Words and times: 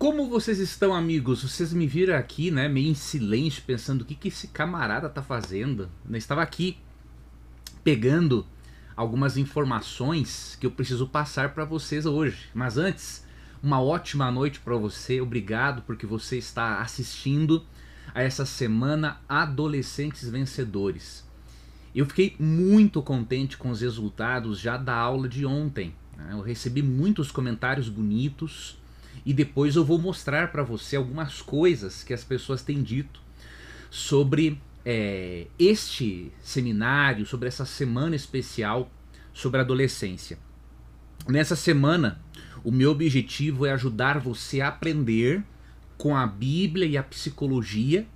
Como 0.00 0.30
vocês 0.30 0.58
estão, 0.58 0.94
amigos? 0.94 1.42
Vocês 1.42 1.74
me 1.74 1.86
viram 1.86 2.16
aqui, 2.16 2.50
né, 2.50 2.66
meio 2.70 2.88
em 2.88 2.94
silêncio, 2.94 3.62
pensando 3.66 4.00
o 4.00 4.04
que, 4.06 4.14
que 4.14 4.28
esse 4.28 4.48
camarada 4.48 5.10
tá 5.10 5.22
fazendo. 5.22 5.90
Eu 6.08 6.16
estava 6.16 6.40
aqui 6.40 6.78
pegando 7.84 8.46
algumas 8.96 9.36
informações 9.36 10.56
que 10.58 10.64
eu 10.64 10.70
preciso 10.70 11.06
passar 11.06 11.52
para 11.52 11.66
vocês 11.66 12.06
hoje. 12.06 12.48
Mas 12.54 12.78
antes, 12.78 13.26
uma 13.62 13.78
ótima 13.78 14.30
noite 14.30 14.58
para 14.58 14.74
você. 14.74 15.20
Obrigado 15.20 15.82
porque 15.82 16.06
você 16.06 16.38
está 16.38 16.80
assistindo 16.80 17.62
a 18.14 18.22
essa 18.22 18.46
semana 18.46 19.20
Adolescentes 19.28 20.26
Vencedores. 20.30 21.28
Eu 21.94 22.06
fiquei 22.06 22.34
muito 22.40 23.02
contente 23.02 23.58
com 23.58 23.68
os 23.68 23.82
resultados 23.82 24.60
já 24.60 24.78
da 24.78 24.94
aula 24.94 25.28
de 25.28 25.44
ontem. 25.44 25.94
Né? 26.16 26.28
Eu 26.32 26.40
recebi 26.40 26.82
muitos 26.82 27.30
comentários 27.30 27.90
bonitos 27.90 28.79
e 29.24 29.32
depois 29.32 29.76
eu 29.76 29.84
vou 29.84 29.98
mostrar 29.98 30.50
para 30.50 30.62
você 30.62 30.96
algumas 30.96 31.42
coisas 31.42 32.02
que 32.02 32.14
as 32.14 32.24
pessoas 32.24 32.62
têm 32.62 32.82
dito 32.82 33.20
sobre 33.90 34.60
é, 34.84 35.46
este 35.58 36.32
seminário, 36.42 37.26
sobre 37.26 37.48
essa 37.48 37.64
semana 37.64 38.16
especial 38.16 38.90
sobre 39.32 39.60
adolescência. 39.60 40.38
Nessa 41.28 41.54
semana, 41.54 42.20
o 42.64 42.70
meu 42.70 42.90
objetivo 42.90 43.66
é 43.66 43.72
ajudar 43.72 44.18
você 44.18 44.60
a 44.60 44.68
aprender 44.68 45.44
com 45.96 46.16
a 46.16 46.26
Bíblia 46.26 46.86
e 46.86 46.96
a 46.96 47.02
psicologia 47.02 48.06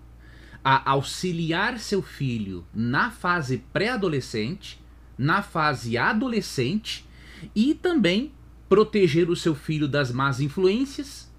a 0.64 0.91
auxiliar 0.91 1.79
seu 1.79 2.01
filho 2.01 2.64
na 2.75 3.11
fase 3.11 3.59
pré-adolescente, 3.73 4.83
na 5.19 5.42
fase 5.42 5.98
adolescente 5.98 7.07
e 7.55 7.75
também 7.75 8.33
proteger 8.69 9.31
o 9.31 9.37
seu 9.37 9.55
filho 9.55 9.87
das 9.87 10.11
más 10.11 10.41
influências, 10.41 11.31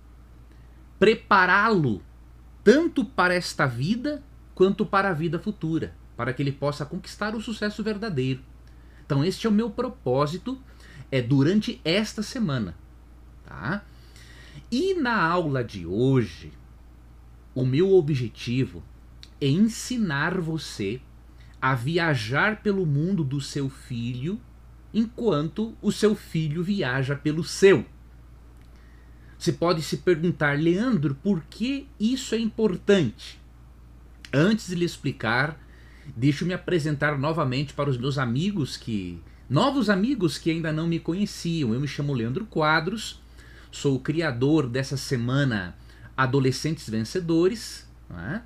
prepará-lo 1.00 2.02
tanto 2.64 3.04
para 3.06 3.34
esta 3.34 3.66
vida 3.66 4.24
quanto 4.54 4.86
para 4.86 5.10
a 5.10 5.14
vida 5.14 5.38
futura, 5.38 5.96
para 6.16 6.34
que 6.34 6.42
ele 6.42 6.52
possa 6.52 6.86
conquistar 6.86 7.36
o 7.36 7.42
sucesso 7.42 7.84
verdadeiro. 7.84 8.42
Então, 9.06 9.24
este 9.24 9.46
é 9.46 9.50
o 9.50 9.54
meu 9.54 9.70
propósito 9.70 10.60
é 11.12 11.22
durante 11.22 11.80
esta 11.84 12.24
semana, 12.24 12.76
tá? 13.46 13.84
E 14.72 14.96
na 14.96 15.22
aula 15.22 15.64
de 15.64 15.86
hoje, 15.86 16.52
o 17.54 17.66
meu 17.66 17.94
objetivo 17.94 18.84
é 19.40 19.48
ensinar 19.48 20.40
você 20.40 21.00
a 21.62 21.76
viajar 21.76 22.62
pelo 22.62 22.86
mundo 22.86 23.24
do 23.24 23.40
seu 23.40 23.70
filho 23.70 24.40
enquanto 24.96 25.76
o 25.82 25.92
seu 25.92 26.16
filho 26.16 26.64
viaja 26.64 27.18
pelo 27.18 27.44
seu. 27.44 27.86
Você 29.38 29.52
pode 29.52 29.82
se 29.82 29.98
perguntar, 29.98 30.58
Leandro, 30.58 31.14
por 31.16 31.44
que 31.50 31.86
isso 32.00 32.34
é 32.34 32.40
importante? 32.40 33.38
Antes 34.34 34.68
de 34.68 34.76
lhe 34.76 34.86
explicar, 34.86 35.60
deixa 36.16 36.44
eu 36.44 36.48
me 36.48 36.54
apresentar 36.54 37.20
novamente 37.20 37.74
para 37.74 37.90
os 37.90 37.98
meus 37.98 38.18
amigos 38.18 38.78
que. 38.78 39.22
Novos 39.48 39.92
amigos 39.92 40.40
que 40.40 40.50
ainda 40.50 40.74
não 40.74 40.88
me 40.88 41.00
conheciam. 41.00 41.74
Eu 41.74 41.80
me 41.80 41.88
chamo 41.88 42.14
Leandro 42.14 42.46
Quadros, 42.46 43.22
sou 43.72 43.98
o 43.98 44.00
criador 44.00 44.68
dessa 44.68 44.98
semana 44.98 45.76
Adolescentes 46.18 46.90
Vencedores, 46.90 47.88
né? 48.10 48.42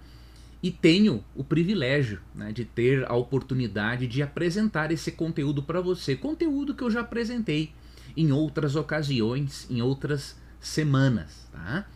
E 0.62 0.72
tenho 0.72 1.24
o 1.36 1.44
privilégio 1.44 2.20
né, 2.36 2.52
de 2.52 2.66
ter 2.66 3.06
a 3.10 3.14
oportunidade 3.16 4.08
de 4.08 4.22
apresentar 4.22 4.92
esse 4.92 5.12
conteúdo 5.12 5.64
para 5.64 5.80
você. 5.80 6.16
Conteúdo 6.16 6.76
que 6.76 6.84
eu 6.84 6.92
já 6.92 7.00
apresentei 7.00 7.72
em 8.16 8.32
outras 8.32 8.76
ocasiões, 8.76 9.66
em 9.70 9.82
outras 9.82 10.38
semanas. 10.60 11.48
Tá? 11.52 11.88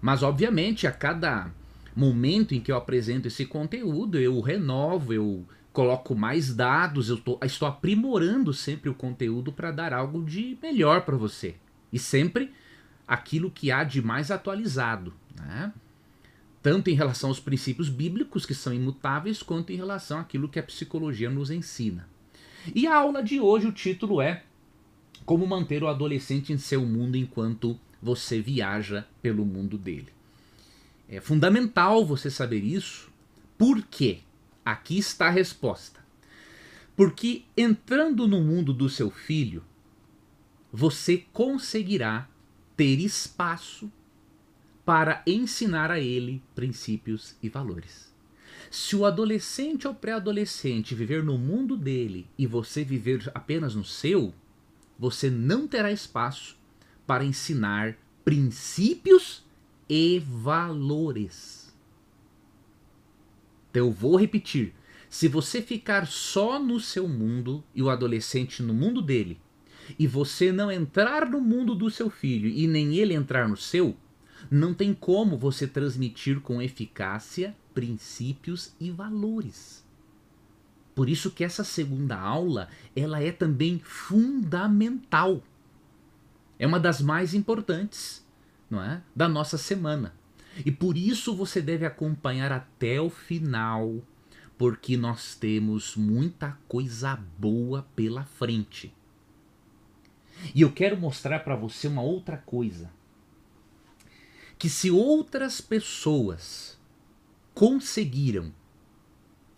Mas, 0.00 0.22
obviamente, 0.22 0.86
a 0.86 0.92
cada 0.92 1.50
momento 1.94 2.54
em 2.54 2.60
que 2.60 2.72
eu 2.72 2.76
apresento 2.76 3.28
esse 3.28 3.46
conteúdo, 3.46 4.18
eu 4.18 4.40
renovo, 4.40 5.12
eu 5.12 5.46
coloco 5.72 6.14
mais 6.14 6.54
dados, 6.54 7.08
eu 7.08 7.16
tô, 7.16 7.38
estou 7.42 7.68
aprimorando 7.68 8.52
sempre 8.52 8.90
o 8.90 8.94
conteúdo 8.94 9.52
para 9.52 9.70
dar 9.70 9.92
algo 9.92 10.24
de 10.24 10.58
melhor 10.60 11.02
para 11.02 11.16
você. 11.16 11.54
E 11.92 11.98
sempre 11.98 12.52
aquilo 13.06 13.50
que 13.50 13.70
há 13.70 13.84
de 13.84 14.02
mais 14.02 14.30
atualizado. 14.30 15.14
Né? 15.38 15.72
Tanto 16.62 16.88
em 16.88 16.94
relação 16.94 17.30
aos 17.30 17.40
princípios 17.40 17.88
bíblicos, 17.88 18.46
que 18.46 18.54
são 18.54 18.72
imutáveis, 18.72 19.42
quanto 19.42 19.72
em 19.72 19.76
relação 19.76 20.20
àquilo 20.20 20.48
que 20.48 20.58
a 20.58 20.62
psicologia 20.62 21.28
nos 21.28 21.50
ensina. 21.50 22.08
E 22.74 22.86
a 22.86 22.94
aula 22.94 23.22
de 23.22 23.40
hoje, 23.40 23.66
o 23.66 23.72
título 23.72 24.20
é 24.22 24.44
Como 25.24 25.46
manter 25.46 25.82
o 25.82 25.88
adolescente 25.88 26.52
em 26.52 26.58
seu 26.58 26.86
mundo 26.86 27.16
enquanto 27.16 27.78
você 28.00 28.40
viaja 28.40 29.06
pelo 29.20 29.44
mundo 29.44 29.76
dele. 29.76 30.08
É 31.08 31.20
fundamental 31.20 32.06
você 32.06 32.30
saber 32.30 32.62
isso. 32.62 33.10
Por 33.58 33.82
quê? 33.82 34.20
Aqui 34.64 34.98
está 34.98 35.26
a 35.26 35.30
resposta. 35.30 36.00
Porque 36.96 37.42
entrando 37.56 38.28
no 38.28 38.40
mundo 38.40 38.72
do 38.72 38.88
seu 38.88 39.10
filho, 39.10 39.64
você 40.72 41.24
conseguirá 41.32 42.28
ter 42.76 43.00
espaço 43.00 43.90
para 44.84 45.22
ensinar 45.26 45.90
a 45.90 46.00
ele 46.00 46.42
princípios 46.54 47.36
e 47.42 47.48
valores. 47.48 48.12
Se 48.70 48.96
o 48.96 49.04
adolescente 49.04 49.86
ou 49.86 49.94
pré-adolescente 49.94 50.94
viver 50.94 51.22
no 51.22 51.36
mundo 51.36 51.76
dele 51.76 52.26
e 52.38 52.46
você 52.46 52.82
viver 52.82 53.30
apenas 53.34 53.74
no 53.74 53.84
seu, 53.84 54.34
você 54.98 55.30
não 55.30 55.68
terá 55.68 55.92
espaço 55.92 56.56
para 57.06 57.24
ensinar 57.24 57.96
princípios 58.24 59.44
e 59.88 60.20
valores. 60.20 61.74
Então 63.70 63.86
eu 63.86 63.92
vou 63.92 64.16
repetir. 64.16 64.74
Se 65.08 65.28
você 65.28 65.60
ficar 65.60 66.06
só 66.06 66.58
no 66.58 66.80
seu 66.80 67.06
mundo 67.06 67.62
e 67.74 67.82
o 67.82 67.90
adolescente 67.90 68.62
no 68.62 68.72
mundo 68.72 69.02
dele, 69.02 69.38
e 69.98 70.06
você 70.06 70.50
não 70.50 70.70
entrar 70.72 71.28
no 71.28 71.40
mundo 71.40 71.74
do 71.74 71.90
seu 71.90 72.08
filho 72.08 72.48
e 72.48 72.66
nem 72.66 72.96
ele 72.96 73.12
entrar 73.12 73.48
no 73.48 73.56
seu, 73.56 73.96
não 74.54 74.74
tem 74.74 74.92
como 74.92 75.38
você 75.38 75.66
transmitir 75.66 76.40
com 76.40 76.60
eficácia 76.60 77.56
princípios 77.72 78.74
e 78.78 78.90
valores. 78.90 79.82
Por 80.94 81.08
isso 81.08 81.30
que 81.30 81.42
essa 81.42 81.64
segunda 81.64 82.18
aula, 82.18 82.68
ela 82.94 83.22
é 83.22 83.32
também 83.32 83.80
fundamental. 83.82 85.42
É 86.58 86.66
uma 86.66 86.78
das 86.78 87.00
mais 87.00 87.32
importantes 87.32 88.22
não 88.68 88.82
é? 88.82 89.02
da 89.16 89.28
nossa 89.28 89.56
semana. 89.56 90.14
E 90.66 90.70
por 90.70 90.98
isso 90.98 91.34
você 91.34 91.62
deve 91.62 91.86
acompanhar 91.86 92.52
até 92.52 93.00
o 93.00 93.08
final, 93.08 94.02
porque 94.58 94.96
nós 94.98 95.34
temos 95.34 95.96
muita 95.96 96.58
coisa 96.68 97.16
boa 97.38 97.86
pela 97.96 98.24
frente. 98.24 98.94
E 100.54 100.60
eu 100.60 100.72
quero 100.72 100.98
mostrar 100.98 101.40
para 101.40 101.56
você 101.56 101.88
uma 101.88 102.02
outra 102.02 102.36
coisa. 102.36 102.90
Que 104.62 104.70
se 104.70 104.92
outras 104.92 105.60
pessoas 105.60 106.78
conseguiram 107.52 108.54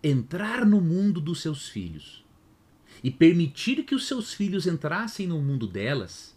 entrar 0.02 0.64
no 0.64 0.80
mundo 0.80 1.20
dos 1.20 1.42
seus 1.42 1.68
filhos 1.68 2.24
e 3.02 3.10
permitir 3.10 3.84
que 3.84 3.94
os 3.94 4.06
seus 4.06 4.32
filhos 4.32 4.66
entrassem 4.66 5.26
no 5.26 5.42
mundo 5.42 5.66
delas, 5.66 6.34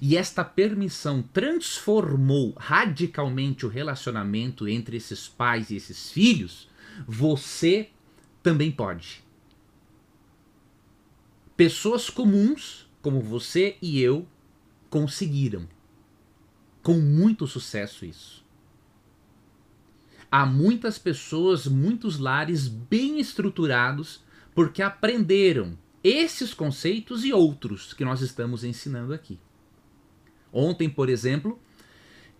e 0.00 0.16
esta 0.16 0.44
permissão 0.44 1.22
transformou 1.32 2.54
radicalmente 2.56 3.66
o 3.66 3.68
relacionamento 3.68 4.68
entre 4.68 4.96
esses 4.96 5.26
pais 5.26 5.70
e 5.70 5.74
esses 5.74 6.12
filhos, 6.12 6.70
você 7.04 7.90
também 8.44 8.70
pode. 8.70 9.24
Pessoas 11.56 12.08
comuns, 12.08 12.88
como 13.02 13.20
você 13.20 13.76
e 13.82 14.00
eu, 14.00 14.24
conseguiram. 14.88 15.66
Com 16.82 16.94
muito 16.94 17.46
sucesso 17.46 18.04
isso. 18.04 18.44
Há 20.30 20.46
muitas 20.46 20.98
pessoas, 20.98 21.66
muitos 21.66 22.18
lares 22.18 22.66
bem 22.66 23.20
estruturados 23.20 24.24
porque 24.54 24.82
aprenderam 24.82 25.76
esses 26.02 26.52
conceitos 26.52 27.24
e 27.24 27.32
outros 27.32 27.92
que 27.92 28.04
nós 28.04 28.20
estamos 28.20 28.64
ensinando 28.64 29.12
aqui. 29.12 29.38
Ontem, 30.52 30.88
por 30.88 31.08
exemplo, 31.08 31.58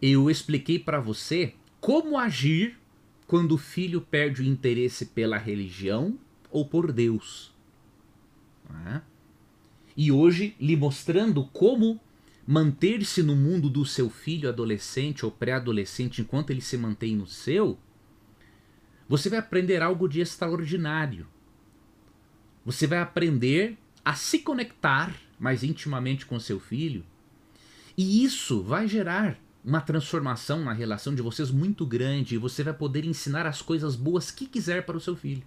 eu 0.00 0.30
expliquei 0.30 0.78
para 0.78 1.00
você 1.00 1.54
como 1.80 2.18
agir 2.18 2.78
quando 3.26 3.52
o 3.52 3.58
filho 3.58 4.00
perde 4.00 4.42
o 4.42 4.44
interesse 4.44 5.06
pela 5.06 5.38
religião 5.38 6.18
ou 6.50 6.66
por 6.66 6.92
Deus. 6.92 7.52
É? 8.86 9.00
E 9.96 10.10
hoje 10.10 10.56
lhe 10.60 10.76
mostrando 10.76 11.44
como 11.46 12.00
manter-se 12.46 13.22
no 13.22 13.36
mundo 13.36 13.70
do 13.70 13.84
seu 13.84 14.10
filho 14.10 14.48
adolescente 14.48 15.24
ou 15.24 15.30
pré-adolescente 15.30 16.20
enquanto 16.20 16.50
ele 16.50 16.60
se 16.60 16.76
mantém 16.76 17.16
no 17.16 17.26
seu, 17.26 17.78
você 19.08 19.28
vai 19.28 19.38
aprender 19.38 19.82
algo 19.82 20.08
de 20.08 20.20
extraordinário. 20.20 21.26
Você 22.64 22.86
vai 22.86 22.98
aprender 22.98 23.76
a 24.04 24.14
se 24.14 24.40
conectar 24.40 25.14
mais 25.38 25.62
intimamente 25.62 26.26
com 26.26 26.38
seu 26.40 26.58
filho 26.58 27.04
e 27.96 28.24
isso 28.24 28.62
vai 28.62 28.88
gerar 28.88 29.38
uma 29.64 29.80
transformação 29.80 30.64
na 30.64 30.72
relação 30.72 31.14
de 31.14 31.22
vocês 31.22 31.50
muito 31.50 31.86
grande 31.86 32.34
e 32.34 32.38
você 32.38 32.62
vai 32.64 32.74
poder 32.74 33.04
ensinar 33.04 33.46
as 33.46 33.62
coisas 33.62 33.94
boas 33.94 34.30
que 34.30 34.46
quiser 34.46 34.84
para 34.84 34.96
o 34.96 35.00
seu 35.00 35.14
filho. 35.14 35.44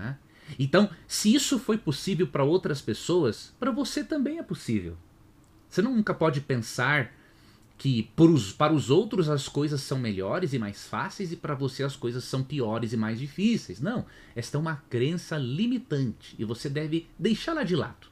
É? 0.00 0.14
Então, 0.58 0.88
se 1.06 1.34
isso 1.34 1.58
foi 1.58 1.76
possível 1.76 2.26
para 2.26 2.44
outras 2.44 2.80
pessoas, 2.80 3.54
para 3.58 3.70
você 3.70 4.04
também 4.04 4.38
é 4.38 4.42
possível. 4.42 4.96
Você 5.72 5.80
nunca 5.80 6.12
pode 6.12 6.42
pensar 6.42 7.14
que 7.78 8.02
para 8.14 8.74
os 8.74 8.90
outros 8.90 9.30
as 9.30 9.48
coisas 9.48 9.80
são 9.80 9.98
melhores 9.98 10.52
e 10.52 10.58
mais 10.58 10.86
fáceis 10.86 11.32
e 11.32 11.36
para 11.36 11.54
você 11.54 11.82
as 11.82 11.96
coisas 11.96 12.24
são 12.24 12.44
piores 12.44 12.92
e 12.92 12.96
mais 12.98 13.18
difíceis. 13.18 13.80
Não, 13.80 14.04
esta 14.36 14.58
é 14.58 14.60
uma 14.60 14.84
crença 14.90 15.38
limitante 15.38 16.36
e 16.38 16.44
você 16.44 16.68
deve 16.68 17.08
deixá-la 17.18 17.62
de 17.62 17.74
lado. 17.74 18.08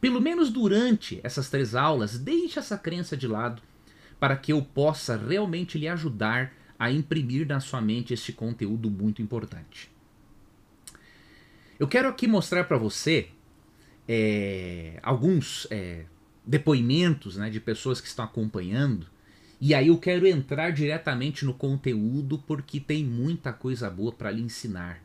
Pelo 0.00 0.18
menos 0.18 0.48
durante 0.48 1.20
essas 1.22 1.50
três 1.50 1.74
aulas, 1.74 2.18
deixe 2.18 2.58
essa 2.58 2.78
crença 2.78 3.14
de 3.14 3.28
lado 3.28 3.60
para 4.18 4.34
que 4.34 4.54
eu 4.54 4.62
possa 4.62 5.14
realmente 5.14 5.76
lhe 5.76 5.88
ajudar 5.88 6.54
a 6.78 6.90
imprimir 6.90 7.46
na 7.46 7.60
sua 7.60 7.82
mente 7.82 8.14
este 8.14 8.32
conteúdo 8.32 8.90
muito 8.90 9.20
importante. 9.20 9.90
Eu 11.78 11.86
quero 11.86 12.08
aqui 12.08 12.26
mostrar 12.26 12.64
para 12.64 12.78
você 12.78 13.28
é, 14.08 14.98
alguns 15.02 15.66
é, 15.70 16.06
depoimentos 16.44 17.36
né, 17.36 17.50
de 17.50 17.60
pessoas 17.60 18.00
que 18.00 18.08
estão 18.08 18.24
acompanhando. 18.24 19.06
E 19.60 19.74
aí 19.74 19.88
eu 19.88 19.98
quero 19.98 20.26
entrar 20.26 20.70
diretamente 20.70 21.44
no 21.44 21.54
conteúdo 21.54 22.38
porque 22.46 22.78
tem 22.80 23.04
muita 23.04 23.52
coisa 23.52 23.88
boa 23.88 24.12
para 24.12 24.30
lhe 24.30 24.42
ensinar. 24.42 25.02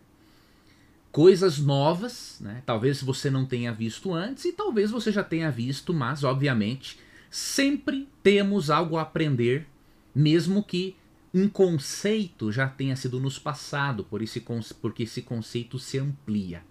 Coisas 1.12 1.58
novas, 1.58 2.38
né? 2.40 2.62
talvez 2.66 3.02
você 3.02 3.30
não 3.30 3.46
tenha 3.46 3.74
visto 3.74 4.14
antes 4.14 4.46
e 4.46 4.52
talvez 4.52 4.92
você 4.92 5.12
já 5.12 5.24
tenha 5.24 5.50
visto, 5.50 5.94
mas 5.94 6.24
obviamente 6.24 7.00
sempre 7.32 8.08
temos 8.22 8.70
algo 8.70 8.98
a 8.98 9.04
aprender, 9.04 9.68
mesmo 10.14 10.64
que 10.64 10.96
um 11.34 11.48
conceito 11.48 12.52
já 12.52 12.68
tenha 12.68 12.96
sido 12.96 13.20
nos 13.20 13.38
passado, 13.38 14.04
por 14.04 14.22
esse, 14.22 14.44
porque 14.82 15.04
esse 15.04 15.22
conceito 15.22 15.78
se 15.78 16.00
amplia. 16.00 16.64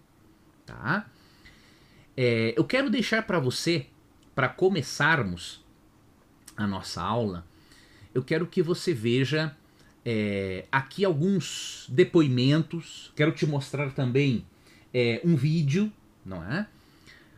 Tá? 0.67 1.09
É, 2.17 2.53
eu 2.57 2.65
quero 2.65 2.91
deixar 2.91 3.23
para 3.23 3.39
você, 3.39 3.87
para 4.39 4.49
começarmos 4.49 5.65
a 6.57 6.65
nossa 6.65 7.03
aula, 7.03 7.45
eu 8.15 8.23
quero 8.23 8.47
que 8.47 8.63
você 8.63 8.95
veja 8.95 9.53
é, 10.05 10.65
aqui 10.71 11.05
alguns 11.05 11.87
depoimentos. 11.89 13.13
Quero 13.17 13.33
te 13.33 13.45
mostrar 13.45 13.91
também 13.91 14.47
é, 14.95 15.21
um 15.25 15.35
vídeo, 15.35 15.93
não 16.25 16.45
é? 16.45 16.69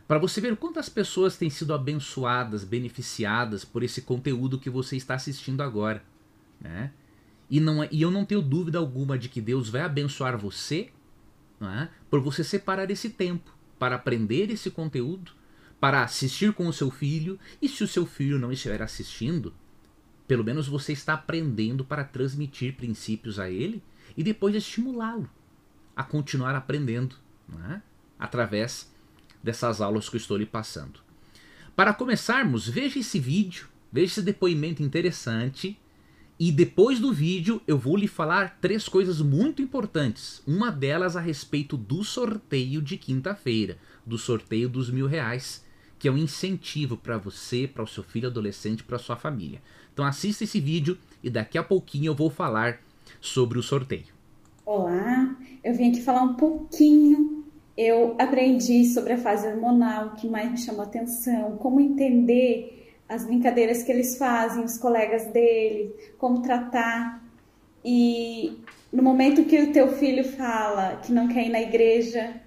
Para 0.07 0.19
você 0.19 0.39
ver 0.39 0.55
quantas 0.57 0.89
pessoas 0.89 1.35
têm 1.35 1.49
sido 1.49 1.73
abençoadas, 1.73 2.63
beneficiadas 2.63 3.65
por 3.65 3.81
esse 3.81 4.03
conteúdo 4.03 4.59
que 4.59 4.69
você 4.69 4.95
está 4.95 5.15
assistindo 5.15 5.61
agora, 5.61 6.03
né? 6.59 6.91
E, 7.49 7.59
não, 7.59 7.81
é, 7.81 7.89
e 7.91 8.03
eu 8.03 8.11
não 8.11 8.25
tenho 8.25 8.43
dúvida 8.43 8.77
alguma 8.77 9.17
de 9.17 9.27
que 9.27 9.41
Deus 9.41 9.69
vai 9.69 9.81
abençoar 9.81 10.37
você 10.37 10.91
é? 11.61 11.87
por 12.11 12.21
você 12.21 12.43
separar 12.43 12.91
esse 12.91 13.09
tempo 13.09 13.51
para 13.79 13.95
aprender 13.95 14.51
esse 14.51 14.69
conteúdo, 14.69 15.40
para 15.81 16.03
assistir 16.03 16.53
com 16.53 16.67
o 16.67 16.73
seu 16.73 16.91
filho, 16.91 17.39
e 17.59 17.67
se 17.67 17.83
o 17.83 17.87
seu 17.87 18.05
filho 18.05 18.37
não 18.37 18.51
estiver 18.51 18.83
assistindo, 18.83 19.51
pelo 20.27 20.43
menos 20.43 20.67
você 20.67 20.93
está 20.93 21.15
aprendendo 21.15 21.83
para 21.83 22.03
transmitir 22.03 22.75
princípios 22.75 23.39
a 23.39 23.49
ele 23.49 23.83
e 24.15 24.23
depois 24.23 24.53
estimulá-lo 24.55 25.27
a 25.95 26.03
continuar 26.03 26.55
aprendendo 26.55 27.15
é? 27.71 27.81
através 28.19 28.93
dessas 29.43 29.81
aulas 29.81 30.07
que 30.07 30.15
eu 30.15 30.19
estou 30.19 30.37
lhe 30.37 30.45
passando. 30.45 30.99
Para 31.75 31.95
começarmos, 31.95 32.69
veja 32.69 32.99
esse 32.99 33.19
vídeo, 33.19 33.67
veja 33.91 34.13
esse 34.13 34.21
depoimento 34.21 34.83
interessante 34.83 35.79
e 36.39 36.51
depois 36.51 36.99
do 36.99 37.11
vídeo 37.11 37.59
eu 37.67 37.77
vou 37.77 37.97
lhe 37.97 38.07
falar 38.07 38.59
três 38.61 38.87
coisas 38.87 39.19
muito 39.19 39.63
importantes. 39.63 40.43
Uma 40.45 40.71
delas 40.71 41.17
a 41.17 41.19
respeito 41.19 41.75
do 41.75 42.03
sorteio 42.03 42.83
de 42.83 42.97
quinta-feira, 42.97 43.79
do 44.05 44.17
sorteio 44.17 44.69
dos 44.69 44.89
mil 44.91 45.07
reais, 45.07 45.65
que 46.01 46.07
é 46.07 46.11
um 46.11 46.17
incentivo 46.17 46.97
para 46.97 47.15
você, 47.19 47.67
para 47.67 47.83
o 47.83 47.87
seu 47.87 48.03
filho 48.03 48.27
adolescente, 48.27 48.83
para 48.83 48.97
sua 48.97 49.15
família. 49.15 49.61
Então 49.93 50.03
assista 50.03 50.43
esse 50.43 50.59
vídeo 50.59 50.97
e 51.21 51.29
daqui 51.29 51.59
a 51.59 51.63
pouquinho 51.63 52.07
eu 52.07 52.15
vou 52.15 52.27
falar 52.27 52.79
sobre 53.19 53.59
o 53.59 53.61
sorteio. 53.61 54.07
Olá, 54.65 55.35
eu 55.63 55.75
vim 55.75 55.91
aqui 55.91 56.01
falar 56.01 56.23
um 56.23 56.33
pouquinho. 56.33 57.45
Eu 57.77 58.15
aprendi 58.17 58.83
sobre 58.85 59.13
a 59.13 59.17
fase 59.19 59.47
hormonal, 59.47 60.15
que 60.15 60.27
mais 60.27 60.49
me 60.49 60.57
chamou 60.57 60.81
atenção, 60.81 61.57
como 61.57 61.79
entender 61.79 62.95
as 63.07 63.23
brincadeiras 63.23 63.83
que 63.83 63.91
eles 63.91 64.17
fazem, 64.17 64.63
os 64.63 64.79
colegas 64.79 65.27
dele, 65.27 65.93
como 66.17 66.41
tratar. 66.41 67.23
E 67.85 68.57
no 68.91 69.03
momento 69.03 69.45
que 69.45 69.61
o 69.61 69.71
teu 69.71 69.89
filho 69.89 70.23
fala 70.23 70.95
que 70.95 71.13
não 71.13 71.27
quer 71.27 71.45
ir 71.45 71.49
na 71.49 71.61
igreja, 71.61 72.41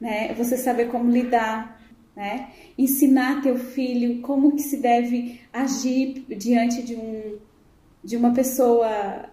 né, 0.00 0.32
você 0.32 0.56
saber 0.56 0.88
como 0.88 1.10
lidar, 1.10 1.81
né? 2.14 2.50
Ensinar 2.76 3.42
teu 3.42 3.56
filho 3.56 4.20
como 4.20 4.54
que 4.54 4.62
se 4.62 4.76
deve 4.76 5.40
agir 5.52 6.24
diante 6.28 6.82
de 6.82 6.94
um 6.94 7.38
de 8.04 8.16
uma 8.16 8.32
pessoa 8.32 9.30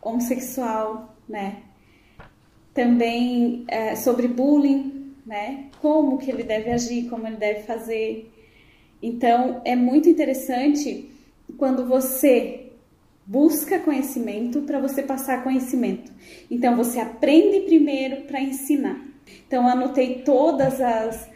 homossexual, 0.00 1.14
né? 1.28 1.62
Também 2.74 3.64
é, 3.68 3.94
sobre 3.94 4.26
bullying, 4.26 5.14
né? 5.24 5.66
Como 5.80 6.18
que 6.18 6.30
ele 6.30 6.42
deve 6.42 6.70
agir, 6.70 7.08
como 7.08 7.26
ele 7.26 7.36
deve 7.36 7.62
fazer. 7.62 8.30
Então, 9.00 9.62
é 9.64 9.76
muito 9.76 10.08
interessante 10.08 11.10
quando 11.56 11.86
você 11.86 12.72
busca 13.24 13.78
conhecimento 13.78 14.62
para 14.62 14.80
você 14.80 15.02
passar 15.02 15.44
conhecimento. 15.44 16.10
Então, 16.50 16.76
você 16.76 16.98
aprende 16.98 17.60
primeiro 17.60 18.22
para 18.22 18.40
ensinar. 18.40 19.00
Então, 19.46 19.68
anotei 19.68 20.22
todas 20.22 20.80
as, 20.80 21.30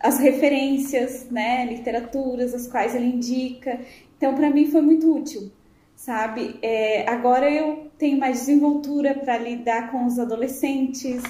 as 0.00 0.18
referências, 0.18 1.28
né, 1.30 1.66
literaturas, 1.66 2.54
as 2.54 2.66
quais 2.66 2.94
ele 2.94 3.06
indica. 3.06 3.78
Então, 4.16 4.34
para 4.34 4.50
mim 4.50 4.66
foi 4.66 4.80
muito 4.80 5.14
útil, 5.14 5.52
sabe? 5.94 6.58
É, 6.62 7.08
agora 7.08 7.50
eu 7.50 7.90
tenho 7.98 8.18
mais 8.18 8.40
desenvoltura 8.40 9.14
para 9.14 9.36
lidar 9.36 9.90
com 9.90 10.06
os 10.06 10.18
adolescentes, 10.18 11.22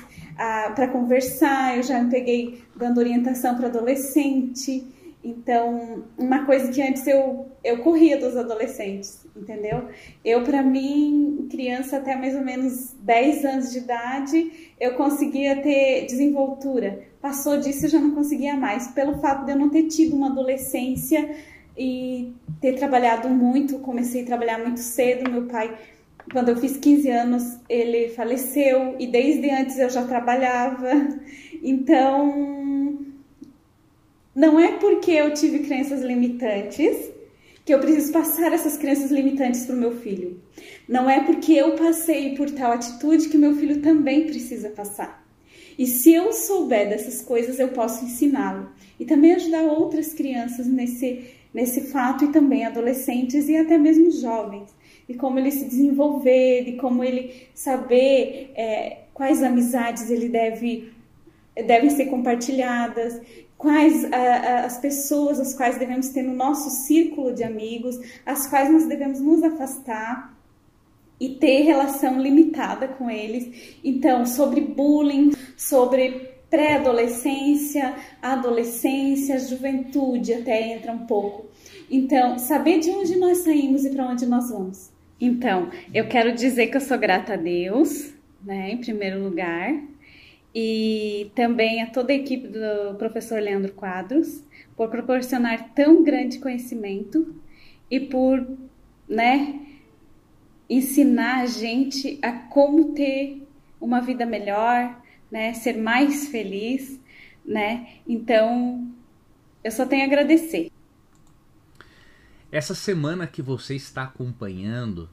para 0.75 0.89
conversar. 0.89 1.77
Eu 1.77 1.83
já 1.83 2.00
me 2.03 2.11
peguei 2.11 2.62
dando 2.77 2.99
orientação 2.99 3.57
para 3.57 3.67
adolescente. 3.67 4.87
Então, 5.23 6.05
uma 6.17 6.47
coisa 6.47 6.73
que 6.73 6.81
antes 6.81 7.07
eu, 7.07 7.47
eu 7.62 7.83
corria 7.83 8.17
dos 8.17 8.37
adolescentes, 8.37 9.27
entendeu? 9.37 9.89
Eu, 10.25 10.43
para 10.45 10.62
mim, 10.62 11.47
criança 11.50 11.99
até 11.99 12.17
mais 12.17 12.35
ou 12.35 12.41
menos 12.41 12.95
10 13.00 13.45
anos 13.45 13.71
de 13.71 13.79
idade, 13.79 14.73
eu 14.81 14.95
conseguia 14.95 15.61
ter 15.61 16.07
desenvoltura. 16.07 17.10
Passou 17.21 17.59
disso, 17.59 17.85
eu 17.85 17.91
já 17.91 17.99
não 18.00 18.12
conseguia 18.12 18.57
mais, 18.57 18.89
pelo 18.89 19.19
fato 19.19 19.45
de 19.45 19.53
eu 19.53 19.59
não 19.59 19.69
ter 19.69 19.85
tido 19.89 20.17
uma 20.17 20.29
adolescência 20.29 21.37
e 21.77 22.33
ter 22.61 22.75
trabalhado 22.75 23.29
muito. 23.29 23.79
Comecei 23.81 24.23
a 24.23 24.27
trabalhar 24.27 24.59
muito 24.59 24.81
cedo. 24.81 25.31
Meu 25.31 25.47
pai, 25.47 25.77
quando 26.33 26.49
eu 26.49 26.57
fiz 26.57 26.77
15 26.79 27.11
anos, 27.11 27.59
ele 27.69 28.09
faleceu 28.09 28.97
e 28.99 29.07
desde 29.07 29.50
antes 29.50 29.79
eu 29.79 29.91
já 29.91 30.05
trabalhava. 30.07 30.89
Então, 31.62 32.99
não 34.35 34.59
é 34.59 34.79
porque 34.79 35.11
eu 35.11 35.35
tive 35.35 35.59
crenças 35.59 36.00
limitantes 36.00 37.11
que 37.67 37.75
eu 37.75 37.79
preciso 37.79 38.12
passar 38.12 38.50
essas 38.50 38.79
crenças 38.79 39.11
limitantes 39.11 39.67
para 39.67 39.75
o 39.77 39.79
meu 39.79 39.93
filho. 39.93 40.41
Não 40.89 41.09
é 41.11 41.21
porque 41.23 41.53
eu 41.53 41.77
passei 41.77 42.35
por 42.35 42.50
tal 42.50 42.73
atitude 42.73 43.29
que 43.29 43.37
meu 43.37 43.55
filho 43.55 43.83
também 43.83 44.27
precisa 44.27 44.71
passar. 44.71 45.20
E 45.81 45.87
se 45.87 46.13
eu 46.13 46.31
souber 46.35 46.91
dessas 46.91 47.23
coisas, 47.23 47.59
eu 47.59 47.69
posso 47.69 48.05
ensiná-lo. 48.05 48.69
E 48.99 49.07
também 49.07 49.33
ajudar 49.33 49.63
outras 49.63 50.13
crianças 50.13 50.67
nesse, 50.67 51.31
nesse 51.55 51.91
fato 51.91 52.23
e 52.27 52.29
também 52.29 52.67
adolescentes 52.67 53.49
e 53.49 53.57
até 53.57 53.79
mesmo 53.79 54.11
jovens, 54.11 54.69
de 55.09 55.15
como 55.15 55.39
ele 55.39 55.51
se 55.51 55.65
desenvolver, 55.65 56.67
de 56.67 56.73
como 56.73 57.03
ele 57.03 57.49
saber 57.55 58.53
é, 58.57 59.05
quais 59.15 59.43
amizades 59.43 60.11
ele 60.11 60.29
deve 60.29 60.93
devem 61.67 61.89
ser 61.89 62.07
compartilhadas, 62.07 63.19
quais 63.57 64.05
uh, 64.05 64.67
as 64.67 64.77
pessoas 64.79 65.41
as 65.41 65.55
quais 65.55 65.79
devemos 65.79 66.11
ter 66.11 66.23
no 66.23 66.35
nosso 66.35 66.69
círculo 66.69 67.33
de 67.33 67.43
amigos, 67.43 67.99
as 68.27 68.47
quais 68.47 68.71
nós 68.71 68.85
devemos 68.85 69.19
nos 69.19 69.43
afastar 69.43 70.39
e 71.21 71.29
ter 71.29 71.62
relação 71.62 72.21
limitada 72.21 72.89
com 72.89 73.11
eles. 73.11 73.77
Então, 73.85 74.25
sobre 74.25 74.62
bullying, 74.62 75.33
sobre 75.57 76.31
pré-adolescência, 76.49 77.95
adolescência, 78.21 79.39
juventude 79.39 80.33
até 80.33 80.73
entra 80.73 80.91
um 80.91 81.07
pouco. 81.07 81.47
Então, 81.91 82.39
saber 82.39 82.81
de 82.81 82.91
onde 82.91 83.17
nós 83.17 83.39
saímos 83.39 83.85
e 83.85 83.91
para 83.91 84.07
onde 84.07 84.27
nós 84.27 84.50
vamos. 84.50 84.91
Então, 85.21 85.71
eu 85.93 86.09
quero 86.09 86.33
dizer 86.33 86.69
que 86.69 86.77
eu 86.77 86.81
sou 86.81 86.99
grata 86.99 87.35
a 87.35 87.37
Deus, 87.37 88.12
né, 88.43 88.73
em 88.73 88.79
primeiro 88.79 89.23
lugar, 89.23 89.79
e 90.55 91.31
também 91.35 91.83
a 91.83 91.87
toda 91.87 92.12
a 92.12 92.17
equipe 92.17 92.49
do 92.49 92.97
professor 92.97 93.41
Leandro 93.41 93.73
Quadros 93.73 94.43
por 94.77 94.89
proporcionar 94.89 95.73
tão 95.75 96.03
grande 96.03 96.39
conhecimento 96.39 97.35
e 97.91 98.00
por, 98.00 98.45
né, 99.09 99.61
ensinar 100.71 101.41
a 101.41 101.47
gente 101.47 102.21
a 102.23 102.33
como 102.33 102.95
ter 102.95 103.45
uma 103.81 104.00
vida 104.00 104.25
melhor, 104.25 105.03
né, 105.29 105.53
ser 105.53 105.77
mais 105.77 106.29
feliz, 106.29 107.00
né? 107.45 107.97
Então, 108.07 108.89
eu 109.65 109.73
só 109.73 109.85
tenho 109.85 110.03
a 110.03 110.07
agradecer. 110.07 110.71
Essa 112.53 112.75
semana 112.75 113.27
que 113.27 113.43
você 113.43 113.75
está 113.75 114.05
acompanhando, 114.05 115.09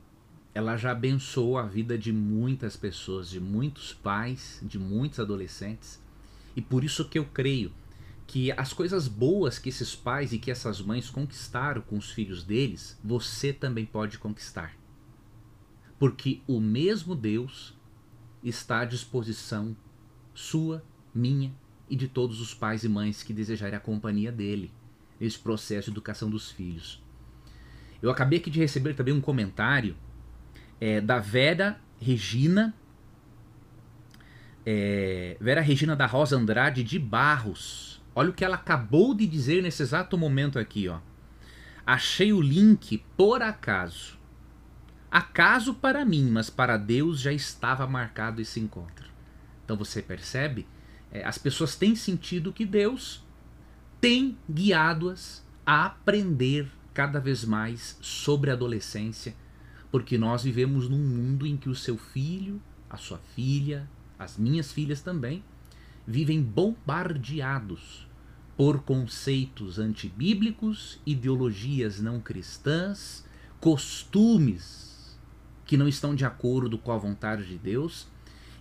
ela 0.54 0.78
já 0.78 0.92
abençoou 0.92 1.58
a 1.58 1.64
vida 1.64 1.98
de 1.98 2.14
muitas 2.14 2.76
pessoas, 2.76 3.30
de 3.30 3.40
muitos 3.40 3.94
pais, 3.94 4.60
de 4.62 4.78
muitos 4.78 5.20
adolescentes. 5.20 6.00
E 6.56 6.62
por 6.62 6.84
isso 6.84 7.08
que 7.10 7.18
eu 7.18 7.26
creio 7.26 7.72
que 8.28 8.52
as 8.52 8.74
coisas 8.74 9.08
boas 9.08 9.58
que 9.58 9.70
esses 9.70 9.96
pais 9.96 10.34
e 10.34 10.38
que 10.38 10.52
essas 10.52 10.82
mães 10.82 11.10
conquistaram 11.10 11.82
com 11.82 11.98
os 11.98 12.12
filhos 12.12 12.44
deles, 12.44 12.98
você 13.04 13.54
também 13.54 13.86
pode 13.86 14.18
conquistar. 14.20 14.76
Porque 16.00 16.42
o 16.48 16.60
mesmo 16.60 17.16
Deus 17.16 17.76
está 18.44 18.82
à 18.82 18.86
disposição 18.86 19.76
sua, 20.34 20.84
minha 21.14 21.54
e 21.90 21.96
de 21.96 22.08
todos 22.08 22.40
os 22.40 22.54
pais 22.54 22.84
e 22.84 22.90
mães 22.90 23.24
que 23.24 23.34
desejarem 23.34 23.76
a 23.76 23.80
companhia 23.80 24.32
dele 24.32 24.72
nesse 25.20 25.40
processo 25.40 25.86
de 25.86 25.94
educação 25.94 26.30
dos 26.30 26.52
filhos. 26.52 27.02
Eu 28.02 28.12
acabei 28.12 28.40
aqui 28.40 28.50
de 28.50 28.60
receber 28.60 28.94
também 28.94 29.14
um 29.14 29.22
comentário 29.22 29.96
é, 30.80 31.02
da 31.02 31.18
Vera 31.18 31.80
Regina, 32.00 32.74
é, 34.66 35.38
Vera 35.42 35.62
Regina 35.62 35.96
da 35.96 36.06
Rosa 36.06 36.38
Andrade 36.38 36.84
de 36.84 37.00
Barros. 37.00 38.02
Olha 38.14 38.30
o 38.30 38.34
que 38.34 38.46
ela 38.46 38.56
acabou 38.56 39.16
de 39.16 39.26
dizer 39.26 39.64
nesse 39.64 39.82
exato 39.82 40.18
momento 40.18 40.60
aqui, 40.60 40.88
ó. 40.88 41.00
Achei 41.86 42.34
o 42.34 42.42
link 42.42 43.04
por 43.16 43.42
acaso. 43.42 44.17
Acaso 45.10 45.74
para 45.74 46.04
mim, 46.04 46.30
mas 46.30 46.50
para 46.50 46.76
Deus 46.76 47.22
já 47.22 47.32
estava 47.32 47.88
marcado 47.88 48.42
esse 48.42 48.60
encontro. 48.60 49.10
Então 49.64 49.78
você 49.78 50.02
percebe? 50.02 50.68
É, 51.12 51.24
as 51.24 51.38
pessoas 51.38 51.76
têm 51.76 51.96
sentido 51.96 52.52
que 52.52 52.66
Deus 52.66 53.24
tem 54.02 54.38
guiado-as 54.50 55.46
a 55.66 55.86
aprender 55.86 56.70
cada 56.94 57.20
vez 57.20 57.46
mais 57.46 57.98
sobre 58.02 58.50
a 58.50 58.54
adolescência, 58.54 59.34
porque 59.90 60.18
nós 60.18 60.44
vivemos 60.44 60.90
num 60.90 60.98
mundo 60.98 61.48
em 61.48 61.56
que 61.56 61.70
o 61.70 61.76
seu 61.76 61.98
filho, 61.98 62.62
a 62.90 62.98
sua 62.98 63.20
filha, 63.34 63.90
as 64.20 64.38
minhas 64.38 64.72
filhas 64.72 65.02
também, 65.02 65.44
vivem 66.06 66.42
bombardeados 66.42 68.08
por 68.58 68.82
conceitos 68.82 69.80
antibíblicos, 69.80 71.00
ideologias 71.06 72.02
não 72.02 72.20
cristãs, 72.20 73.26
costumes 73.60 74.97
que 75.68 75.78
não 75.78 75.88
estão 75.88 76.16
de 76.16 76.26
acordo 76.26 76.78
com 76.78 76.92
a 76.92 76.98
vontade 76.98 77.46
de 77.46 77.58
Deus. 77.58 78.08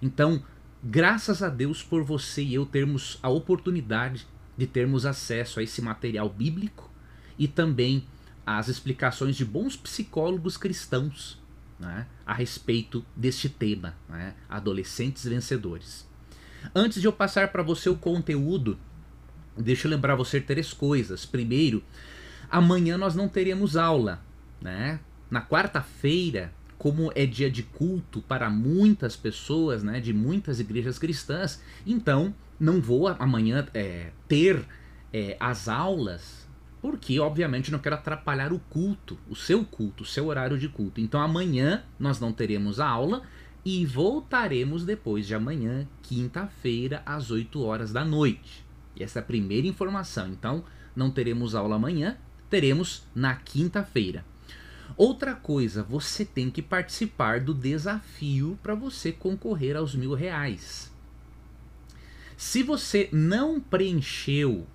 Então, 0.02 0.42
graças 0.82 1.42
a 1.42 1.48
Deus 1.48 1.82
por 1.82 2.02
você 2.02 2.42
e 2.42 2.54
eu 2.54 2.66
termos 2.66 3.18
a 3.22 3.30
oportunidade 3.30 4.26
de 4.58 4.66
termos 4.66 5.06
acesso 5.06 5.60
a 5.60 5.62
esse 5.62 5.80
material 5.80 6.28
bíblico 6.28 6.90
e 7.38 7.46
também 7.46 8.04
às 8.44 8.68
explicações 8.68 9.36
de 9.36 9.44
bons 9.44 9.76
psicólogos 9.76 10.56
cristãos 10.56 11.40
né, 11.78 12.06
a 12.24 12.34
respeito 12.34 13.04
deste 13.14 13.48
tema, 13.48 13.94
né, 14.08 14.34
adolescentes 14.48 15.24
vencedores. 15.24 16.06
Antes 16.74 17.00
de 17.00 17.06
eu 17.06 17.12
passar 17.12 17.52
para 17.52 17.62
você 17.62 17.88
o 17.88 17.96
conteúdo, 17.96 18.78
deixa 19.56 19.86
eu 19.86 19.90
lembrar 19.90 20.16
você 20.16 20.40
três 20.40 20.72
coisas. 20.72 21.24
Primeiro, 21.24 21.84
amanhã 22.50 22.96
nós 22.96 23.14
não 23.14 23.28
teremos 23.28 23.76
aula, 23.76 24.20
né? 24.60 24.98
Na 25.30 25.42
quarta-feira, 25.42 26.52
como 26.78 27.10
é 27.14 27.24
dia 27.26 27.50
de 27.50 27.62
culto 27.62 28.20
para 28.22 28.50
muitas 28.50 29.16
pessoas, 29.16 29.82
né, 29.82 30.00
de 30.00 30.12
muitas 30.12 30.60
igrejas 30.60 30.98
cristãs, 30.98 31.60
então 31.86 32.34
não 32.58 32.80
vou 32.80 33.08
amanhã 33.08 33.66
é, 33.74 34.10
ter 34.28 34.64
é, 35.12 35.36
as 35.40 35.68
aulas, 35.68 36.46
porque 36.80 37.18
obviamente 37.18 37.72
não 37.72 37.78
quero 37.78 37.96
atrapalhar 37.96 38.52
o 38.52 38.58
culto, 38.58 39.18
o 39.28 39.34
seu 39.34 39.64
culto, 39.64 40.02
o 40.02 40.06
seu 40.06 40.26
horário 40.26 40.58
de 40.58 40.68
culto. 40.68 41.00
Então 41.00 41.20
amanhã 41.20 41.82
nós 41.98 42.20
não 42.20 42.32
teremos 42.32 42.78
a 42.80 42.86
aula 42.86 43.22
e 43.64 43.84
voltaremos 43.84 44.84
depois 44.84 45.26
de 45.26 45.34
amanhã, 45.34 45.88
quinta-feira, 46.02 47.02
às 47.04 47.30
8 47.30 47.60
horas 47.62 47.92
da 47.92 48.04
noite. 48.04 48.64
E 48.94 49.02
essa 49.02 49.18
é 49.18 49.22
a 49.22 49.24
primeira 49.24 49.66
informação. 49.66 50.28
Então 50.28 50.62
não 50.94 51.10
teremos 51.10 51.54
aula 51.54 51.76
amanhã, 51.76 52.16
teremos 52.48 53.02
na 53.14 53.34
quinta-feira. 53.34 54.24
Outra 54.96 55.34
coisa, 55.34 55.82
você 55.82 56.24
tem 56.24 56.50
que 56.50 56.62
participar 56.62 57.40
do 57.40 57.54
desafio 57.54 58.58
para 58.62 58.74
você 58.74 59.12
concorrer 59.12 59.76
aos 59.76 59.94
mil 59.94 60.14
reais. 60.14 60.92
Se 62.36 62.62
você 62.62 63.08
não 63.12 63.58
preencheu 63.58 64.66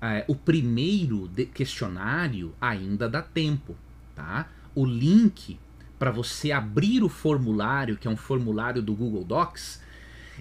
é, 0.00 0.24
o 0.28 0.34
primeiro 0.34 1.28
questionário, 1.52 2.54
ainda 2.60 3.08
dá 3.08 3.22
tempo, 3.22 3.76
tá? 4.14 4.48
O 4.74 4.84
link 4.84 5.58
para 5.98 6.10
você 6.10 6.50
abrir 6.50 7.04
o 7.04 7.08
formulário, 7.08 7.96
que 7.96 8.08
é 8.08 8.10
um 8.10 8.16
formulário 8.16 8.82
do 8.82 8.92
Google 8.94 9.24
Docs, 9.24 9.80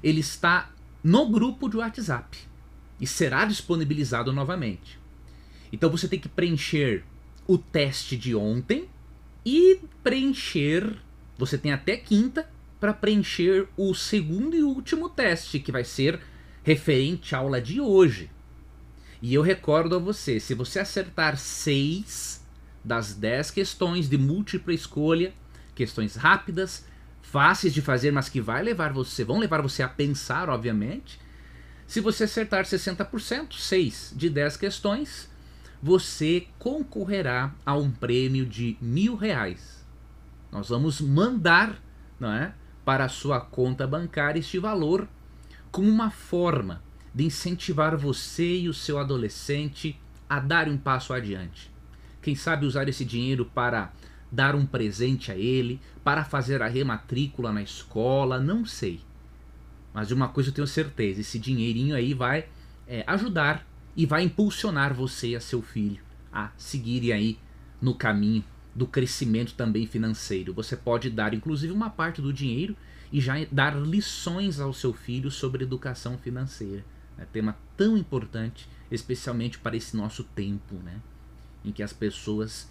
ele 0.01 0.19
está 0.19 0.71
no 1.03 1.29
grupo 1.29 1.69
de 1.69 1.77
WhatsApp 1.77 2.37
e 2.99 3.05
será 3.05 3.45
disponibilizado 3.45 4.33
novamente. 4.33 4.99
Então 5.71 5.89
você 5.89 6.07
tem 6.07 6.19
que 6.19 6.27
preencher 6.29 7.03
o 7.47 7.57
teste 7.57 8.17
de 8.17 8.35
ontem, 8.35 8.89
e 9.45 9.79
preencher. 10.03 10.97
Você 11.37 11.57
tem 11.57 11.71
até 11.71 11.97
quinta 11.97 12.47
para 12.79 12.93
preencher 12.93 13.67
o 13.77 13.93
segundo 13.93 14.55
e 14.55 14.63
último 14.63 15.09
teste, 15.09 15.59
que 15.59 15.71
vai 15.71 15.83
ser 15.83 16.19
referente 16.63 17.35
à 17.35 17.39
aula 17.39 17.61
de 17.61 17.79
hoje. 17.79 18.29
E 19.21 19.33
eu 19.33 19.41
recordo 19.41 19.95
a 19.95 19.99
você: 19.99 20.39
se 20.39 20.53
você 20.53 20.79
acertar 20.79 21.37
seis 21.37 22.43
das 22.83 23.13
dez 23.13 23.51
questões 23.51 24.09
de 24.09 24.17
múltipla 24.17 24.73
escolha, 24.73 25.33
questões 25.75 26.15
rápidas, 26.15 26.85
fáceis 27.21 27.73
de 27.73 27.81
fazer, 27.81 28.11
mas 28.11 28.27
que 28.27 28.41
vai 28.41 28.63
levar 28.63 28.91
você, 28.91 29.23
vão 29.23 29.39
levar 29.39 29.61
você 29.61 29.83
a 29.83 29.87
pensar, 29.87 30.49
obviamente. 30.49 31.19
Se 31.87 31.99
você 31.99 32.23
acertar 32.23 32.63
60%, 32.63 33.53
6 33.53 34.13
de 34.15 34.29
10 34.29 34.57
questões, 34.57 35.29
você 35.81 36.47
concorrerá 36.59 37.53
a 37.65 37.75
um 37.75 37.89
prêmio 37.89 38.45
de 38.45 38.77
mil 38.79 39.15
reais. 39.15 39.85
Nós 40.51 40.69
vamos 40.69 41.01
mandar 41.01 41.81
não 42.19 42.31
é, 42.31 42.53
para 42.85 43.05
a 43.05 43.09
sua 43.09 43.39
conta 43.39 43.87
bancária 43.87 44.39
este 44.39 44.59
valor 44.59 45.07
como 45.71 45.89
uma 45.89 46.11
forma 46.11 46.81
de 47.13 47.25
incentivar 47.25 47.97
você 47.97 48.59
e 48.59 48.69
o 48.69 48.73
seu 48.73 48.99
adolescente 48.99 49.99
a 50.29 50.39
dar 50.39 50.67
um 50.67 50.77
passo 50.77 51.13
adiante. 51.13 51.71
Quem 52.21 52.35
sabe 52.35 52.65
usar 52.65 52.87
esse 52.87 53.03
dinheiro 53.03 53.45
para 53.45 53.91
dar 54.31 54.55
um 54.55 54.65
presente 54.65 55.31
a 55.31 55.35
ele, 55.35 55.81
para 56.03 56.23
fazer 56.23 56.61
a 56.61 56.67
rematrícula 56.67 57.51
na 57.51 57.61
escola, 57.61 58.39
não 58.39 58.65
sei. 58.65 59.01
Mas 59.93 60.07
de 60.07 60.13
uma 60.13 60.29
coisa 60.29 60.49
eu 60.49 60.53
tenho 60.53 60.67
certeza: 60.67 61.21
esse 61.21 61.39
dinheirinho 61.39 61.95
aí 61.95 62.13
vai 62.13 62.45
é, 62.87 63.03
ajudar 63.07 63.65
e 63.95 64.05
vai 64.05 64.23
impulsionar 64.23 64.93
você 64.93 65.29
e 65.29 65.35
a 65.35 65.41
seu 65.41 65.61
filho 65.61 66.01
a 66.31 66.51
seguirem 66.57 67.11
aí 67.11 67.39
no 67.81 67.93
caminho 67.93 68.43
do 68.73 68.87
crescimento 68.87 69.53
também 69.53 69.85
financeiro. 69.85 70.53
Você 70.53 70.77
pode 70.77 71.09
dar 71.09 71.33
inclusive 71.33 71.73
uma 71.73 71.89
parte 71.89 72.21
do 72.21 72.31
dinheiro 72.31 72.75
e 73.11 73.19
já 73.19 73.33
dar 73.51 73.75
lições 73.75 74.59
ao 74.59 74.73
seu 74.73 74.93
filho 74.93 75.29
sobre 75.29 75.63
educação 75.63 76.17
financeira. 76.17 76.85
É 77.17 77.25
tema 77.25 77.57
tão 77.75 77.97
importante, 77.97 78.67
especialmente 78.89 79.59
para 79.59 79.75
esse 79.75 79.95
nosso 79.97 80.23
tempo, 80.23 80.75
né? 80.75 81.01
Em 81.63 81.71
que 81.71 81.83
as 81.83 81.91
pessoas 81.91 82.69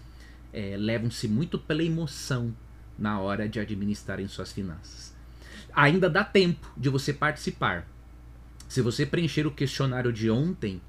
é, 0.53 0.77
levam-se 0.77 1.29
muito 1.29 1.59
pela 1.59 1.83
emoção 1.83 2.55
na 2.99 3.21
hora 3.21 3.49
de 3.49 3.61
administrarem 3.61 4.27
suas 4.27 4.53
finanças. 4.53 5.15
Ainda 5.73 6.09
dá 6.09 6.25
tempo 6.25 6.73
de 6.77 6.89
você 6.89 7.12
participar. 7.12 7.87
Se 8.67 8.81
você 8.81 9.05
preencher 9.05 9.47
o 9.47 9.50
questionário 9.50 10.12
de 10.12 10.31
ontem, 10.31 10.81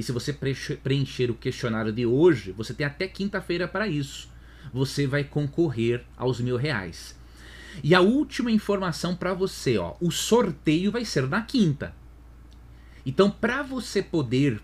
e 0.00 0.02
se 0.02 0.12
você 0.12 0.32
preencher 0.32 1.30
o 1.30 1.34
questionário 1.34 1.92
de 1.92 2.06
hoje, 2.06 2.52
você 2.52 2.72
tem 2.72 2.86
até 2.86 3.06
quinta-feira 3.06 3.68
para 3.68 3.86
isso. 3.86 4.30
Você 4.72 5.06
vai 5.06 5.22
concorrer 5.22 6.06
aos 6.16 6.40
mil 6.40 6.56
reais. 6.56 7.14
E 7.84 7.94
a 7.94 8.00
última 8.00 8.50
informação 8.50 9.14
para 9.14 9.34
você, 9.34 9.76
ó, 9.76 9.96
o 10.00 10.10
sorteio 10.10 10.90
vai 10.90 11.04
ser 11.04 11.28
na 11.28 11.42
quinta. 11.42 11.94
Então, 13.04 13.30
para 13.30 13.62
você 13.62 14.02
poder 14.02 14.62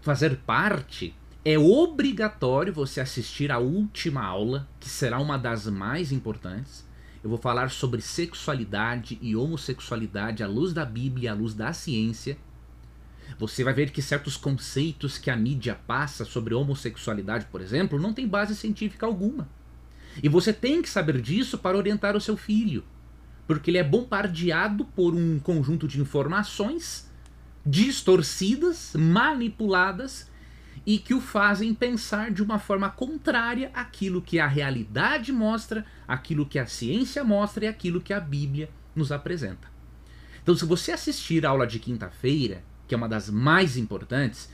fazer 0.00 0.38
parte, 0.38 1.14
é 1.44 1.58
obrigatório 1.58 2.72
você 2.72 2.98
assistir 2.98 3.52
a 3.52 3.58
última 3.58 4.24
aula, 4.24 4.66
que 4.80 4.88
será 4.88 5.18
uma 5.20 5.36
das 5.36 5.66
mais 5.66 6.12
importantes. 6.12 6.82
Eu 7.22 7.28
vou 7.28 7.38
falar 7.38 7.70
sobre 7.70 8.00
sexualidade 8.00 9.18
e 9.20 9.36
homossexualidade 9.36 10.42
à 10.42 10.46
luz 10.46 10.72
da 10.72 10.86
Bíblia 10.86 11.26
e 11.26 11.28
à 11.28 11.34
luz 11.34 11.52
da 11.52 11.74
ciência. 11.74 12.38
Você 13.38 13.62
vai 13.62 13.74
ver 13.74 13.90
que 13.90 14.00
certos 14.00 14.36
conceitos 14.36 15.18
que 15.18 15.30
a 15.30 15.36
mídia 15.36 15.74
passa 15.86 16.24
sobre 16.24 16.54
homossexualidade, 16.54 17.46
por 17.46 17.60
exemplo, 17.60 17.98
não 17.98 18.12
tem 18.12 18.26
base 18.26 18.54
científica 18.54 19.06
alguma. 19.06 19.48
E 20.22 20.28
você 20.28 20.52
tem 20.52 20.80
que 20.82 20.88
saber 20.88 21.20
disso 21.20 21.58
para 21.58 21.76
orientar 21.76 22.16
o 22.16 22.20
seu 22.20 22.36
filho, 22.36 22.84
porque 23.46 23.70
ele 23.70 23.78
é 23.78 23.84
bombardeado 23.84 24.84
por 24.84 25.14
um 25.14 25.38
conjunto 25.38 25.86
de 25.86 26.00
informações 26.00 27.08
distorcidas, 27.64 28.94
manipuladas 28.94 30.30
e 30.86 30.98
que 30.98 31.12
o 31.12 31.20
fazem 31.20 31.74
pensar 31.74 32.30
de 32.30 32.42
uma 32.42 32.58
forma 32.58 32.88
contrária 32.88 33.70
àquilo 33.74 34.22
que 34.22 34.40
a 34.40 34.46
realidade 34.46 35.32
mostra, 35.32 35.84
aquilo 36.06 36.46
que 36.46 36.58
a 36.58 36.66
ciência 36.66 37.22
mostra 37.22 37.66
e 37.66 37.68
aquilo 37.68 38.00
que 38.00 38.12
a 38.12 38.20
Bíblia 38.20 38.70
nos 38.96 39.12
apresenta. 39.12 39.68
Então, 40.42 40.56
se 40.56 40.64
você 40.64 40.92
assistir 40.92 41.44
a 41.44 41.50
aula 41.50 41.66
de 41.66 41.78
quinta-feira, 41.78 42.64
que 42.88 42.94
é 42.94 42.98
uma 42.98 43.08
das 43.08 43.30
mais 43.30 43.76
importantes, 43.76 44.50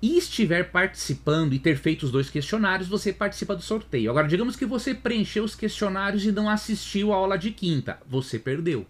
e 0.00 0.18
estiver 0.18 0.70
participando 0.70 1.54
e 1.54 1.58
ter 1.58 1.76
feito 1.76 2.04
os 2.04 2.10
dois 2.10 2.30
questionários, 2.30 2.88
você 2.88 3.12
participa 3.12 3.56
do 3.56 3.62
sorteio. 3.62 4.10
Agora, 4.10 4.28
digamos 4.28 4.54
que 4.54 4.66
você 4.66 4.94
preencheu 4.94 5.44
os 5.44 5.54
questionários 5.54 6.24
e 6.24 6.32
não 6.32 6.48
assistiu 6.48 7.12
a 7.12 7.16
aula 7.16 7.38
de 7.38 7.50
quinta, 7.50 7.98
você 8.06 8.38
perdeu. 8.38 8.86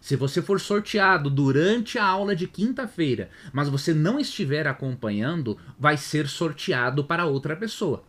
Se 0.00 0.16
você 0.16 0.42
for 0.42 0.60
sorteado 0.60 1.30
durante 1.30 1.96
a 1.96 2.04
aula 2.04 2.34
de 2.34 2.48
quinta-feira, 2.48 3.30
mas 3.52 3.68
você 3.68 3.94
não 3.94 4.18
estiver 4.18 4.66
acompanhando, 4.66 5.56
vai 5.78 5.96
ser 5.96 6.26
sorteado 6.26 7.04
para 7.04 7.24
outra 7.24 7.54
pessoa. 7.54 8.02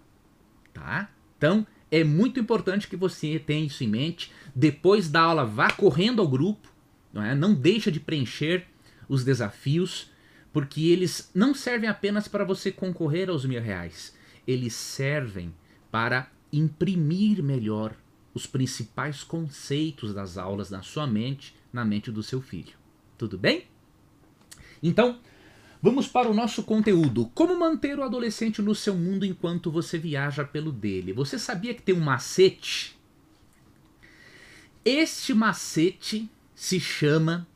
Tá? 0.74 1.10
Então, 1.38 1.66
é 1.92 2.04
muito 2.04 2.40
importante 2.40 2.88
que 2.88 2.96
você 2.96 3.38
tenha 3.38 3.68
isso 3.68 3.84
em 3.84 3.88
mente. 3.88 4.32
Depois 4.56 5.08
da 5.08 5.22
aula, 5.22 5.46
vá 5.46 5.70
correndo 5.70 6.20
ao 6.20 6.28
grupo, 6.28 6.68
não, 7.14 7.24
é? 7.24 7.36
não 7.36 7.54
deixa 7.54 7.92
de 7.92 8.00
preencher 8.00 8.66
os 9.08 9.24
desafios, 9.24 10.12
porque 10.52 10.88
eles 10.88 11.32
não 11.34 11.54
servem 11.54 11.90
apenas 11.90 12.28
para 12.28 12.44
você 12.44 12.72
concorrer 12.72 13.30
aos 13.30 13.46
mil 13.46 13.62
reais, 13.62 14.16
eles 14.48 14.74
servem 14.74 15.54
para 15.92 16.30
imprimir 16.52 17.42
melhor 17.44 17.96
os 18.34 18.46
principais 18.46 19.24
conceitos 19.24 20.14
das 20.14 20.38
aulas 20.38 20.70
na 20.70 20.82
sua 20.82 21.08
mente 21.08 21.56
na 21.72 21.84
mente 21.84 22.12
do 22.12 22.22
seu 22.22 22.40
filho. 22.40 22.74
Tudo 23.18 23.38
bem? 23.38 23.66
Então, 24.82 25.20
vamos 25.82 26.08
para 26.08 26.30
o 26.30 26.34
nosso 26.34 26.62
conteúdo. 26.64 27.32
Como 27.34 27.58
manter 27.58 27.98
o 27.98 28.04
adolescente 28.04 28.62
no 28.62 28.76
seu 28.76 28.96
mundo 28.96 29.26
enquanto 29.26 29.72
você 29.72 29.98
viaja 29.98 30.46
pelo 30.46 30.72
dele? 30.72 31.14
Você 31.14 31.40
sabia 31.40 31.74
que 31.74 31.82
tem 31.82 31.96
um 31.96 32.00
macete? 32.00 32.96
Este 34.86 35.34
macete 35.34 36.30
se 36.54 36.80
chama 36.80 37.48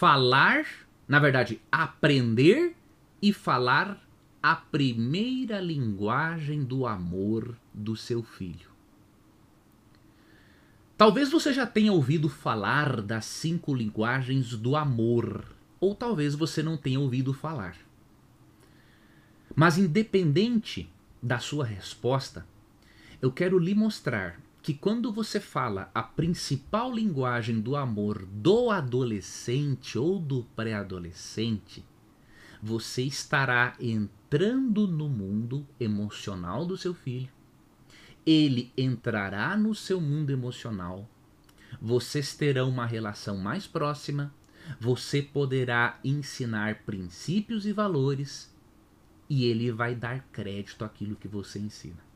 falar, 0.00 0.64
na 1.06 1.18
verdade, 1.18 1.60
aprender 1.70 2.74
e 3.20 3.34
falar 3.34 4.02
a 4.42 4.56
primeira 4.56 5.60
linguagem 5.60 6.64
do 6.64 6.86
amor 6.86 7.54
do 7.74 7.94
seu 7.94 8.22
filho. 8.22 8.70
Talvez 10.96 11.30
você 11.30 11.52
já 11.52 11.66
tenha 11.66 11.92
ouvido 11.92 12.30
falar 12.30 13.02
das 13.02 13.26
cinco 13.26 13.74
linguagens 13.74 14.56
do 14.56 14.74
amor, 14.74 15.44
ou 15.78 15.94
talvez 15.94 16.34
você 16.34 16.62
não 16.62 16.78
tenha 16.78 16.98
ouvido 16.98 17.34
falar. 17.34 17.76
Mas, 19.54 19.76
independente 19.76 20.88
da 21.22 21.38
sua 21.38 21.66
resposta, 21.66 22.46
eu 23.20 23.30
quero 23.30 23.58
lhe 23.58 23.74
mostrar 23.74 24.40
que 24.62 24.74
quando 24.74 25.12
você 25.12 25.40
fala 25.40 25.90
a 25.94 26.02
principal 26.02 26.92
linguagem 26.92 27.60
do 27.60 27.76
amor 27.76 28.26
do 28.26 28.70
adolescente 28.70 29.98
ou 29.98 30.18
do 30.18 30.44
pré-adolescente, 30.54 31.84
você 32.62 33.02
estará 33.02 33.74
entrando 33.80 34.86
no 34.86 35.08
mundo 35.08 35.66
emocional 35.78 36.66
do 36.66 36.76
seu 36.76 36.92
filho. 36.92 37.30
Ele 38.26 38.70
entrará 38.76 39.56
no 39.56 39.74
seu 39.74 39.98
mundo 39.98 40.30
emocional, 40.30 41.08
vocês 41.80 42.34
terão 42.34 42.68
uma 42.68 42.84
relação 42.84 43.38
mais 43.38 43.66
próxima, 43.66 44.32
você 44.78 45.22
poderá 45.22 45.98
ensinar 46.04 46.82
princípios 46.84 47.64
e 47.66 47.72
valores. 47.72 48.54
E 49.28 49.44
ele 49.44 49.70
vai 49.70 49.94
dar 49.94 50.20
crédito 50.32 50.84
àquilo 50.84 51.16
que 51.16 51.28
você 51.28 51.58
ensina. 51.58 52.09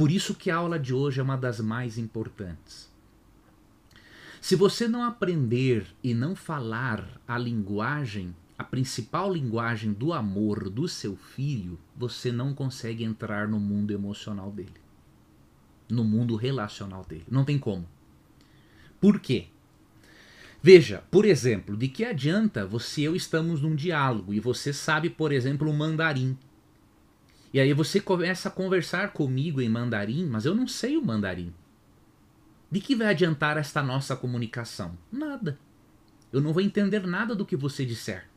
Por 0.00 0.10
isso 0.10 0.34
que 0.34 0.50
a 0.50 0.56
aula 0.56 0.78
de 0.78 0.94
hoje 0.94 1.20
é 1.20 1.22
uma 1.22 1.36
das 1.36 1.60
mais 1.60 1.98
importantes. 1.98 2.90
Se 4.40 4.56
você 4.56 4.88
não 4.88 5.02
aprender 5.02 5.86
e 6.02 6.14
não 6.14 6.34
falar 6.34 7.20
a 7.28 7.36
linguagem 7.36 8.34
a 8.56 8.64
principal 8.64 9.30
linguagem 9.30 9.92
do 9.92 10.14
amor 10.14 10.70
do 10.70 10.88
seu 10.88 11.16
filho, 11.16 11.78
você 11.94 12.32
não 12.32 12.54
consegue 12.54 13.04
entrar 13.04 13.46
no 13.46 13.60
mundo 13.60 13.90
emocional 13.90 14.50
dele. 14.50 14.80
No 15.86 16.02
mundo 16.02 16.34
relacional 16.34 17.04
dele. 17.04 17.26
Não 17.30 17.44
tem 17.44 17.58
como. 17.58 17.86
Por 18.98 19.20
quê? 19.20 19.48
Veja, 20.62 21.04
por 21.10 21.26
exemplo, 21.26 21.76
de 21.76 21.88
que 21.88 22.06
adianta 22.06 22.66
você 22.66 23.02
e 23.02 23.04
eu 23.04 23.14
estamos 23.14 23.60
num 23.60 23.74
diálogo 23.74 24.32
e 24.32 24.40
você 24.40 24.72
sabe, 24.72 25.10
por 25.10 25.30
exemplo, 25.30 25.70
o 25.70 25.74
mandarim. 25.74 26.38
E 27.52 27.58
aí 27.58 27.72
você 27.72 28.00
começa 28.00 28.48
a 28.48 28.52
conversar 28.52 29.12
comigo 29.12 29.60
em 29.60 29.68
mandarim, 29.68 30.26
mas 30.26 30.44
eu 30.44 30.54
não 30.54 30.68
sei 30.68 30.96
o 30.96 31.04
mandarim. 31.04 31.52
De 32.70 32.80
que 32.80 32.94
vai 32.94 33.08
adiantar 33.08 33.56
esta 33.56 33.82
nossa 33.82 34.14
comunicação? 34.14 34.96
Nada. 35.10 35.58
Eu 36.32 36.40
não 36.40 36.52
vou 36.52 36.62
entender 36.62 37.04
nada 37.04 37.34
do 37.34 37.44
que 37.44 37.56
você 37.56 37.84
disser. 37.84 38.28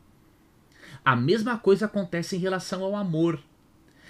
A 1.06 1.16
mesma 1.16 1.58
coisa 1.60 1.86
acontece 1.86 2.36
em 2.36 2.40
relação 2.40 2.84
ao 2.84 2.96
amor. 2.96 3.40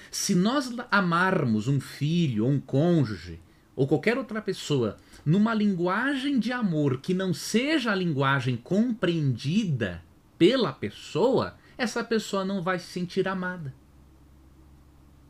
Se 0.10 0.34
nós 0.34 0.74
amarmos 0.89 1.68
um 1.68 1.82
filho, 1.82 2.46
ou 2.46 2.52
um 2.52 2.60
cônjuge, 2.60 3.42
ou 3.76 3.88
qualquer 3.88 4.18
outra 4.18 4.42
pessoa, 4.42 4.98
numa 5.26 5.54
linguagem 5.54 6.39
de 6.39 6.52
amor 6.54 7.00
que 7.02 7.13
não 7.13 7.34
seja 7.34 7.92
a 7.92 7.96
linguagem 7.96 8.56
compreendida 8.56 10.02
pela 10.38 10.72
pessoa, 10.72 11.58
essa 11.78 12.04
pessoa 12.04 12.46
não 12.46 12.62
vai 12.62 12.80
se 12.80 12.86
sentir 12.86 13.28
amada. 13.28 13.74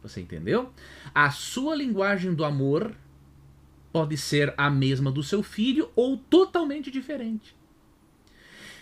Você 0.04 0.22
entendeu? 0.22 0.72
A 1.16 1.32
sua 1.32 1.76
linguagem 1.76 2.34
do 2.34 2.44
amor 2.44 2.94
pode 3.92 4.18
ser 4.18 4.54
a 4.58 4.70
mesma 4.70 5.12
do 5.12 5.24
seu 5.24 5.42
filho 5.42 5.90
ou 5.96 6.18
totalmente 6.18 6.92
diferente. 6.92 7.56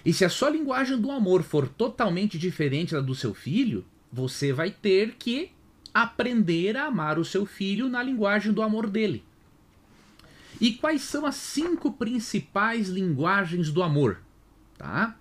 E 0.03 0.11
se 0.11 0.25
a 0.25 0.29
sua 0.29 0.49
linguagem 0.49 0.99
do 0.99 1.11
amor 1.11 1.43
for 1.43 1.67
totalmente 1.67 2.39
diferente 2.39 2.93
da 2.93 3.01
do 3.01 3.13
seu 3.13 3.33
filho, 3.33 3.85
você 4.11 4.51
vai 4.51 4.71
ter 4.71 5.15
que 5.19 5.51
aprender 5.93 6.75
a 6.75 6.85
amar 6.85 7.19
o 7.19 7.25
seu 7.25 7.45
filho 7.45 7.87
na 7.87 8.01
linguagem 8.01 8.51
do 8.51 8.61
amor 8.61 8.89
dele. 8.89 9.23
E 10.59 10.73
quais 10.73 11.01
são 11.01 11.25
as 11.25 11.35
cinco 11.35 11.91
principais 11.91 12.87
linguagens 12.87 13.71
do 13.71 13.83
amor? 13.83 14.21
Tá? 14.77 15.15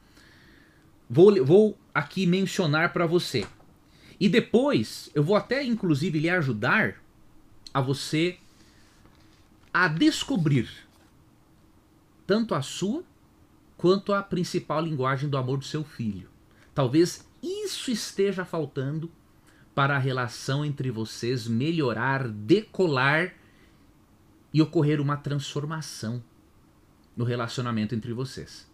Vou, 1.09 1.45
vou 1.45 1.79
aqui 1.93 2.27
mencionar 2.27 2.93
para 2.93 3.07
você. 3.07 3.47
E 4.21 4.29
depois 4.29 5.11
eu 5.15 5.25
vou 5.25 5.35
até 5.35 5.65
inclusive 5.65 6.21
lhe 6.21 6.29
ajudar 6.29 7.03
a 7.73 7.81
você 7.81 8.39
a 9.73 9.89
descobrir 9.89 10.69
tanto 12.27 12.55
a 12.55 12.61
sua 12.61 13.03
quanto 13.77 14.13
à 14.13 14.23
principal 14.23 14.83
linguagem 14.85 15.29
do 15.29 15.39
amor 15.39 15.57
do 15.57 15.65
seu 15.65 15.83
filho. 15.83 16.29
Talvez 16.75 17.27
isso 17.43 17.91
esteja 17.91 18.45
faltando 18.45 19.11
para 19.75 19.97
a 19.97 19.99
relação 19.99 20.65
entre 20.65 20.91
vocês 20.91 21.49
melhorar, 21.49 22.29
decolar 22.29 23.35
e 24.53 24.61
ocorrer 24.61 25.01
uma 25.01 25.17
transformação 25.17 26.23
no 27.17 27.25
relacionamento 27.25 27.95
entre 27.95 28.13
vocês. 28.13 28.70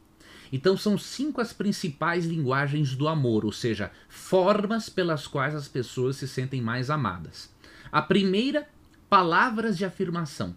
Então 0.56 0.74
são 0.74 0.96
cinco 0.96 1.42
as 1.42 1.52
principais 1.52 2.24
linguagens 2.24 2.96
do 2.96 3.08
amor, 3.08 3.44
ou 3.44 3.52
seja, 3.52 3.92
formas 4.08 4.88
pelas 4.88 5.26
quais 5.26 5.54
as 5.54 5.68
pessoas 5.68 6.16
se 6.16 6.26
sentem 6.26 6.62
mais 6.62 6.88
amadas. 6.88 7.54
A 7.92 8.00
primeira, 8.00 8.66
palavras 9.06 9.76
de 9.76 9.84
afirmação. 9.84 10.56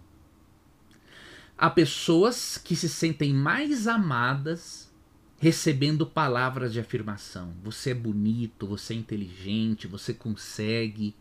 Há 1.56 1.68
pessoas 1.68 2.56
que 2.56 2.74
se 2.74 2.88
sentem 2.88 3.34
mais 3.34 3.86
amadas 3.86 4.90
recebendo 5.38 6.06
palavras 6.06 6.72
de 6.72 6.80
afirmação. 6.80 7.52
Você 7.62 7.90
é 7.90 7.94
bonito, 7.94 8.66
você 8.66 8.94
é 8.94 8.96
inteligente, 8.96 9.86
você 9.86 10.14
consegue. 10.14 11.14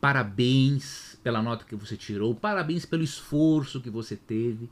Parabéns 0.00 1.18
pela 1.24 1.42
nota 1.42 1.64
que 1.64 1.74
você 1.74 1.96
tirou, 1.96 2.36
parabéns 2.36 2.86
pelo 2.86 3.02
esforço 3.02 3.80
que 3.80 3.90
você 3.90 4.14
teve. 4.14 4.70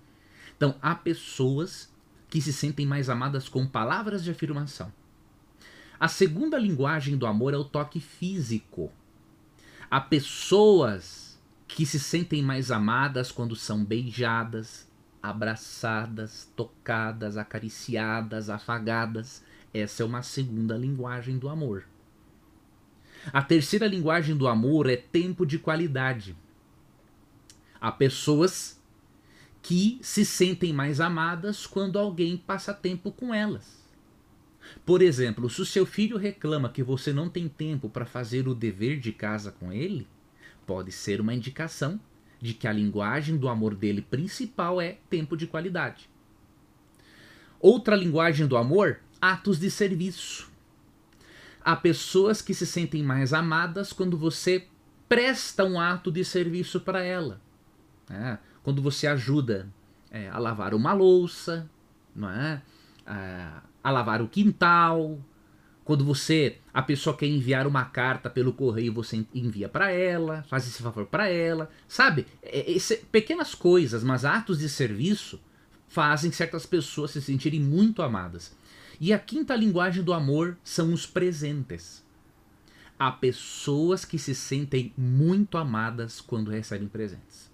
Então, 0.56 0.76
há 0.80 0.94
pessoas 0.94 1.90
que 2.30 2.40
se 2.40 2.52
sentem 2.52 2.86
mais 2.86 3.10
amadas 3.10 3.48
com 3.48 3.66
palavras 3.66 4.22
de 4.22 4.30
afirmação. 4.30 4.92
A 5.98 6.08
segunda 6.08 6.56
linguagem 6.56 7.18
do 7.18 7.26
amor 7.26 7.52
é 7.52 7.56
o 7.58 7.64
toque 7.64 8.00
físico. 8.00 8.90
Há 9.90 10.00
pessoas 10.00 11.38
que 11.68 11.84
se 11.84 11.98
sentem 11.98 12.42
mais 12.42 12.70
amadas 12.70 13.30
quando 13.30 13.54
são 13.54 13.84
beijadas, 13.84 14.88
abraçadas, 15.22 16.50
tocadas, 16.56 17.36
acariciadas, 17.36 18.48
afagadas. 18.48 19.44
Essa 19.74 20.02
é 20.02 20.06
uma 20.06 20.22
segunda 20.22 20.76
linguagem 20.76 21.36
do 21.36 21.48
amor. 21.48 21.84
A 23.32 23.42
terceira 23.42 23.86
linguagem 23.86 24.36
do 24.36 24.48
amor 24.48 24.88
é 24.88 24.96
tempo 24.96 25.44
de 25.44 25.58
qualidade. 25.58 26.34
Há 27.78 27.92
pessoas 27.92 28.79
que 29.62 29.98
se 30.02 30.24
sentem 30.24 30.72
mais 30.72 31.00
amadas 31.00 31.66
quando 31.66 31.98
alguém 31.98 32.36
passa 32.36 32.72
tempo 32.72 33.12
com 33.12 33.34
elas. 33.34 33.80
Por 34.84 35.02
exemplo, 35.02 35.50
se 35.50 35.60
o 35.60 35.66
seu 35.66 35.84
filho 35.84 36.16
reclama 36.16 36.68
que 36.68 36.82
você 36.82 37.12
não 37.12 37.28
tem 37.28 37.48
tempo 37.48 37.88
para 37.88 38.06
fazer 38.06 38.46
o 38.46 38.54
dever 38.54 38.98
de 38.98 39.12
casa 39.12 39.50
com 39.52 39.72
ele, 39.72 40.06
pode 40.66 40.92
ser 40.92 41.20
uma 41.20 41.34
indicação 41.34 42.00
de 42.40 42.54
que 42.54 42.66
a 42.66 42.72
linguagem 42.72 43.36
do 43.36 43.48
amor 43.48 43.74
dele 43.74 44.00
principal 44.00 44.80
é 44.80 44.98
tempo 45.10 45.36
de 45.36 45.46
qualidade. 45.46 46.08
Outra 47.60 47.94
linguagem 47.94 48.46
do 48.46 48.56
amor, 48.56 49.00
atos 49.20 49.58
de 49.58 49.70
serviço. 49.70 50.50
Há 51.62 51.76
pessoas 51.76 52.40
que 52.40 52.54
se 52.54 52.66
sentem 52.66 53.02
mais 53.02 53.34
amadas 53.34 53.92
quando 53.92 54.16
você 54.16 54.66
presta 55.08 55.64
um 55.64 55.78
ato 55.78 56.10
de 56.10 56.24
serviço 56.24 56.80
para 56.80 57.02
ela. 57.02 57.40
Né? 58.08 58.38
Quando 58.62 58.82
você 58.82 59.06
ajuda 59.06 59.68
é, 60.10 60.28
a 60.28 60.38
lavar 60.38 60.74
uma 60.74 60.92
louça, 60.92 61.68
não 62.14 62.30
é? 62.30 62.62
A, 63.06 63.62
a 63.82 63.90
lavar 63.90 64.20
o 64.20 64.28
quintal, 64.28 65.18
quando 65.90 66.04
você, 66.04 66.58
a 66.72 66.82
pessoa 66.82 67.16
quer 67.16 67.26
enviar 67.26 67.66
uma 67.66 67.84
carta 67.84 68.30
pelo 68.30 68.52
correio, 68.52 68.92
você 68.92 69.26
envia 69.34 69.68
para 69.68 69.90
ela, 69.90 70.44
faz 70.44 70.64
esse 70.64 70.80
favor 70.80 71.04
para 71.06 71.28
ela, 71.28 71.68
sabe? 71.88 72.26
É, 72.42 72.70
esse, 72.70 72.98
pequenas 73.10 73.56
coisas, 73.56 74.04
mas 74.04 74.24
atos 74.24 74.60
de 74.60 74.68
serviço 74.68 75.40
fazem 75.88 76.30
certas 76.30 76.64
pessoas 76.64 77.10
se 77.10 77.20
sentirem 77.20 77.58
muito 77.58 78.02
amadas. 78.02 78.56
E 79.00 79.12
a 79.12 79.18
quinta 79.18 79.56
linguagem 79.56 80.04
do 80.04 80.12
amor 80.12 80.56
são 80.62 80.92
os 80.92 81.06
presentes. 81.06 82.04
Há 82.96 83.10
pessoas 83.10 84.04
que 84.04 84.16
se 84.16 84.32
sentem 84.32 84.92
muito 84.96 85.58
amadas 85.58 86.20
quando 86.20 86.52
recebem 86.52 86.86
presentes. 86.86 87.49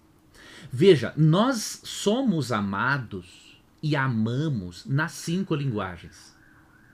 Veja, 0.71 1.13
nós 1.17 1.81
somos 1.85 2.53
amados 2.53 3.61
e 3.83 3.95
amamos 3.95 4.85
nas 4.85 5.13
cinco 5.13 5.55
linguagens, 5.55 6.35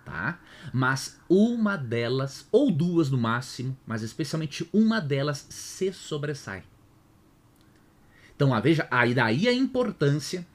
tá? 0.04 0.38
Mas 0.72 1.18
uma 1.28 1.76
delas, 1.76 2.46
ou 2.52 2.70
duas 2.70 3.10
no 3.10 3.18
máximo, 3.18 3.76
mas 3.86 4.02
especialmente 4.02 4.68
uma 4.72 5.00
delas 5.00 5.46
se 5.48 5.92
sobressai. 5.92 6.64
Então, 8.36 8.60
veja, 8.60 8.86
aí 8.90 9.14
daí 9.14 9.48
a 9.48 9.52
importância 9.52 10.46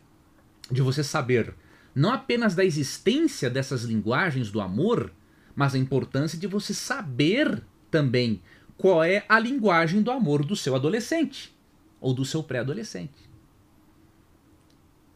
de 0.69 0.81
você 0.81 1.03
saber 1.03 1.53
não 1.95 2.13
apenas 2.13 2.53
da 2.53 2.63
existência 2.63 3.49
dessas 3.49 3.83
linguagens 3.83 4.51
do 4.51 4.61
amor, 4.61 5.11
mas 5.55 5.73
a 5.73 5.79
importância 5.79 6.37
de 6.37 6.45
você 6.45 6.73
saber 6.73 7.63
também 7.89 8.41
qual 8.77 9.03
é 9.03 9.25
a 9.27 9.39
linguagem 9.39 10.03
do 10.03 10.11
amor 10.11 10.45
do 10.45 10.55
seu 10.55 10.75
adolescente 10.75 11.56
ou 11.99 12.13
do 12.13 12.25
seu 12.25 12.43
pré-adolescente. 12.43 13.27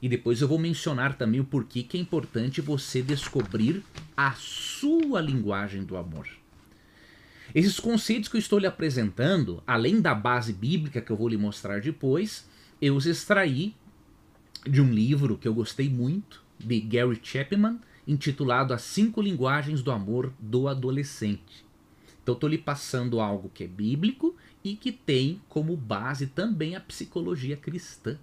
E 0.02 0.10
depois 0.10 0.42
eu 0.42 0.48
vou 0.48 0.58
mencionar 0.58 1.16
também 1.16 1.40
o 1.40 1.46
porquê 1.46 1.84
que 1.84 1.96
é 1.96 2.00
importante 2.00 2.60
você 2.60 3.02
descobrir 3.02 3.84
a 4.18 4.34
sua 4.34 5.22
linguagem 5.22 5.84
do 5.84 5.96
amor. 5.96 6.28
Esses 7.54 7.80
conceitos 7.80 8.30
que 8.30 8.38
eu 8.38 8.40
estou 8.40 8.58
lhe 8.58 8.66
apresentando, 8.66 9.62
além 9.68 10.02
da 10.02 10.16
base 10.16 10.54
bíblica 10.54 11.02
que 11.02 11.12
eu 11.12 11.18
vou 11.18 11.28
lhe 11.28 11.38
mostrar 11.38 11.82
depois, 11.82 12.48
eu 12.82 12.96
os 12.96 13.06
extraí 13.06 13.76
de 14.68 14.82
um 14.82 14.92
livro 14.92 15.38
que 15.38 15.48
eu 15.48 15.54
gostei 15.54 15.90
muito, 15.90 16.44
de 16.58 16.80
Gary 16.80 17.20
Chapman, 17.22 17.80
intitulado 18.08 18.74
As 18.74 18.82
Cinco 18.82 19.22
Linguagens 19.22 19.84
do 19.84 19.92
Amor 19.92 20.34
do 20.40 20.68
Adolescente. 20.68 21.66
Então 22.24 22.34
estou 22.34 22.50
lhe 22.50 22.58
passando 22.58 23.20
algo 23.20 23.52
que 23.54 23.66
é 23.66 23.68
bíblico 23.68 24.36
e 24.64 24.76
que 24.76 24.92
tem 24.92 25.42
como 25.50 25.76
base 25.76 26.28
também 26.28 26.76
a 26.76 26.80
psicologia 26.80 27.58
cristã. 27.58 28.18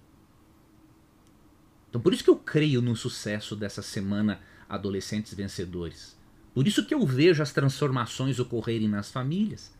Então 1.89 1.99
por 1.99 2.13
isso 2.13 2.23
que 2.23 2.29
eu 2.29 2.37
creio 2.37 2.81
no 2.81 2.95
sucesso 2.95 3.55
dessa 3.55 3.81
semana 3.81 4.39
Adolescentes 4.67 5.33
Vencedores. 5.33 6.17
Por 6.53 6.67
isso 6.67 6.85
que 6.85 6.93
eu 6.93 7.05
vejo 7.05 7.41
as 7.41 7.51
transformações 7.51 8.39
ocorrerem 8.39 8.87
nas 8.87 9.11
famílias. 9.11 9.73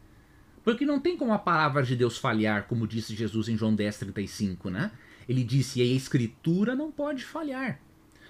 Porque 0.64 0.86
não 0.86 1.00
tem 1.00 1.16
como 1.16 1.34
a 1.34 1.40
palavra 1.40 1.84
de 1.84 1.96
Deus 1.96 2.18
falhar, 2.18 2.68
como 2.68 2.88
disse 2.88 3.16
Jesus 3.16 3.48
em 3.48 3.58
João 3.58 3.76
10,35, 3.76 4.70
né? 4.70 4.92
Ele 5.28 5.44
disse, 5.44 5.80
e 5.80 5.82
a 5.82 5.86
escritura 5.86 6.76
não 6.76 6.92
pode 6.92 7.24
falhar. 7.24 7.80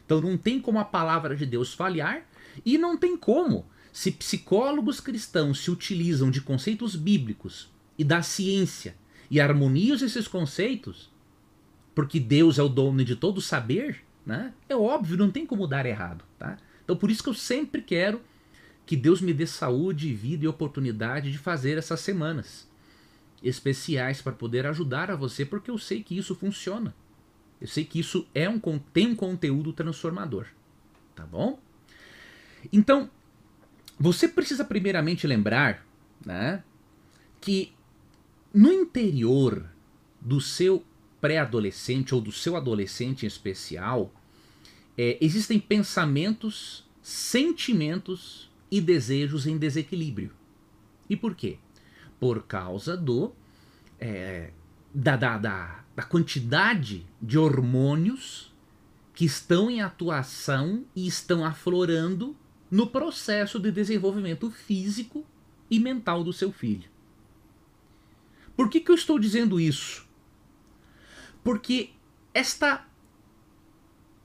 Então 0.05 0.21
não 0.21 0.37
tem 0.37 0.59
como 0.59 0.79
a 0.79 0.85
palavra 0.85 1.35
de 1.35 1.45
Deus 1.45 1.73
falhar, 1.73 2.27
e 2.65 2.77
não 2.77 2.97
tem 2.97 3.15
como, 3.17 3.65
se 3.91 4.11
psicólogos 4.11 4.99
cristãos 4.99 5.59
se 5.59 5.71
utilizam 5.71 6.29
de 6.29 6.41
conceitos 6.41 6.95
bíblicos 6.95 7.69
e 7.99 8.03
da 8.05 8.23
ciência 8.23 8.95
e 9.29 9.41
harmonizam 9.41 10.07
esses 10.07 10.25
conceitos, 10.25 11.11
porque 11.93 12.17
Deus 12.17 12.57
é 12.57 12.63
o 12.63 12.69
dono 12.69 13.03
de 13.03 13.13
todo 13.15 13.41
saber, 13.41 14.01
né? 14.25 14.53
É 14.69 14.75
óbvio, 14.75 15.17
não 15.17 15.29
tem 15.29 15.45
como 15.45 15.67
dar 15.67 15.85
errado, 15.85 16.23
tá? 16.39 16.57
Então 16.83 16.95
por 16.95 17.11
isso 17.11 17.21
que 17.21 17.29
eu 17.29 17.33
sempre 17.33 17.81
quero 17.81 18.21
que 18.85 18.95
Deus 18.95 19.19
me 19.21 19.33
dê 19.33 19.45
saúde, 19.45 20.13
vida 20.13 20.45
e 20.45 20.47
oportunidade 20.47 21.29
de 21.29 21.37
fazer 21.37 21.77
essas 21.77 21.99
semanas 21.99 22.67
especiais 23.43 24.21
para 24.21 24.31
poder 24.31 24.65
ajudar 24.65 25.11
a 25.11 25.15
você, 25.15 25.45
porque 25.45 25.69
eu 25.69 25.77
sei 25.77 26.01
que 26.01 26.17
isso 26.17 26.33
funciona. 26.33 26.95
Eu 27.59 27.67
sei 27.67 27.83
que 27.83 27.99
isso 27.99 28.25
é 28.33 28.49
um 28.49 28.59
tem 28.93 29.07
um 29.07 29.15
conteúdo 29.15 29.73
transformador, 29.73 30.47
tá 31.13 31.25
bom? 31.25 31.59
Então, 32.71 33.09
você 33.99 34.27
precisa 34.27 34.63
primeiramente 34.63 35.27
lembrar, 35.27 35.85
né, 36.25 36.63
que 37.41 37.73
no 38.53 38.71
interior 38.71 39.69
do 40.19 40.41
seu 40.41 40.83
pré-adolescente 41.21 42.15
ou 42.15 42.21
do 42.21 42.31
seu 42.31 42.55
adolescente 42.55 43.23
em 43.23 43.27
especial, 43.27 44.13
é, 44.97 45.17
existem 45.21 45.59
pensamentos, 45.59 46.85
sentimentos 47.01 48.49
e 48.71 48.81
desejos 48.81 49.47
em 49.47 49.57
desequilíbrio. 49.57 50.31
E 51.09 51.15
por 51.15 51.35
quê? 51.35 51.57
Por 52.19 52.43
causa 52.43 52.95
do 52.95 53.31
é, 53.99 54.51
da, 54.93 55.15
da, 55.15 55.37
da, 55.37 55.83
da 55.95 56.03
quantidade 56.03 57.05
de 57.21 57.37
hormônios 57.37 58.53
que 59.13 59.25
estão 59.25 59.69
em 59.69 59.81
atuação 59.81 60.85
e 60.95 61.07
estão 61.07 61.45
aflorando 61.45 62.35
no 62.71 62.87
processo 62.87 63.59
de 63.59 63.71
desenvolvimento 63.71 64.49
físico 64.49 65.25
e 65.69 65.79
mental 65.79 66.23
do 66.23 66.31
seu 66.31 66.51
filho. 66.51 66.89
Por 68.59 68.69
que, 68.69 68.81
que 68.81 68.91
eu 68.91 68.95
estou 68.95 69.17
dizendo 69.17 69.57
isso? 69.57 70.05
Porque 71.41 71.91
esta 72.33 72.85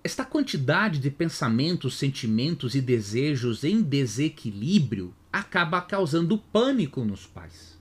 esta 0.03 0.25
quantidade 0.25 0.99
de 0.99 1.09
pensamentos, 1.09 1.97
sentimentos 1.97 2.75
e 2.75 2.81
desejos 2.81 3.63
em 3.63 3.81
desequilíbrio 3.81 5.15
acaba 5.33 5.81
causando 5.81 6.37
pânico 6.37 7.05
nos 7.05 7.25
pais. 7.25 7.81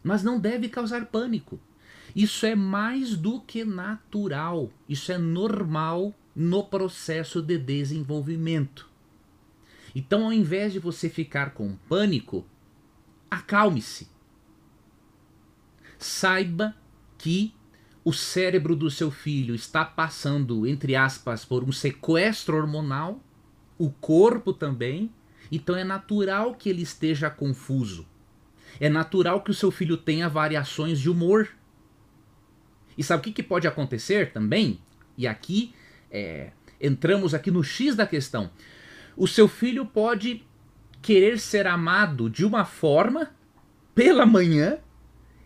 Mas 0.00 0.22
não 0.22 0.38
deve 0.38 0.68
causar 0.68 1.06
pânico. 1.06 1.58
Isso 2.14 2.46
é 2.46 2.54
mais 2.54 3.16
do 3.16 3.40
que 3.40 3.64
natural. 3.64 4.70
Isso 4.88 5.10
é 5.10 5.18
normal 5.18 6.14
no 6.36 6.62
processo 6.62 7.42
de 7.42 7.58
desenvolvimento. 7.58 8.88
Então, 9.92 10.26
ao 10.26 10.32
invés 10.32 10.72
de 10.72 10.78
você 10.78 11.10
ficar 11.10 11.50
com 11.50 11.74
pânico, 11.88 12.46
acalme-se. 13.28 14.13
Saiba 16.04 16.76
que 17.16 17.54
o 18.04 18.12
cérebro 18.12 18.76
do 18.76 18.90
seu 18.90 19.10
filho 19.10 19.54
está 19.54 19.86
passando, 19.86 20.66
entre 20.66 20.94
aspas, 20.94 21.46
por 21.46 21.64
um 21.64 21.72
sequestro 21.72 22.58
hormonal, 22.58 23.24
o 23.78 23.90
corpo 23.90 24.52
também, 24.52 25.10
então 25.50 25.74
é 25.74 25.82
natural 25.82 26.54
que 26.56 26.68
ele 26.68 26.82
esteja 26.82 27.30
confuso. 27.30 28.06
É 28.78 28.90
natural 28.90 29.40
que 29.40 29.50
o 29.50 29.54
seu 29.54 29.70
filho 29.70 29.96
tenha 29.96 30.28
variações 30.28 31.00
de 31.00 31.08
humor. 31.08 31.48
E 32.98 33.02
sabe 33.02 33.20
o 33.20 33.24
que, 33.24 33.32
que 33.32 33.42
pode 33.42 33.66
acontecer 33.66 34.30
também? 34.30 34.78
E 35.16 35.26
aqui 35.26 35.74
é, 36.10 36.50
entramos 36.78 37.32
aqui 37.32 37.50
no 37.50 37.64
X 37.64 37.96
da 37.96 38.06
questão. 38.06 38.50
O 39.16 39.26
seu 39.26 39.48
filho 39.48 39.86
pode 39.86 40.44
querer 41.00 41.38
ser 41.38 41.66
amado 41.66 42.28
de 42.28 42.44
uma 42.44 42.66
forma 42.66 43.34
pela 43.94 44.26
manhã 44.26 44.83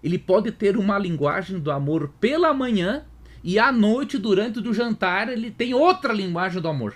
ele 0.02 0.18
pode 0.18 0.52
ter 0.52 0.76
uma 0.76 0.98
linguagem 0.98 1.58
do 1.58 1.70
amor 1.70 2.08
pela 2.20 2.54
manhã 2.54 3.04
e 3.42 3.58
à 3.58 3.70
noite, 3.70 4.18
durante 4.18 4.58
o 4.58 4.74
jantar, 4.74 5.28
ele 5.28 5.50
tem 5.50 5.74
outra 5.74 6.12
linguagem 6.12 6.60
do 6.60 6.68
amor. 6.68 6.94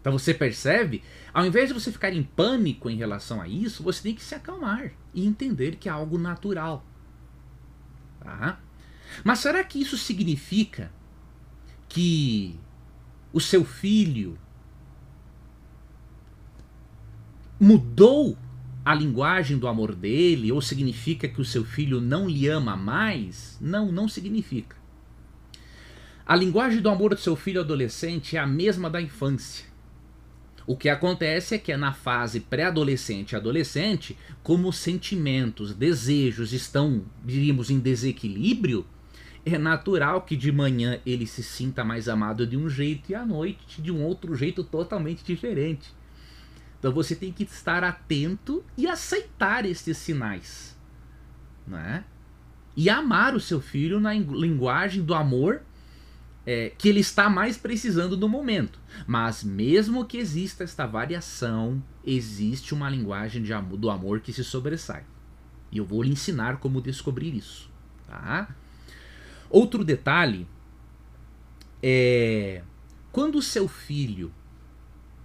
Então 0.00 0.12
você 0.12 0.32
percebe? 0.32 1.02
Ao 1.32 1.44
invés 1.44 1.68
de 1.68 1.74
você 1.74 1.92
ficar 1.92 2.12
em 2.12 2.22
pânico 2.22 2.88
em 2.88 2.96
relação 2.96 3.40
a 3.40 3.46
isso, 3.46 3.82
você 3.82 4.02
tem 4.02 4.14
que 4.14 4.22
se 4.22 4.34
acalmar 4.34 4.92
e 5.14 5.26
entender 5.26 5.76
que 5.76 5.88
é 5.88 5.92
algo 5.92 6.18
natural. 6.18 6.84
Tá? 8.20 8.58
Mas 9.22 9.40
será 9.40 9.62
que 9.62 9.80
isso 9.80 9.96
significa 9.98 10.90
que 11.88 12.58
o 13.32 13.40
seu 13.40 13.64
filho 13.64 14.38
mudou 17.58 18.36
a 18.90 18.94
linguagem 18.94 19.56
do 19.56 19.68
amor 19.68 19.94
dele 19.94 20.50
ou 20.50 20.60
significa 20.60 21.28
que 21.28 21.40
o 21.40 21.44
seu 21.44 21.64
filho 21.64 22.00
não 22.00 22.28
lhe 22.28 22.48
ama 22.48 22.76
mais? 22.76 23.56
Não, 23.60 23.92
não 23.92 24.08
significa. 24.08 24.74
A 26.26 26.34
linguagem 26.34 26.80
do 26.80 26.88
amor 26.88 27.14
do 27.14 27.20
seu 27.20 27.36
filho 27.36 27.60
adolescente 27.60 28.36
é 28.36 28.40
a 28.40 28.46
mesma 28.48 28.90
da 28.90 29.00
infância. 29.00 29.64
O 30.66 30.76
que 30.76 30.88
acontece 30.88 31.54
é 31.54 31.58
que 31.58 31.70
é 31.70 31.76
na 31.76 31.92
fase 31.92 32.40
pré-adolescente 32.40 33.30
e 33.30 33.36
adolescente, 33.36 34.18
como 34.42 34.68
os 34.68 34.78
sentimentos, 34.78 35.72
desejos 35.72 36.52
estão, 36.52 37.04
diríamos, 37.24 37.70
em 37.70 37.78
desequilíbrio, 37.78 38.84
é 39.46 39.56
natural 39.56 40.22
que 40.22 40.34
de 40.34 40.50
manhã 40.50 40.98
ele 41.06 41.28
se 41.28 41.44
sinta 41.44 41.84
mais 41.84 42.08
amado 42.08 42.44
de 42.44 42.56
um 42.56 42.68
jeito 42.68 43.12
e 43.12 43.14
à 43.14 43.24
noite 43.24 43.80
de 43.80 43.92
um 43.92 44.02
outro 44.02 44.34
jeito 44.34 44.64
totalmente 44.64 45.22
diferente. 45.22 45.99
Então 46.80 46.90
você 46.90 47.14
tem 47.14 47.30
que 47.30 47.44
estar 47.44 47.84
atento 47.84 48.64
e 48.76 48.88
aceitar 48.88 49.64
esses 49.64 49.96
sinais, 49.98 50.76
né? 51.66 52.04
E 52.74 52.88
amar 52.88 53.34
o 53.34 53.40
seu 53.40 53.60
filho 53.60 54.00
na 54.00 54.14
linguagem 54.14 55.04
do 55.04 55.14
amor 55.14 55.62
é, 56.46 56.72
que 56.76 56.88
ele 56.88 57.00
está 57.00 57.28
mais 57.28 57.58
precisando 57.58 58.16
no 58.16 58.28
momento. 58.28 58.80
Mas 59.06 59.44
mesmo 59.44 60.06
que 60.06 60.16
exista 60.16 60.64
esta 60.64 60.86
variação, 60.86 61.82
existe 62.02 62.72
uma 62.72 62.88
linguagem 62.88 63.42
de 63.42 63.52
do 63.76 63.90
amor 63.90 64.20
que 64.20 64.32
se 64.32 64.42
sobressai. 64.42 65.04
E 65.70 65.76
eu 65.78 65.84
vou 65.84 66.02
lhe 66.02 66.10
ensinar 66.10 66.56
como 66.56 66.80
descobrir 66.80 67.34
isso. 67.34 67.70
Tá? 68.06 68.54
Outro 69.50 69.84
detalhe 69.84 70.46
é 71.82 72.62
quando 73.12 73.36
o 73.36 73.42
seu 73.42 73.68
filho, 73.68 74.32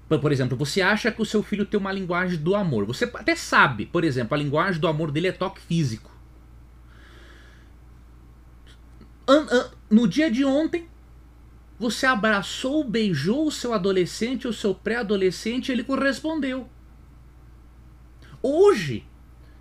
por 0.07 0.31
exemplo, 0.31 0.55
você 0.55 0.81
acha 0.81 1.11
que 1.11 1.21
o 1.21 1.25
seu 1.25 1.41
filho 1.41 1.65
tem 1.65 1.79
uma 1.79 1.91
linguagem 1.91 2.37
do 2.37 2.55
amor, 2.55 2.85
você 2.85 3.05
até 3.05 3.35
sabe, 3.35 3.85
por 3.85 4.03
exemplo, 4.03 4.35
a 4.35 4.37
linguagem 4.37 4.79
do 4.79 4.87
amor 4.87 5.11
dele 5.11 5.27
é 5.27 5.31
toque 5.31 5.59
físico. 5.59 6.11
No 9.89 10.07
dia 10.07 10.29
de 10.29 10.45
ontem, 10.45 10.87
você 11.79 12.05
abraçou, 12.05 12.83
beijou 12.83 13.47
o 13.47 13.51
seu 13.51 13.73
adolescente, 13.73 14.47
o 14.47 14.53
seu 14.53 14.75
pré-adolescente, 14.75 15.71
ele 15.71 15.83
correspondeu. 15.83 16.69
Hoje, 18.41 19.03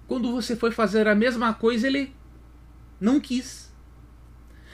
quando 0.07 0.31
você 0.31 0.55
foi 0.55 0.71
fazer 0.71 1.09
a 1.09 1.15
mesma 1.15 1.55
coisa, 1.55 1.87
ele 1.87 2.15
não 3.01 3.19
quis. 3.19 3.73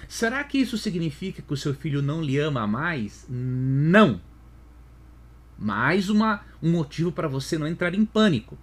Será 0.08 0.42
que 0.42 0.58
isso 0.58 0.76
significa 0.76 1.40
que 1.40 1.52
o 1.52 1.56
seu 1.56 1.72
filho 1.72 2.02
não 2.02 2.20
lhe 2.20 2.36
ama 2.36 2.66
mais? 2.66 3.24
Não. 3.28 4.20
Mais 5.60 6.08
uma, 6.08 6.40
um 6.62 6.70
motivo 6.70 7.12
para 7.12 7.28
você 7.28 7.58
não 7.58 7.66
entrar 7.66 7.94
em 7.94 8.04
pânico. 8.06 8.56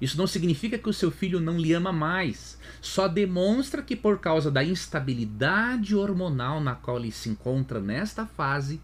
Isso 0.00 0.16
não 0.16 0.28
significa 0.28 0.78
que 0.78 0.88
o 0.88 0.92
seu 0.92 1.10
filho 1.10 1.40
não 1.40 1.58
lhe 1.58 1.72
ama 1.72 1.92
mais. 1.92 2.56
Só 2.80 3.08
demonstra 3.08 3.82
que, 3.82 3.96
por 3.96 4.20
causa 4.20 4.48
da 4.48 4.62
instabilidade 4.62 5.96
hormonal 5.96 6.60
na 6.60 6.76
qual 6.76 6.98
ele 6.98 7.10
se 7.10 7.28
encontra 7.28 7.80
nesta 7.80 8.24
fase, 8.24 8.80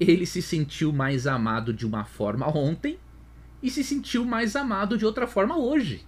ele 0.00 0.24
se 0.24 0.40
sentiu 0.40 0.90
mais 0.90 1.26
amado 1.26 1.74
de 1.74 1.84
uma 1.84 2.04
forma 2.04 2.48
ontem 2.48 2.98
e 3.62 3.70
se 3.70 3.84
sentiu 3.84 4.24
mais 4.24 4.56
amado 4.56 4.96
de 4.96 5.04
outra 5.04 5.26
forma 5.26 5.58
hoje. 5.58 6.06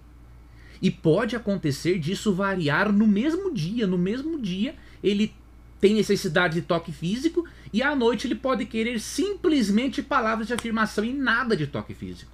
E 0.81 0.89
pode 0.89 1.35
acontecer 1.35 1.99
disso 1.99 2.33
variar 2.33 2.91
no 2.91 3.05
mesmo 3.05 3.53
dia. 3.53 3.85
No 3.85 3.99
mesmo 3.99 4.41
dia, 4.41 4.73
ele 5.03 5.31
tem 5.79 5.93
necessidade 5.93 6.55
de 6.55 6.61
toque 6.61 6.91
físico 6.91 7.45
e 7.73 7.81
à 7.81 7.95
noite 7.95 8.27
ele 8.27 8.35
pode 8.35 8.65
querer 8.65 8.99
simplesmente 8.99 10.01
palavras 10.01 10.47
de 10.47 10.53
afirmação 10.53 11.03
e 11.05 11.13
nada 11.13 11.55
de 11.55 11.67
toque 11.67 11.93
físico. 11.93 12.31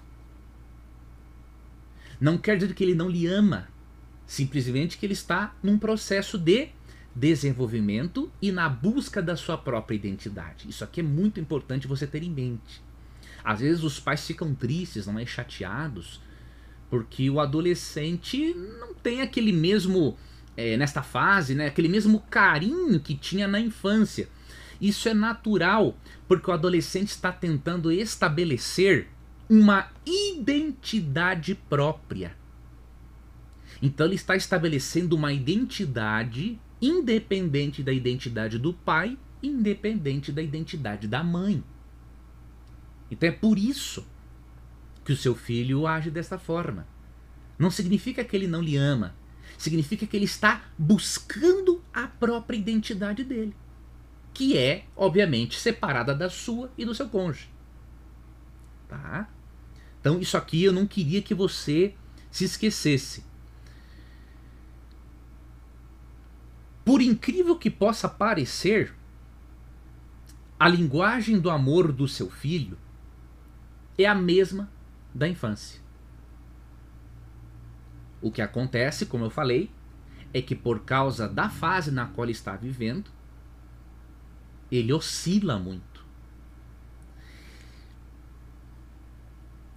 Não 2.19 2.37
quer 2.37 2.57
dizer 2.57 2.73
que 2.73 2.83
ele 2.83 2.95
não 2.95 3.09
lhe 3.09 3.27
ama, 3.27 3.67
simplesmente 4.25 4.97
que 4.97 5.05
ele 5.05 5.13
está 5.13 5.55
num 5.61 5.77
processo 5.77 6.37
de 6.37 6.69
desenvolvimento 7.15 8.31
e 8.41 8.51
na 8.51 8.67
busca 8.69 9.21
da 9.21 9.35
sua 9.35 9.57
própria 9.57 9.95
identidade. 9.95 10.69
Isso 10.69 10.83
aqui 10.83 10.99
é 10.99 11.03
muito 11.03 11.39
importante 11.39 11.87
você 11.87 12.05
ter 12.05 12.23
em 12.23 12.29
mente. 12.29 12.81
Às 13.43 13.59
vezes 13.59 13.83
os 13.83 13.99
pais 13.99 14.25
ficam 14.25 14.53
tristes, 14.53 15.07
não 15.07 15.17
é 15.17 15.25
chateados, 15.25 16.21
porque 16.89 17.29
o 17.29 17.39
adolescente 17.39 18.53
não 18.53 18.93
tem 18.93 19.21
aquele 19.21 19.51
mesmo 19.51 20.17
é, 20.55 20.75
nesta 20.77 21.01
fase, 21.01 21.55
né, 21.55 21.67
aquele 21.67 21.87
mesmo 21.87 22.19
carinho 22.29 22.99
que 22.99 23.15
tinha 23.15 23.47
na 23.47 23.59
infância. 23.59 24.27
Isso 24.79 25.09
é 25.09 25.13
natural, 25.13 25.97
porque 26.27 26.49
o 26.49 26.53
adolescente 26.53 27.09
está 27.09 27.31
tentando 27.31 27.91
estabelecer 27.91 29.07
uma 29.49 29.89
identidade 30.05 31.55
própria. 31.55 32.35
Então 33.81 34.05
ele 34.05 34.15
está 34.15 34.35
estabelecendo 34.35 35.15
uma 35.15 35.31
identidade 35.31 36.59
independente 36.81 37.81
da 37.81 37.91
identidade 37.91 38.57
do 38.57 38.73
pai, 38.73 39.17
independente 39.41 40.31
da 40.31 40.41
identidade 40.41 41.07
da 41.07 41.23
mãe. 41.23 41.63
Então 43.09 43.29
é 43.29 43.31
por 43.31 43.57
isso 43.57 44.05
que 45.05 45.13
o 45.13 45.17
seu 45.17 45.33
filho 45.33 45.87
age 45.87 46.11
dessa 46.11 46.37
forma. 46.37 46.87
Não 47.57 47.71
significa 47.71 48.23
que 48.23 48.35
ele 48.35 48.47
não 48.47 48.61
lhe 48.61 48.75
ama, 48.75 49.15
significa 49.57 50.05
que 50.05 50.15
ele 50.15 50.25
está 50.25 50.65
buscando 50.77 51.81
a 51.93 52.07
própria 52.07 52.57
identidade 52.57 53.23
dele, 53.23 53.55
que 54.37 54.55
é, 54.55 54.85
obviamente, 54.95 55.59
separada 55.59 56.13
da 56.13 56.29
sua 56.29 56.71
e 56.77 56.85
do 56.85 56.93
seu 56.93 57.09
cônjuge. 57.09 57.49
Tá? 58.87 59.27
Então, 59.99 60.19
isso 60.19 60.37
aqui 60.37 60.63
eu 60.63 60.71
não 60.71 60.85
queria 60.85 61.23
que 61.23 61.33
você 61.33 61.95
se 62.29 62.45
esquecesse. 62.45 63.25
Por 66.85 67.01
incrível 67.01 67.57
que 67.57 67.71
possa 67.71 68.07
parecer, 68.07 68.93
a 70.59 70.69
linguagem 70.69 71.39
do 71.39 71.49
amor 71.49 71.91
do 71.91 72.07
seu 72.07 72.29
filho 72.29 72.77
é 73.97 74.05
a 74.05 74.13
mesma 74.13 74.69
da 75.15 75.27
infância. 75.27 75.81
O 78.21 78.31
que 78.31 78.43
acontece, 78.43 79.07
como 79.07 79.25
eu 79.25 79.31
falei, 79.31 79.71
é 80.31 80.43
que 80.43 80.53
por 80.53 80.81
causa 80.81 81.27
da 81.27 81.49
fase 81.49 81.89
na 81.89 82.05
qual 82.05 82.25
ele 82.25 82.33
está 82.33 82.55
vivendo, 82.55 83.16
ele 84.71 84.91
oscila 84.93 85.57
muito. 85.57 86.05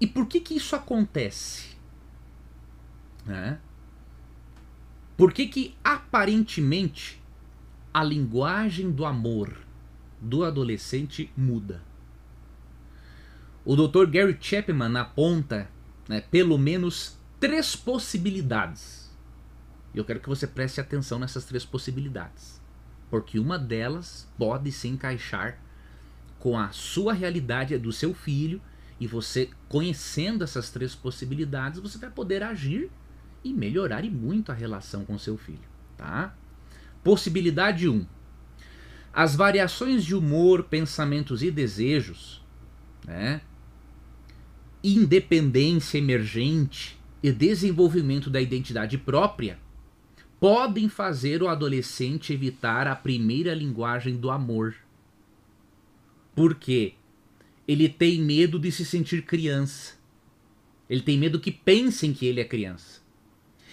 E 0.01 0.07
por 0.07 0.27
que 0.27 0.41
que 0.41 0.55
isso 0.55 0.75
acontece? 0.75 1.77
Né? 3.27 3.61
Por 5.17 5.33
que 5.33 5.47
que 5.47 5.77
aparentemente 5.85 7.23
a 7.93 8.03
linguagem 8.03 8.91
do 8.91 9.05
amor 9.05 9.59
do 10.21 10.45
adolescente 10.45 11.31
muda? 11.37 11.83
O 13.65 13.77
Dr. 13.77 14.07
Gary 14.07 14.39
Chapman 14.41 14.99
aponta 14.99 15.71
né, 16.09 16.23
pelo 16.23 16.57
menos 16.57 17.19
três 17.39 17.77
possibilidades. 17.77 19.11
Eu 19.95 20.05
quero 20.05 20.21
que 20.21 20.29
você 20.29 20.47
preste 20.47 20.81
atenção 20.81 21.19
nessas 21.19 21.45
três 21.45 21.65
possibilidades. 21.65 22.60
Porque 23.11 23.39
uma 23.39 23.59
delas 23.59 24.29
pode 24.39 24.71
se 24.71 24.89
encaixar 24.89 25.59
com 26.39 26.57
a 26.57 26.71
sua 26.71 27.13
realidade, 27.13 27.77
do 27.77 27.93
seu 27.93 28.15
filho, 28.15 28.63
e 28.99 29.07
você, 29.07 29.51
conhecendo 29.69 30.45
essas 30.45 30.71
três 30.71 30.95
possibilidades, 30.95 31.81
você 31.81 31.99
vai 31.99 32.11
poder 32.11 32.43
agir 32.43 32.91
e 33.43 33.53
melhorar 33.53 34.05
e 34.05 34.11
muito 34.11 34.53
a 34.53 34.55
relação 34.55 35.05
com 35.05 35.19
seu 35.19 35.37
filho, 35.37 35.59
tá? 35.97 36.35
Possibilidade 37.03 37.89
1. 37.89 37.95
Um, 37.95 38.07
as 39.13 39.35
variações 39.35 40.05
de 40.05 40.15
humor, 40.15 40.65
pensamentos 40.65 41.43
e 41.43 41.51
desejos, 41.51 42.45
né? 43.07 43.41
Independência 44.85 45.99
emergente 45.99 46.99
e 47.23 47.33
desenvolvimento 47.33 48.31
da 48.31 48.41
identidade 48.41 48.97
própria 48.97 49.59
podem 50.41 50.89
fazer 50.89 51.43
o 51.43 51.49
adolescente 51.49 52.33
evitar 52.33 52.89
a 52.89 52.97
primeira 52.97 53.55
linguagem 53.55 54.17
do 54.17 54.31
amor. 54.31 54.75
Por 56.35 56.55
quê? 56.55 56.95
ele 57.71 57.89
tem 57.89 58.21
medo 58.21 58.59
de 58.59 58.73
se 58.73 58.85
sentir 58.85 59.23
criança. 59.23 59.95
Ele 60.89 61.03
tem 61.03 61.17
medo 61.17 61.39
que 61.39 61.53
pensem 61.53 62.13
que 62.13 62.27
ele 62.27 62.41
é 62.41 62.45
criança. 62.45 63.01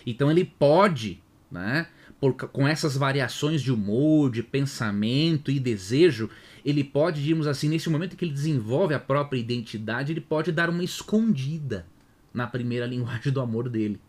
Então 0.06 0.30
ele 0.30 0.46
pode, 0.46 1.20
né, 1.52 1.88
por, 2.20 2.36
com 2.36 2.68
essas 2.68 2.96
variações 2.96 3.60
de 3.60 3.72
humor, 3.72 4.30
de 4.30 4.44
pensamento 4.44 5.50
e 5.50 5.60
desejo, 5.60 6.30
ele 6.64 6.84
pode, 6.84 7.24
digamos 7.24 7.48
assim, 7.48 7.70
nesse 7.70 7.90
momento 7.90 8.16
que 8.16 8.24
ele 8.24 8.34
desenvolve 8.34 8.94
a 8.94 9.00
própria 9.00 9.40
identidade, 9.40 10.14
ele 10.14 10.22
pode 10.22 10.52
dar 10.52 10.70
uma 10.70 10.84
escondida 10.84 11.88
na 12.32 12.46
primeira 12.46 12.86
linguagem 12.88 13.34
do 13.34 13.42
amor 13.42 13.68
dele. 13.68 14.00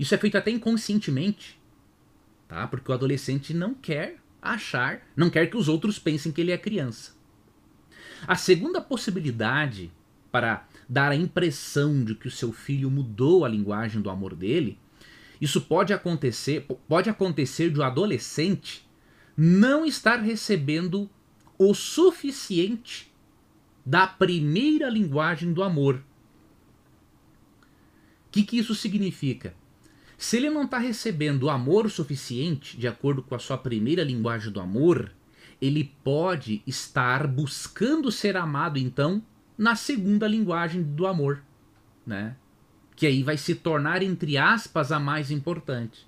Isso 0.00 0.14
é 0.14 0.18
feito 0.18 0.38
até 0.38 0.50
inconscientemente, 0.50 1.60
tá? 2.48 2.66
Porque 2.66 2.90
o 2.90 2.94
adolescente 2.94 3.52
não 3.52 3.74
quer 3.74 4.16
achar, 4.40 5.06
não 5.14 5.28
quer 5.28 5.50
que 5.50 5.58
os 5.58 5.68
outros 5.68 5.98
pensem 5.98 6.32
que 6.32 6.40
ele 6.40 6.52
é 6.52 6.56
criança. 6.56 7.14
A 8.26 8.34
segunda 8.34 8.80
possibilidade 8.80 9.92
para 10.32 10.66
dar 10.88 11.12
a 11.12 11.16
impressão 11.16 12.02
de 12.02 12.14
que 12.14 12.28
o 12.28 12.30
seu 12.30 12.50
filho 12.50 12.90
mudou 12.90 13.44
a 13.44 13.48
linguagem 13.50 14.00
do 14.00 14.08
amor 14.08 14.34
dele, 14.34 14.78
isso 15.38 15.60
pode 15.60 15.92
acontecer, 15.92 16.66
pode 16.88 17.10
acontecer 17.10 17.70
de 17.70 17.78
um 17.78 17.82
adolescente 17.82 18.88
não 19.36 19.84
estar 19.84 20.16
recebendo 20.16 21.10
o 21.58 21.74
suficiente 21.74 23.12
da 23.84 24.06
primeira 24.06 24.88
linguagem 24.88 25.52
do 25.52 25.62
amor. 25.62 25.96
O 28.26 28.30
que, 28.30 28.44
que 28.44 28.58
isso 28.58 28.74
significa? 28.74 29.59
Se 30.20 30.36
ele 30.36 30.50
não 30.50 30.64
está 30.64 30.76
recebendo 30.76 31.44
o 31.44 31.50
amor 31.50 31.90
suficiente, 31.90 32.76
de 32.76 32.86
acordo 32.86 33.22
com 33.22 33.34
a 33.34 33.38
sua 33.38 33.56
primeira 33.56 34.04
linguagem 34.04 34.52
do 34.52 34.60
amor, 34.60 35.10
ele 35.58 35.94
pode 36.04 36.62
estar 36.66 37.26
buscando 37.26 38.12
ser 38.12 38.36
amado, 38.36 38.78
então, 38.78 39.24
na 39.56 39.74
segunda 39.74 40.28
linguagem 40.28 40.82
do 40.82 41.06
amor, 41.06 41.42
né? 42.06 42.36
Que 42.94 43.06
aí 43.06 43.22
vai 43.22 43.38
se 43.38 43.54
tornar, 43.54 44.02
entre 44.02 44.36
aspas, 44.36 44.92
a 44.92 45.00
mais 45.00 45.30
importante. 45.30 46.06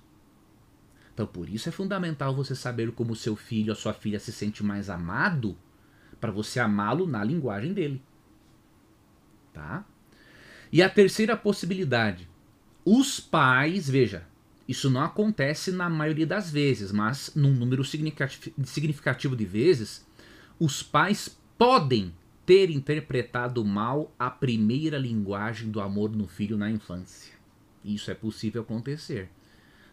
Então, 1.11 1.25
por 1.25 1.49
isso 1.49 1.67
é 1.67 1.71
fundamental 1.71 2.35
você 2.35 2.53
saber 2.53 2.91
como 2.91 3.15
seu 3.15 3.35
filho 3.35 3.71
ou 3.71 3.75
sua 3.75 3.95
filha 3.95 4.19
se 4.19 4.31
sente 4.31 4.63
mais 4.63 4.91
amado, 4.91 5.57
para 6.21 6.29
você 6.29 6.59
amá-lo 6.59 7.07
na 7.07 7.23
linguagem 7.23 7.73
dele. 7.73 7.99
Tá? 9.51 9.83
E 10.71 10.83
a 10.83 10.89
terceira 10.89 11.35
possibilidade, 11.35 12.29
os 12.85 13.19
pais, 13.19 13.89
veja, 13.89 14.25
isso 14.67 14.89
não 14.89 15.01
acontece 15.01 15.71
na 15.71 15.89
maioria 15.89 16.27
das 16.27 16.51
vezes, 16.51 16.91
mas 16.91 17.31
num 17.35 17.53
número 17.53 17.83
significativo 17.83 19.35
de 19.35 19.45
vezes, 19.45 20.05
os 20.59 20.83
pais 20.83 21.37
podem 21.57 22.13
ter 22.45 22.69
interpretado 22.69 23.63
mal 23.63 24.13
a 24.19 24.29
primeira 24.29 24.97
linguagem 24.97 25.69
do 25.69 25.79
amor 25.79 26.11
no 26.11 26.27
filho 26.27 26.57
na 26.57 26.69
infância. 26.69 27.33
Isso 27.83 28.11
é 28.11 28.13
possível 28.13 28.61
acontecer. 28.61 29.29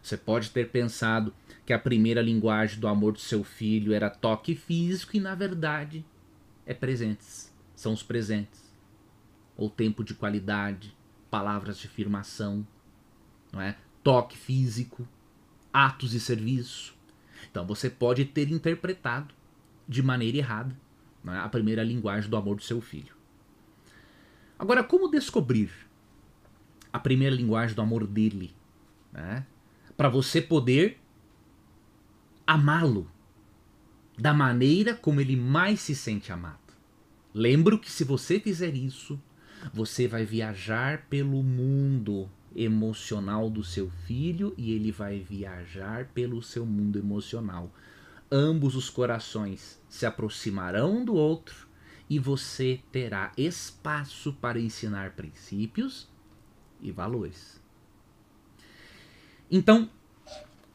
Você 0.01 0.17
pode 0.17 0.49
ter 0.49 0.69
pensado 0.69 1.33
que 1.65 1.73
a 1.73 1.79
primeira 1.79 2.21
linguagem 2.21 2.79
do 2.79 2.87
amor 2.87 3.13
do 3.13 3.19
seu 3.19 3.43
filho 3.43 3.93
era 3.93 4.09
toque 4.09 4.55
físico 4.55 5.15
e 5.15 5.19
na 5.19 5.35
verdade 5.35 6.03
é 6.65 6.73
presentes. 6.73 7.53
São 7.75 7.93
os 7.93 8.03
presentes. 8.03 8.61
Ou 9.55 9.69
tempo 9.69 10.03
de 10.03 10.13
qualidade, 10.13 10.95
palavras 11.29 11.77
de 11.77 11.87
afirmação, 11.87 12.65
não 13.51 13.61
é? 13.61 13.75
Toque 14.03 14.37
físico, 14.37 15.07
atos 15.71 16.11
de 16.11 16.19
serviço. 16.19 16.95
Então 17.49 17.65
você 17.65 17.89
pode 17.89 18.25
ter 18.25 18.51
interpretado 18.51 19.33
de 19.87 20.01
maneira 20.01 20.37
errada 20.37 20.75
é? 21.27 21.37
a 21.37 21.49
primeira 21.49 21.83
linguagem 21.83 22.29
do 22.29 22.37
amor 22.37 22.55
do 22.55 22.63
seu 22.63 22.81
filho. 22.81 23.13
Agora, 24.57 24.83
como 24.83 25.09
descobrir 25.09 25.71
a 26.93 26.99
primeira 26.99 27.35
linguagem 27.35 27.75
do 27.75 27.81
amor 27.81 28.05
dele? 28.05 28.53
Né? 29.11 29.45
Para 29.97 30.09
você 30.09 30.41
poder 30.41 30.99
amá-lo 32.45 33.09
da 34.17 34.33
maneira 34.33 34.93
como 34.93 35.19
ele 35.19 35.35
mais 35.35 35.81
se 35.81 35.95
sente 35.95 36.31
amado. 36.31 36.59
Lembro 37.33 37.79
que 37.79 37.89
se 37.89 38.03
você 38.03 38.39
fizer 38.39 38.75
isso, 38.75 39.19
você 39.73 40.07
vai 40.07 40.25
viajar 40.25 41.05
pelo 41.09 41.41
mundo 41.41 42.29
emocional 42.55 43.49
do 43.49 43.63
seu 43.63 43.89
filho 44.05 44.53
e 44.57 44.73
ele 44.73 44.91
vai 44.91 45.19
viajar 45.19 46.05
pelo 46.13 46.41
seu 46.41 46.65
mundo 46.65 46.99
emocional. 46.99 47.71
Ambos 48.31 48.75
os 48.75 48.89
corações 48.89 49.79
se 49.89 50.05
aproximarão 50.05 51.03
do 51.03 51.13
outro 51.13 51.67
e 52.09 52.19
você 52.19 52.81
terá 52.91 53.31
espaço 53.37 54.33
para 54.33 54.59
ensinar 54.59 55.11
princípios 55.11 56.07
e 56.81 56.91
valores. 56.91 57.61
Então, 59.49 59.89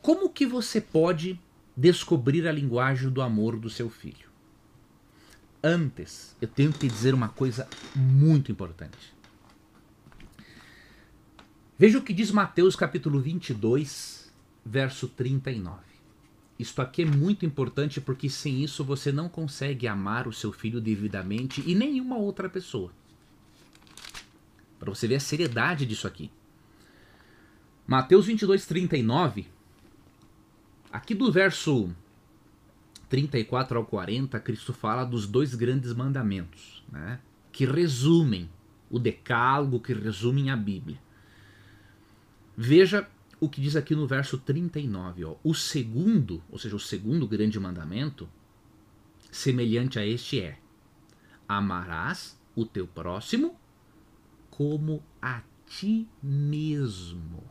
como 0.00 0.30
que 0.30 0.46
você 0.46 0.80
pode 0.80 1.40
descobrir 1.76 2.46
a 2.46 2.52
linguagem 2.52 3.10
do 3.10 3.20
amor 3.20 3.58
do 3.58 3.68
seu 3.68 3.90
filho? 3.90 4.26
Antes, 5.62 6.36
eu 6.40 6.46
tenho 6.46 6.72
que 6.72 6.86
dizer 6.86 7.12
uma 7.12 7.28
coisa 7.28 7.68
muito 7.94 8.52
importante. 8.52 9.15
Veja 11.78 11.98
o 11.98 12.02
que 12.02 12.14
diz 12.14 12.30
Mateus 12.30 12.74
capítulo 12.74 13.20
22, 13.20 14.32
verso 14.64 15.08
39. 15.08 15.76
Isto 16.58 16.80
aqui 16.80 17.02
é 17.02 17.04
muito 17.04 17.44
importante 17.44 18.00
porque 18.00 18.30
sem 18.30 18.64
isso 18.64 18.82
você 18.82 19.12
não 19.12 19.28
consegue 19.28 19.86
amar 19.86 20.26
o 20.26 20.32
seu 20.32 20.52
filho 20.52 20.80
devidamente 20.80 21.62
e 21.66 21.74
nenhuma 21.74 22.16
outra 22.16 22.48
pessoa. 22.48 22.90
Para 24.78 24.88
você 24.88 25.06
ver 25.06 25.16
a 25.16 25.20
seriedade 25.20 25.84
disso 25.84 26.06
aqui. 26.06 26.30
Mateus 27.86 28.24
22, 28.24 28.64
39. 28.64 29.46
Aqui 30.90 31.14
do 31.14 31.30
verso 31.30 31.94
34 33.10 33.76
ao 33.76 33.84
40, 33.84 34.40
Cristo 34.40 34.72
fala 34.72 35.04
dos 35.04 35.26
dois 35.26 35.54
grandes 35.54 35.92
mandamentos, 35.92 36.82
né? 36.90 37.20
que 37.52 37.66
resumem 37.66 38.48
o 38.90 38.98
decálogo, 38.98 39.78
que 39.78 39.92
resumem 39.92 40.48
a 40.48 40.56
Bíblia. 40.56 41.04
Veja 42.56 43.08
o 43.38 43.48
que 43.48 43.60
diz 43.60 43.76
aqui 43.76 43.94
no 43.94 44.06
verso 44.06 44.38
39. 44.38 45.24
Ó. 45.24 45.36
O 45.44 45.54
segundo, 45.54 46.42
ou 46.50 46.58
seja, 46.58 46.74
o 46.74 46.80
segundo 46.80 47.28
grande 47.28 47.60
mandamento, 47.60 48.28
semelhante 49.30 49.98
a 49.98 50.06
este 50.06 50.40
é: 50.40 50.58
amarás 51.48 52.40
o 52.54 52.64
teu 52.64 52.86
próximo 52.86 53.58
como 54.50 55.02
a 55.20 55.42
ti 55.66 56.08
mesmo. 56.22 57.44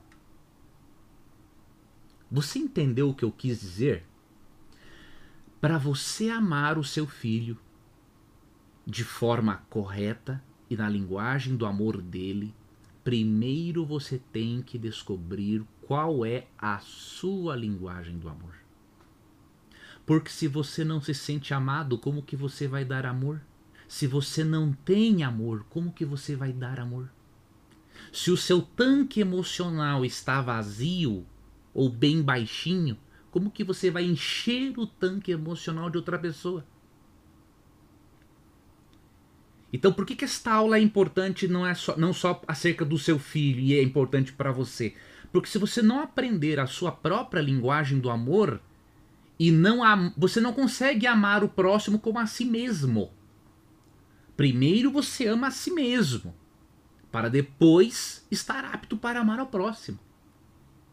Você 2.32 2.58
entendeu 2.58 3.10
o 3.10 3.14
que 3.14 3.24
eu 3.24 3.32
quis 3.32 3.60
dizer? 3.60 4.04
Para 5.62 5.78
você 5.78 6.30
amar 6.30 6.78
o 6.78 6.84
seu 6.84 7.06
filho 7.06 7.58
de 8.86 9.04
forma 9.04 9.64
correta 9.70 10.44
e 10.70 10.76
na 10.76 10.90
linguagem 10.90 11.56
do 11.56 11.66
amor 11.66 12.02
dele, 12.02 12.54
primeiro 13.06 13.86
você 13.86 14.20
tem 14.34 14.64
que 14.64 14.80
descobrir 14.80 15.64
qual 15.84 16.26
é 16.26 16.48
a 16.58 16.80
sua 16.80 17.56
linguagem 17.56 18.18
do 18.18 18.28
amor. 18.28 18.56
Porque 20.08 20.32
se 20.32 20.48
você 20.48 20.84
não 20.84 21.00
se 21.00 21.14
sente 21.14 21.54
amado, 21.54 22.00
como 22.00 22.24
que 22.24 22.36
você 22.36 22.68
vai 22.68 22.84
dar 22.84 23.06
amor? 23.06 23.40
Se 23.88 24.08
você 24.08 24.44
não 24.44 24.74
tem 24.74 25.24
amor, 25.24 25.64
como 25.70 25.94
que 25.94 26.04
você 26.04 26.36
vai 26.36 26.52
dar 26.52 26.80
amor? 26.80 27.08
Se 28.12 28.32
o 28.32 28.38
seu 28.38 28.60
tanque 28.60 29.22
emocional 29.22 30.04
está 30.04 30.42
vazio, 30.42 31.28
ou 31.76 31.90
bem 31.90 32.24
baixinho, 32.24 32.98
como 33.30 33.52
que 33.52 33.64
você 33.64 33.92
vai 33.92 34.04
encher 34.04 34.80
o 34.80 34.88
tanque 34.88 35.32
emocional 35.32 35.92
de 35.92 35.98
outra 35.98 36.18
pessoa? 36.18 36.66
Então, 39.76 39.92
por 39.92 40.06
que, 40.06 40.16
que 40.16 40.24
esta 40.24 40.54
aula 40.54 40.78
é 40.78 40.82
importante 40.82 41.50
não, 41.50 41.68
é 41.68 41.74
só, 41.74 41.98
não 41.98 42.14
só 42.14 42.42
acerca 42.48 42.86
do 42.86 42.98
seu 42.98 43.20
filho 43.20 43.60
e 43.60 43.78
é 43.78 43.84
importante 43.84 44.32
para 44.32 44.50
você? 44.50 44.96
Porque 45.34 45.50
se 45.50 45.58
você 45.58 45.82
não 45.82 46.00
aprender 46.00 46.62
a 46.62 46.66
sua 46.66 46.94
própria 46.94 47.42
linguagem 47.42 48.00
do 48.00 48.10
amor, 48.10 48.62
e 49.38 49.52
não 49.52 49.82
você 50.16 50.40
não 50.40 50.54
consegue 50.54 51.06
amar 51.06 51.44
o 51.44 51.50
próximo 51.50 52.00
como 52.00 52.18
a 52.20 52.26
si 52.26 52.46
mesmo. 52.46 53.12
Primeiro 54.38 54.90
você 54.90 55.28
ama 55.28 55.48
a 55.48 55.52
si 55.52 55.72
mesmo, 55.72 56.34
para 57.12 57.30
depois 57.30 58.26
estar 58.32 58.64
apto 58.64 58.96
para 58.96 59.20
amar 59.20 59.40
ao 59.42 59.48
próximo. 59.48 60.00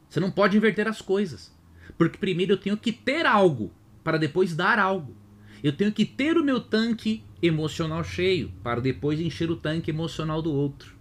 Você 0.08 0.18
não 0.18 0.32
pode 0.32 0.56
inverter 0.56 0.88
as 0.88 1.00
coisas. 1.00 1.56
Porque 1.96 2.18
primeiro 2.18 2.54
eu 2.54 2.58
tenho 2.58 2.76
que 2.76 2.90
ter 2.90 3.26
algo 3.26 3.72
para 4.02 4.18
depois 4.18 4.56
dar 4.56 4.80
algo. 4.80 5.21
Eu 5.62 5.72
tenho 5.72 5.92
que 5.92 6.04
ter 6.04 6.36
o 6.36 6.44
meu 6.44 6.60
tanque 6.60 7.22
emocional 7.40 8.02
cheio 8.02 8.52
para 8.62 8.80
depois 8.80 9.20
encher 9.20 9.50
o 9.50 9.56
tanque 9.56 9.90
emocional 9.90 10.42
do 10.42 10.52
outro. 10.52 10.96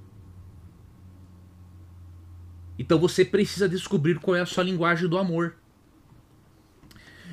Então 2.77 2.99
você 2.99 3.25
precisa 3.25 3.67
descobrir 3.67 4.19
qual 4.19 4.35
é 4.35 4.41
a 4.41 4.45
sua 4.45 4.63
linguagem 4.63 5.07
do 5.07 5.17
amor. 5.17 5.55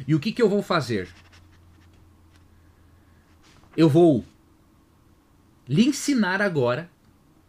E 0.06 0.14
o 0.14 0.20
que, 0.20 0.32
que 0.32 0.40
eu 0.40 0.48
vou 0.48 0.62
fazer? 0.62 1.08
Eu 3.76 3.88
vou 3.88 4.24
lhe 5.68 5.86
ensinar 5.86 6.40
agora 6.40 6.90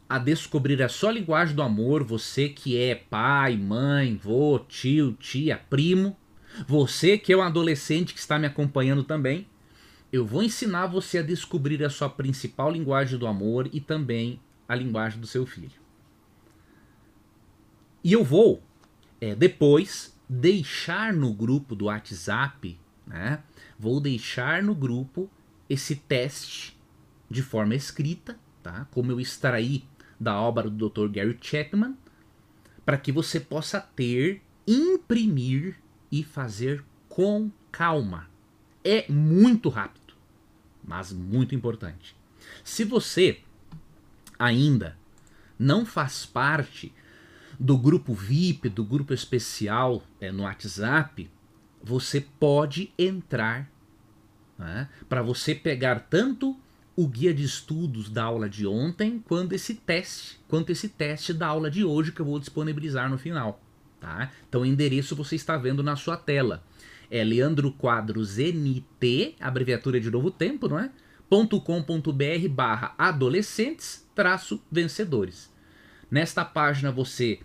a 0.08 0.18
descobrir 0.18 0.82
a 0.82 0.90
sua 0.90 1.12
linguagem 1.12 1.56
do 1.56 1.62
amor, 1.62 2.04
você 2.04 2.50
que 2.50 2.78
é 2.78 2.96
pai, 2.96 3.56
mãe, 3.56 4.16
vô, 4.16 4.60
tio, 4.60 5.14
tia, 5.14 5.58
primo, 5.70 6.18
você 6.68 7.18
que 7.18 7.32
é 7.32 7.38
um 7.38 7.44
adolescente 7.44 8.14
que 8.14 8.20
está 8.20 8.40
me 8.40 8.48
acompanhando 8.48 9.04
também, 9.04 9.48
eu 10.12 10.26
vou 10.26 10.44
ensinar 10.44 10.88
você 10.88 11.20
a 11.20 11.24
descobrir 11.24 11.84
a 11.84 11.90
sua 11.90 12.10
principal 12.10 12.72
linguagem 12.72 13.18
do 13.18 13.28
amor 13.28 13.70
e 13.72 13.80
também 13.80 14.40
a 14.68 14.76
linguagem 14.76 15.20
do 15.20 15.28
seu 15.28 15.46
filho. 15.46 15.80
E 18.04 18.14
eu 18.14 18.24
vou 18.24 18.64
é, 19.20 19.36
depois 19.36 20.18
deixar 20.28 21.14
no 21.14 21.34
grupo 21.34 21.76
do 21.76 21.86
WhatsApp, 21.86 22.80
né? 23.06 23.44
Vou 23.78 24.00
deixar 24.00 24.64
no 24.64 24.74
grupo 24.74 25.30
esse 25.70 25.96
teste 25.96 26.78
de 27.30 27.44
forma 27.44 27.76
escrita 27.76 28.38
tá? 28.62 28.88
Como 28.92 29.12
eu 29.12 29.20
extraí 29.20 29.84
da 30.20 30.40
obra 30.40 30.70
do 30.70 30.90
Dr. 30.90 31.08
Gary 31.10 31.38
Chapman, 31.42 31.96
para 32.86 32.98
que 32.98 33.12
você 33.12 33.40
possa 33.40 33.80
ter, 33.80 34.42
imprimir 34.68 35.78
e 36.12 36.24
fazer 36.24 36.84
com 37.08 37.50
calma. 37.72 38.28
É 38.84 39.10
muito 39.12 39.70
rápido, 39.70 39.99
mas 40.90 41.14
muito 41.14 41.54
importante. 41.54 42.16
Se 42.64 42.84
você 42.84 43.42
ainda 44.40 44.98
não 45.58 45.86
faz 45.86 46.26
parte 46.26 46.92
do 47.60 47.78
grupo 47.78 48.12
VIP, 48.12 48.70
do 48.70 48.84
grupo 48.84 49.14
especial 49.14 50.02
é, 50.20 50.32
no 50.32 50.44
WhatsApp, 50.44 51.30
você 51.84 52.20
pode 52.40 52.92
entrar 52.98 53.70
né, 54.58 54.90
para 55.08 55.22
você 55.22 55.54
pegar 55.54 56.08
tanto 56.10 56.58
o 56.96 57.08
guia 57.08 57.36
de 57.36 57.44
estudos 57.44 58.10
da 58.10 58.24
aula 58.24 58.50
de 58.50 58.66
ontem 58.66 59.20
quanto 59.20 59.54
esse 59.54 59.76
teste, 59.76 60.40
quanto 60.48 60.72
esse 60.72 60.90
teste 60.90 61.34
da 61.34 61.46
aula 61.46 61.70
de 61.70 61.84
hoje 61.86 62.12
que 62.12 62.20
eu 62.20 62.26
vou 62.26 62.40
disponibilizar 62.40 63.08
no 63.12 63.18
final. 63.20 63.62
Tá? 64.00 64.32
Então 64.48 64.62
o 64.62 64.66
endereço 64.66 65.16
você 65.16 65.36
está 65.36 65.56
vendo 65.56 65.84
na 65.84 65.96
sua 65.96 66.18
tela. 66.18 66.64
É 67.10 67.24
Leandro 67.24 67.72
Quadros 67.72 68.38
NT, 68.38 69.36
abreviatura 69.40 70.00
de 70.00 70.12
Novo 70.12 70.30
Tempo, 70.30 70.68
não 70.68 70.80
é? 70.80 70.92
.com.br 71.30 72.50
barra 72.50 72.94
adolescentes 72.98 74.08
traço 74.16 74.62
vencedores. 74.72 75.52
Nesta 76.10 76.44
página 76.44 76.92
você 76.92 77.40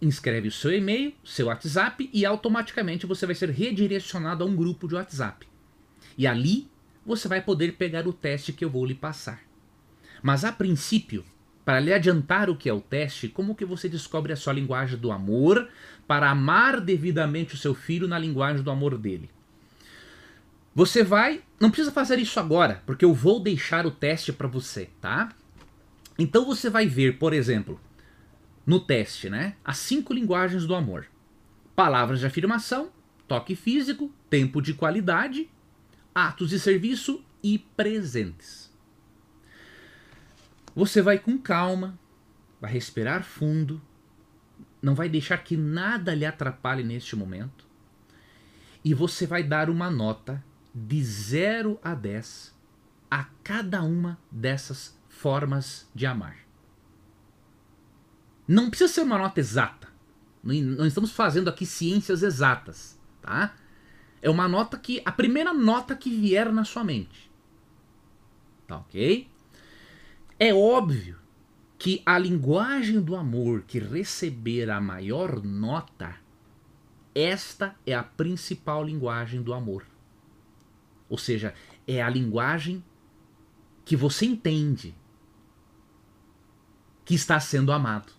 inscreve 0.00 0.48
o 0.48 0.52
seu 0.52 0.72
e-mail, 0.72 1.14
seu 1.24 1.46
WhatsApp 1.46 2.10
e 2.12 2.26
automaticamente 2.26 3.06
você 3.06 3.24
vai 3.24 3.34
ser 3.34 3.50
redirecionado 3.50 4.44
a 4.44 4.46
um 4.46 4.54
grupo 4.54 4.86
de 4.86 4.94
WhatsApp. 4.94 5.46
E 6.18 6.26
ali 6.26 6.68
você 7.06 7.28
vai 7.28 7.40
poder 7.40 7.72
pegar 7.72 8.06
o 8.06 8.12
teste 8.12 8.52
que 8.52 8.64
eu 8.64 8.70
vou 8.70 8.84
lhe 8.84 8.94
passar. 8.94 9.42
Mas 10.22 10.44
a 10.44 10.52
princípio, 10.52 11.24
para 11.64 11.80
lhe 11.80 11.92
adiantar 11.92 12.50
o 12.50 12.56
que 12.56 12.68
é 12.68 12.72
o 12.72 12.80
teste, 12.80 13.28
como 13.28 13.54
que 13.54 13.64
você 13.64 13.88
descobre 13.88 14.32
a 14.32 14.36
sua 14.36 14.52
linguagem 14.52 14.98
do 14.98 15.12
amor 15.12 15.68
para 16.06 16.30
amar 16.30 16.80
devidamente 16.80 17.54
o 17.54 17.58
seu 17.58 17.74
filho 17.74 18.08
na 18.08 18.18
linguagem 18.18 18.62
do 18.62 18.70
amor 18.70 18.98
dele? 18.98 19.30
Você 20.74 21.04
vai, 21.04 21.42
não 21.60 21.70
precisa 21.70 21.92
fazer 21.92 22.18
isso 22.18 22.40
agora, 22.40 22.82
porque 22.86 23.04
eu 23.04 23.12
vou 23.12 23.38
deixar 23.38 23.86
o 23.86 23.90
teste 23.90 24.32
para 24.32 24.48
você, 24.48 24.88
tá? 25.00 25.30
Então 26.18 26.44
você 26.44 26.70
vai 26.70 26.86
ver, 26.86 27.18
por 27.18 27.32
exemplo, 27.32 27.80
no 28.66 28.80
teste, 28.80 29.28
né? 29.28 29.54
As 29.64 29.78
cinco 29.78 30.14
linguagens 30.14 30.66
do 30.66 30.74
amor: 30.74 31.06
palavras 31.76 32.20
de 32.20 32.26
afirmação, 32.26 32.90
toque 33.28 33.54
físico, 33.54 34.10
tempo 34.30 34.62
de 34.62 34.74
qualidade, 34.74 35.48
atos 36.14 36.50
de 36.50 36.58
serviço 36.58 37.22
e 37.42 37.58
presentes. 37.58 38.61
Você 40.74 41.02
vai 41.02 41.18
com 41.18 41.36
calma, 41.36 41.98
vai 42.60 42.72
respirar 42.72 43.22
fundo, 43.24 43.80
não 44.80 44.94
vai 44.94 45.08
deixar 45.08 45.38
que 45.38 45.56
nada 45.56 46.14
lhe 46.14 46.24
atrapalhe 46.24 46.82
neste 46.82 47.14
momento, 47.14 47.66
e 48.84 48.94
você 48.94 49.26
vai 49.26 49.42
dar 49.42 49.70
uma 49.70 49.90
nota 49.90 50.42
de 50.74 51.02
0 51.04 51.78
a 51.84 51.94
10 51.94 52.54
a 53.10 53.24
cada 53.44 53.82
uma 53.82 54.18
dessas 54.30 54.98
formas 55.08 55.88
de 55.94 56.06
amar. 56.06 56.38
Não 58.48 58.70
precisa 58.70 58.92
ser 58.92 59.02
uma 59.02 59.18
nota 59.18 59.38
exata. 59.38 59.88
Não 60.42 60.86
estamos 60.86 61.12
fazendo 61.12 61.48
aqui 61.48 61.64
ciências 61.64 62.22
exatas, 62.22 62.98
tá? 63.20 63.54
É 64.20 64.28
uma 64.28 64.48
nota 64.48 64.78
que 64.78 65.00
a 65.04 65.12
primeira 65.12 65.52
nota 65.52 65.94
que 65.94 66.10
vier 66.10 66.50
na 66.52 66.64
sua 66.64 66.82
mente. 66.82 67.30
Tá 68.66 68.78
OK? 68.78 69.30
É 70.44 70.52
óbvio 70.52 71.16
que 71.78 72.02
a 72.04 72.18
linguagem 72.18 73.00
do 73.00 73.14
amor 73.14 73.62
que 73.62 73.78
receber 73.78 74.70
a 74.70 74.80
maior 74.80 75.40
nota, 75.40 76.16
esta 77.14 77.76
é 77.86 77.94
a 77.94 78.02
principal 78.02 78.82
linguagem 78.82 79.40
do 79.40 79.54
amor. 79.54 79.86
Ou 81.08 81.16
seja, 81.16 81.54
é 81.86 82.02
a 82.02 82.08
linguagem 82.08 82.82
que 83.84 83.94
você 83.94 84.26
entende 84.26 84.92
que 87.04 87.14
está 87.14 87.38
sendo 87.38 87.70
amado. 87.70 88.12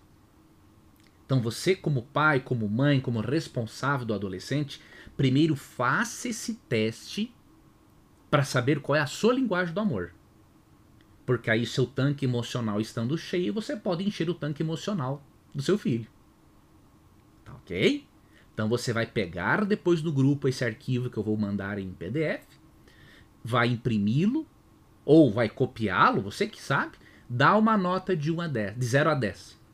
Então 1.26 1.42
você, 1.42 1.76
como 1.76 2.04
pai, 2.04 2.40
como 2.40 2.66
mãe, 2.66 3.02
como 3.02 3.20
responsável 3.20 4.06
do 4.06 4.14
adolescente, 4.14 4.80
primeiro 5.14 5.54
faça 5.54 6.26
esse 6.26 6.54
teste 6.54 7.34
para 8.30 8.44
saber 8.44 8.80
qual 8.80 8.96
é 8.96 9.00
a 9.00 9.06
sua 9.06 9.34
linguagem 9.34 9.74
do 9.74 9.80
amor. 9.80 10.14
Porque 11.24 11.50
aí 11.50 11.64
seu 11.64 11.86
tanque 11.86 12.24
emocional 12.24 12.80
estando 12.80 13.16
cheio, 13.16 13.52
você 13.52 13.76
pode 13.76 14.06
encher 14.06 14.28
o 14.28 14.34
tanque 14.34 14.62
emocional 14.62 15.22
do 15.54 15.62
seu 15.62 15.78
filho. 15.78 16.06
Tá 17.44 17.54
ok? 17.54 18.06
Então 18.52 18.68
você 18.68 18.92
vai 18.92 19.06
pegar 19.06 19.64
depois 19.64 20.00
do 20.02 20.12
grupo 20.12 20.48
esse 20.48 20.64
arquivo 20.64 21.10
que 21.10 21.16
eu 21.16 21.22
vou 21.22 21.36
mandar 21.36 21.78
em 21.78 21.90
PDF, 21.90 22.44
vai 23.42 23.68
imprimi-lo 23.68 24.46
ou 25.04 25.32
vai 25.32 25.48
copiá-lo, 25.48 26.22
você 26.22 26.46
que 26.46 26.62
sabe, 26.62 26.96
dá 27.28 27.56
uma 27.56 27.76
nota 27.76 28.16
de 28.16 28.30
1 28.30 28.40
a 28.40 28.48
10, 28.48 28.78
de 28.78 28.86
0 28.86 29.10
a 29.10 29.14
10 29.14 29.64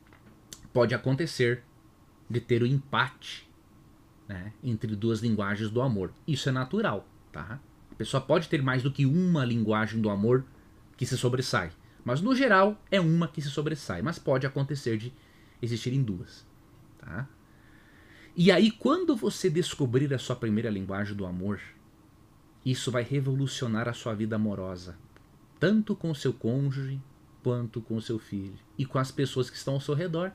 pode 0.73 0.95
acontecer 0.95 1.63
de 2.29 2.41
ter 2.41 2.63
o 2.63 2.67
empate 2.67 3.49
né, 4.29 4.53
entre 4.63 4.95
duas 4.95 5.21
linguagens 5.21 5.71
do 5.71 5.83
amor. 5.83 6.13
Isso 6.27 6.49
é 6.49 6.53
natural, 6.53 7.07
tá? 7.33 7.61
A 7.91 7.95
pessoa 7.95 8.21
pode 8.21 8.49
ter 8.49 8.63
mais 8.63 8.83
do 8.83 8.93
que 8.93 9.05
uma 9.05 9.45
linguagem 9.45 10.01
do 10.01 10.09
amor 10.09 10.45
que 11.01 11.07
se 11.07 11.17
sobressai, 11.17 11.73
mas 12.05 12.21
no 12.21 12.35
geral 12.35 12.79
é 12.91 13.01
uma 13.01 13.27
que 13.27 13.41
se 13.41 13.49
sobressai, 13.49 14.03
mas 14.03 14.19
pode 14.19 14.47
acontecer 14.47 14.99
de 14.99 15.11
existirem 15.63 16.03
duas, 16.03 16.47
tá? 16.99 17.27
E 18.37 18.53
aí 18.53 18.71
quando 18.71 19.17
você 19.17 19.49
descobrir 19.49 20.13
a 20.13 20.19
sua 20.19 20.37
primeira 20.37 20.69
linguagem 20.69 21.17
do 21.17 21.25
amor, 21.25 21.59
isso 22.67 22.91
vai 22.91 23.03
revolucionar 23.03 23.89
a 23.89 23.95
sua 23.95 24.15
vida 24.15 24.37
amorosa, 24.37 24.99
tanto 25.59 25.97
com 25.97 26.11
o 26.11 26.15
seu 26.15 26.35
cônjuge 26.35 27.01
quanto 27.43 27.81
com 27.81 27.97
o 27.97 28.03
seu 28.03 28.19
filho 28.19 28.59
e 28.77 28.85
com 28.85 28.99
as 28.99 29.11
pessoas 29.11 29.49
que 29.49 29.57
estão 29.57 29.73
ao 29.73 29.81
seu 29.81 29.95
redor. 29.95 30.33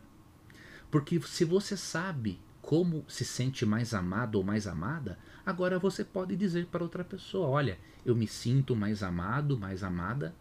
Porque 0.89 1.21
se 1.21 1.45
você 1.45 1.77
sabe 1.77 2.39
como 2.59 3.05
se 3.07 3.23
sente 3.23 3.67
mais 3.67 3.93
amado 3.93 4.33
ou 4.33 4.43
mais 4.43 4.65
amada, 4.65 5.19
agora 5.45 5.77
você 5.77 6.03
pode 6.03 6.35
dizer 6.35 6.65
para 6.65 6.81
outra 6.81 7.03
pessoa: 7.03 7.49
olha, 7.49 7.77
eu 8.03 8.15
me 8.15 8.25
sinto 8.25 8.75
mais 8.75 9.03
amado, 9.03 9.59
mais 9.59 9.83
amada 9.83 10.33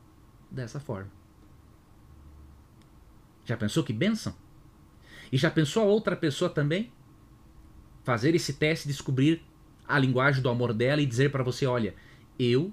dessa 0.54 0.80
forma. 0.80 1.10
Já 3.44 3.56
pensou 3.56 3.84
que 3.84 3.92
benção? 3.92 4.34
E 5.30 5.36
já 5.36 5.50
pensou 5.50 5.82
a 5.82 5.86
outra 5.86 6.16
pessoa 6.16 6.48
também? 6.48 6.92
Fazer 8.02 8.34
esse 8.34 8.54
teste, 8.54 8.88
descobrir 8.88 9.42
a 9.86 9.98
linguagem 9.98 10.42
do 10.42 10.48
amor 10.48 10.72
dela 10.72 11.02
e 11.02 11.06
dizer 11.06 11.30
para 11.30 11.42
você: 11.42 11.66
olha, 11.66 11.94
eu 12.38 12.72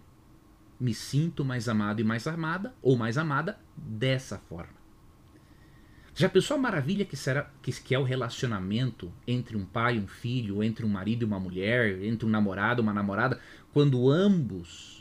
me 0.79 0.93
sinto 0.93 1.45
mais 1.45 1.67
amado 1.67 2.01
e 2.01 2.03
mais 2.03 2.25
amada, 2.25 2.73
ou 2.82 2.97
mais 2.97 3.17
amada 3.17 3.59
dessa 3.75 4.38
forma. 4.38 4.82
Já 6.13 6.27
pensou 6.27 6.57
a 6.57 6.59
maravilha 6.59 7.05
que, 7.05 7.15
será, 7.15 7.49
que, 7.61 7.71
que 7.71 7.95
é 7.95 7.99
o 7.99 8.03
relacionamento 8.03 9.11
entre 9.25 9.55
um 9.55 9.65
pai 9.65 9.95
e 9.95 9.99
um 9.99 10.07
filho, 10.07 10.61
entre 10.61 10.86
um 10.86 10.89
marido 10.89 11.21
e 11.21 11.25
uma 11.25 11.39
mulher, 11.39 12.03
entre 12.03 12.25
um 12.25 12.29
namorado 12.29 12.82
e 12.82 12.84
uma 12.84 12.93
namorada, 12.93 13.39
quando 13.71 14.09
ambos 14.09 15.01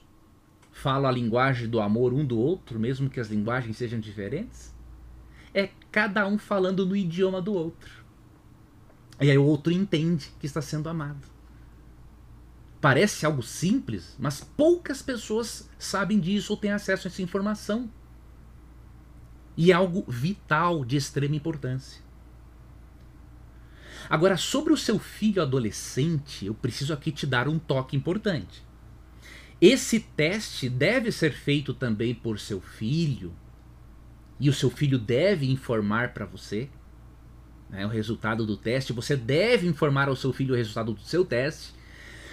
falam 0.81 1.11
a 1.11 1.13
linguagem 1.13 1.69
do 1.69 1.79
amor 1.79 2.15
um 2.15 2.25
do 2.25 2.39
outro, 2.39 2.81
mesmo 2.81 3.11
que 3.11 3.21
as 3.21 3.29
linguagens 3.29 3.77
sejam 3.77 4.01
diferentes? 4.01 4.75
É 5.53 5.69
cada 5.93 6.27
um 6.27 6.39
falando 6.39 6.87
no 6.87 6.97
idioma 6.97 7.43
do 7.43 7.53
outro. 7.53 8.03
E 9.21 9.31
aí 9.31 9.37
o 9.37 9.45
outro 9.45 9.73
entende 9.73 10.33
que 10.41 10.47
está 10.47 10.63
sendo 10.63 10.89
amado. 10.89 11.29
Parece 12.81 13.27
algo 13.27 13.43
simples, 13.43 14.17
mas 14.19 14.41
poucas 14.41 15.03
pessoas 15.03 15.69
sabem 15.79 16.19
disso 16.19 16.55
ou 16.55 16.57
têm 16.57 16.73
acesso 16.73 17.07
a 17.07 17.11
essa 17.11 17.21
informação 17.21 17.91
e 19.55 19.71
algo 19.71 20.03
vital 20.09 20.83
de 20.83 20.97
extrema 20.97 21.37
importância. 21.37 22.01
Agora, 24.09 24.39
sobre 24.39 24.73
o 24.73 24.79
seu 24.79 24.99
filho 24.99 25.43
adolescente, 25.43 26.47
eu 26.47 26.55
preciso 26.55 26.95
aqui 26.95 27.13
te 27.13 27.27
dar 27.27 27.49
um 27.49 27.59
toque 27.59 27.95
importante. 27.95 28.70
Esse 29.61 30.01
teste 30.01 30.69
deve 30.69 31.13
ser 31.13 31.33
feito 31.33 31.75
também 31.75 32.15
por 32.15 32.39
seu 32.39 32.61
filho, 32.61 33.33
e 34.39 34.49
o 34.49 34.55
seu 34.55 34.71
filho 34.71 34.99
deve 34.99 35.51
informar 35.51 36.15
para 36.15 36.25
você 36.25 36.71
né, 37.69 37.85
o 37.85 37.91
resultado 37.91 38.47
do 38.47 38.57
teste. 38.57 38.93
Você 38.93 39.15
deve 39.15 39.67
informar 39.67 40.09
ao 40.09 40.17
seu 40.17 40.33
filho 40.33 40.55
o 40.55 40.57
resultado 40.57 40.95
do 40.95 41.01
seu 41.03 41.25
teste. 41.25 41.75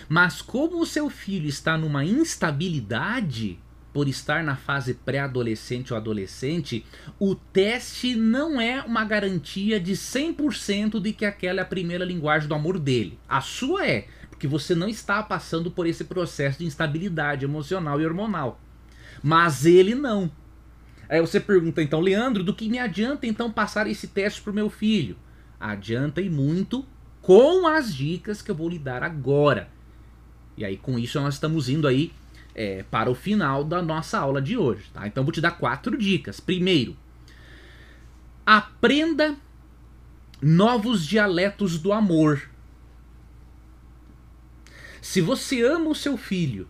Mas 0.07 0.41
como 0.41 0.79
o 0.79 0.85
seu 0.85 1.09
filho 1.09 1.47
está 1.47 1.77
numa 1.77 2.05
instabilidade, 2.05 3.59
por 3.91 4.07
estar 4.07 4.43
na 4.43 4.55
fase 4.55 4.93
pré-adolescente 4.93 5.91
ou 5.91 5.97
adolescente, 5.97 6.85
o 7.19 7.35
teste 7.35 8.15
não 8.15 8.61
é 8.61 8.81
uma 8.83 9.03
garantia 9.03 9.79
de 9.79 9.93
100% 9.93 11.01
de 11.01 11.11
que 11.13 11.25
aquela 11.25 11.59
é 11.59 11.63
a 11.63 11.65
primeira 11.65 12.05
linguagem 12.05 12.47
do 12.47 12.55
amor 12.55 12.79
dele. 12.79 13.19
A 13.27 13.41
sua 13.41 13.85
é, 13.85 14.07
porque 14.37 14.47
você 14.47 14.75
não 14.75 14.87
está 14.87 15.23
passando 15.23 15.71
por 15.71 15.87
esse 15.87 16.03
processo 16.03 16.59
de 16.59 16.65
instabilidade 16.65 17.43
emocional 17.43 17.99
e 17.99 18.05
hormonal. 18.05 18.61
Mas 19.23 19.65
ele 19.65 19.95
não. 19.95 20.31
Aí 21.09 21.19
você 21.19 21.39
pergunta 21.39 21.81
então, 21.81 21.99
Leandro, 21.99 22.43
do 22.43 22.53
que 22.53 22.69
me 22.69 22.77
adianta 22.77 23.25
então 23.25 23.51
passar 23.51 23.87
esse 23.87 24.09
teste 24.09 24.43
pro 24.43 24.53
meu 24.53 24.69
filho? 24.69 25.17
Adianta 25.59 26.21
e 26.21 26.29
muito 26.29 26.85
com 27.19 27.65
as 27.65 27.91
dicas 27.91 28.43
que 28.43 28.51
eu 28.51 28.55
vou 28.55 28.69
lhe 28.69 28.77
dar 28.77 29.01
agora. 29.01 29.69
E 30.55 30.63
aí 30.63 30.77
com 30.77 30.99
isso 30.99 31.19
nós 31.19 31.33
estamos 31.33 31.67
indo 31.67 31.87
aí 31.87 32.13
é, 32.53 32.85
para 32.91 33.09
o 33.09 33.15
final 33.15 33.63
da 33.63 33.81
nossa 33.81 34.19
aula 34.19 34.39
de 34.39 34.55
hoje, 34.55 34.83
tá? 34.93 35.07
Então 35.07 35.23
vou 35.23 35.33
te 35.33 35.41
dar 35.41 35.51
quatro 35.51 35.97
dicas. 35.97 36.39
Primeiro, 36.39 36.95
aprenda 38.45 39.35
novos 40.39 41.03
dialetos 41.07 41.79
do 41.79 41.91
amor. 41.91 42.55
Se 45.09 45.21
você 45.21 45.63
ama 45.63 45.89
o 45.89 45.95
seu 45.95 46.17
filho, 46.17 46.67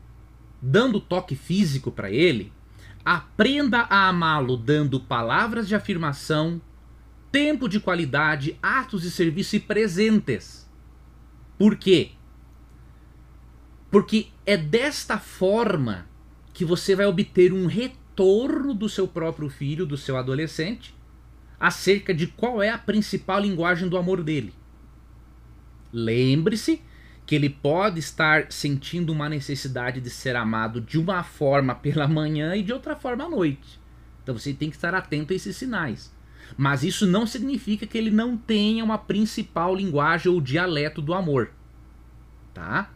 dando 0.62 1.02
toque 1.02 1.36
físico 1.36 1.92
para 1.92 2.12
ele, 2.12 2.54
aprenda 3.04 3.80
a 3.90 4.08
amá-lo 4.08 4.56
dando 4.56 5.00
palavras 5.00 5.68
de 5.68 5.74
afirmação, 5.74 6.62
tempo 7.32 7.68
de 7.68 7.80
qualidade, 7.80 8.56
atos 8.62 9.02
de 9.02 9.10
serviço 9.10 9.56
e 9.56 9.60
presentes. 9.60 10.70
Por 11.58 11.78
quê? 11.78 12.12
Porque 13.90 14.28
é 14.46 14.56
desta 14.56 15.18
forma 15.18 16.08
que 16.54 16.64
você 16.64 16.96
vai 16.96 17.08
obter 17.08 17.52
um 17.52 17.66
retorno 17.66 18.76
do 18.76 18.88
seu 18.88 19.08
próprio 19.08 19.50
filho, 19.50 19.84
do 19.84 19.98
seu 19.98 20.16
adolescente, 20.16 20.94
acerca 21.60 22.14
de 22.14 22.28
qual 22.28 22.62
é 22.62 22.70
a 22.70 22.78
principal 22.78 23.40
linguagem 23.40 23.90
do 23.90 23.98
amor 23.98 24.24
dele. 24.24 24.54
Lembre-se 25.92 26.84
que 27.28 27.36
ele 27.36 27.50
pode 27.50 28.00
estar 28.00 28.50
sentindo 28.50 29.12
uma 29.12 29.28
necessidade 29.28 30.00
de 30.00 30.10
ser 30.10 30.38
amado 30.38 30.80
de 30.80 30.98
uma 30.98 31.22
forma 31.24 31.76
pela 31.76 32.08
manhã 32.08 32.56
e 32.56 32.64
de 32.64 32.72
outra 32.72 32.96
forma 32.96 33.26
à 33.26 33.30
noite. 33.30 33.80
Então 34.24 34.36
você 34.36 34.54
tem 34.54 34.70
que 34.70 34.78
estar 34.78 34.96
atento 34.96 35.34
a 35.34 35.36
esses 35.36 35.58
sinais. 35.58 36.16
Mas 36.56 36.84
isso 36.84 37.06
não 37.06 37.28
significa 37.28 37.86
que 37.86 37.98
ele 37.98 38.10
não 38.10 38.38
tenha 38.38 38.82
uma 38.82 38.98
principal 38.98 39.76
linguagem 39.76 40.32
ou 40.32 40.40
dialeto 40.40 41.02
do 41.02 41.14
amor. 41.14 41.52
Tá? 42.54 42.90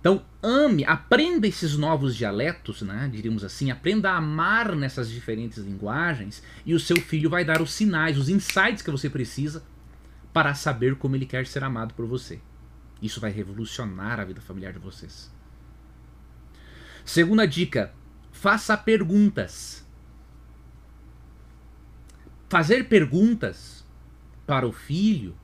Então, 0.00 0.24
ame, 0.42 0.84
aprenda 0.86 1.46
esses 1.46 1.76
novos 1.76 2.16
dialetos, 2.16 2.80
né? 2.80 3.10
Diríamos 3.12 3.44
assim, 3.44 3.70
aprenda 3.70 4.10
a 4.10 4.16
amar 4.16 4.74
nessas 4.74 5.10
diferentes 5.10 5.58
linguagens 5.58 6.42
e 6.64 6.72
o 6.72 6.80
seu 6.80 6.96
filho 6.96 7.28
vai 7.28 7.44
dar 7.44 7.60
os 7.60 7.72
sinais, 7.72 8.16
os 8.16 8.30
insights 8.30 8.80
que 8.80 8.90
você 8.90 9.10
precisa 9.10 9.62
para 10.32 10.54
saber 10.54 10.94
como 10.94 11.16
ele 11.16 11.26
quer 11.26 11.46
ser 11.46 11.62
amado 11.62 11.92
por 11.92 12.06
você. 12.06 12.40
Isso 13.00 13.20
vai 13.20 13.30
revolucionar 13.30 14.18
a 14.18 14.24
vida 14.24 14.40
familiar 14.40 14.72
de 14.72 14.78
vocês. 14.78 15.30
Segunda 17.04 17.46
dica: 17.46 17.92
faça 18.32 18.76
perguntas. 18.76 19.86
Fazer 22.48 22.88
perguntas 22.88 23.84
para 24.46 24.66
o 24.66 24.72
filho 24.72 25.36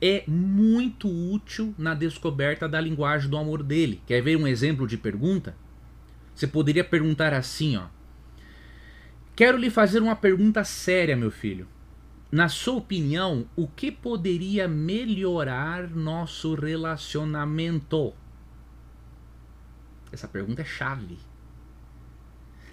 é 0.00 0.24
muito 0.26 1.08
útil 1.08 1.74
na 1.78 1.94
descoberta 1.94 2.68
da 2.68 2.80
linguagem 2.80 3.28
do 3.28 3.36
amor 3.36 3.62
dele. 3.62 4.02
Quer 4.06 4.22
ver 4.22 4.36
um 4.36 4.46
exemplo 4.46 4.86
de 4.86 4.96
pergunta? 4.96 5.54
Você 6.34 6.46
poderia 6.46 6.84
perguntar 6.84 7.32
assim, 7.32 7.76
ó: 7.76 7.86
Quero 9.34 9.58
lhe 9.58 9.70
fazer 9.70 10.00
uma 10.00 10.16
pergunta 10.16 10.64
séria, 10.64 11.16
meu 11.16 11.30
filho. 11.30 11.68
Na 12.30 12.48
sua 12.48 12.74
opinião, 12.74 13.46
o 13.54 13.68
que 13.68 13.92
poderia 13.92 14.66
melhorar 14.66 15.88
nosso 15.88 16.54
relacionamento? 16.54 18.12
Essa 20.10 20.26
pergunta 20.26 20.62
é 20.62 20.64
chave. 20.64 21.18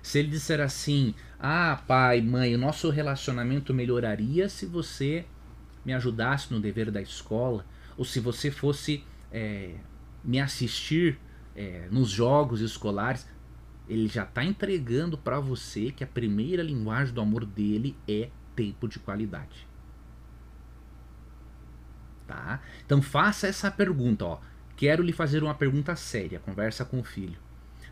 Se 0.01 0.19
ele 0.19 0.29
disser 0.29 0.59
assim: 0.59 1.13
Ah, 1.39 1.81
pai, 1.87 2.19
mãe, 2.19 2.55
o 2.55 2.57
nosso 2.57 2.89
relacionamento 2.89 3.73
melhoraria 3.73 4.49
se 4.49 4.65
você 4.65 5.25
me 5.85 5.93
ajudasse 5.93 6.51
no 6.51 6.59
dever 6.59 6.89
da 6.89 7.01
escola, 7.01 7.65
ou 7.95 8.03
se 8.03 8.19
você 8.19 8.49
fosse 8.49 9.03
é, 9.31 9.75
me 10.23 10.39
assistir 10.39 11.19
é, 11.55 11.87
nos 11.91 12.09
jogos 12.09 12.59
escolares, 12.59 13.27
ele 13.87 14.07
já 14.07 14.23
está 14.23 14.43
entregando 14.43 15.17
para 15.17 15.39
você 15.39 15.91
que 15.91 16.03
a 16.03 16.07
primeira 16.07 16.63
linguagem 16.63 17.13
do 17.13 17.21
amor 17.21 17.45
dele 17.45 17.95
é 18.07 18.29
tempo 18.55 18.87
de 18.87 18.99
qualidade. 18.99 19.67
Tá? 22.27 22.61
Então 22.85 23.01
faça 23.01 23.47
essa 23.47 23.69
pergunta, 23.69 24.25
ó. 24.25 24.39
Quero 24.75 25.03
lhe 25.03 25.13
fazer 25.13 25.43
uma 25.43 25.53
pergunta 25.53 25.95
séria, 25.95 26.39
conversa 26.39 26.83
com 26.83 26.99
o 26.99 27.03
filho. 27.03 27.37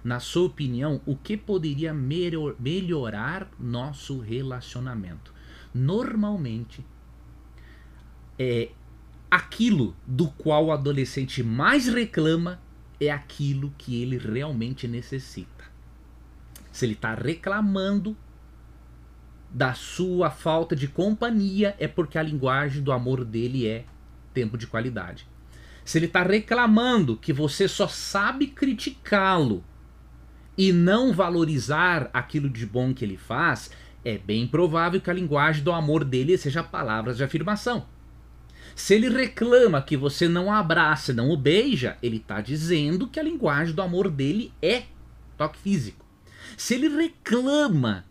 Na 0.03 0.19
sua 0.19 0.47
opinião, 0.47 0.99
o 1.05 1.15
que 1.15 1.37
poderia 1.37 1.93
melhorar 1.93 3.47
nosso 3.59 4.19
relacionamento? 4.19 5.31
Normalmente, 5.73 6.83
é 8.39 8.71
aquilo 9.29 9.95
do 10.05 10.27
qual 10.29 10.65
o 10.65 10.71
adolescente 10.71 11.43
mais 11.43 11.87
reclama 11.87 12.59
é 12.99 13.11
aquilo 13.11 13.73
que 13.77 14.01
ele 14.01 14.17
realmente 14.17 14.87
necessita. 14.87 15.65
Se 16.71 16.85
ele 16.85 16.93
está 16.93 17.13
reclamando 17.13 18.17
da 19.53 19.73
sua 19.73 20.29
falta 20.29 20.75
de 20.75 20.87
companhia, 20.87 21.75
é 21.77 21.87
porque 21.87 22.17
a 22.17 22.23
linguagem 22.23 22.81
do 22.81 22.91
amor 22.91 23.25
dele 23.25 23.67
é 23.67 23.83
tempo 24.33 24.57
de 24.57 24.65
qualidade. 24.65 25.27
Se 25.83 25.97
ele 25.97 26.05
está 26.05 26.23
reclamando 26.23 27.17
que 27.17 27.33
você 27.33 27.67
só 27.67 27.87
sabe 27.87 28.47
criticá-lo 28.47 29.63
e 30.57 30.71
não 30.71 31.11
valorizar 31.11 32.09
aquilo 32.13 32.49
de 32.49 32.65
bom 32.65 32.93
que 32.93 33.03
ele 33.03 33.17
faz, 33.17 33.71
é 34.05 34.17
bem 34.17 34.47
provável 34.47 35.01
que 35.01 35.09
a 35.09 35.13
linguagem 35.13 35.63
do 35.63 35.71
amor 35.71 36.03
dele 36.03 36.37
seja 36.37 36.63
palavras 36.63 37.17
de 37.17 37.23
afirmação. 37.23 37.85
Se 38.75 38.93
ele 38.93 39.09
reclama 39.09 39.81
que 39.81 39.97
você 39.97 40.29
não 40.29 40.51
abraça, 40.51 41.13
não 41.13 41.29
o 41.29 41.37
beija, 41.37 41.97
ele 42.01 42.17
está 42.17 42.39
dizendo 42.39 43.07
que 43.07 43.19
a 43.19 43.23
linguagem 43.23 43.75
do 43.75 43.81
amor 43.81 44.09
dele 44.09 44.53
é 44.61 44.83
toque 45.37 45.59
físico. 45.59 46.05
Se 46.55 46.75
ele 46.75 46.87
reclama 46.87 48.05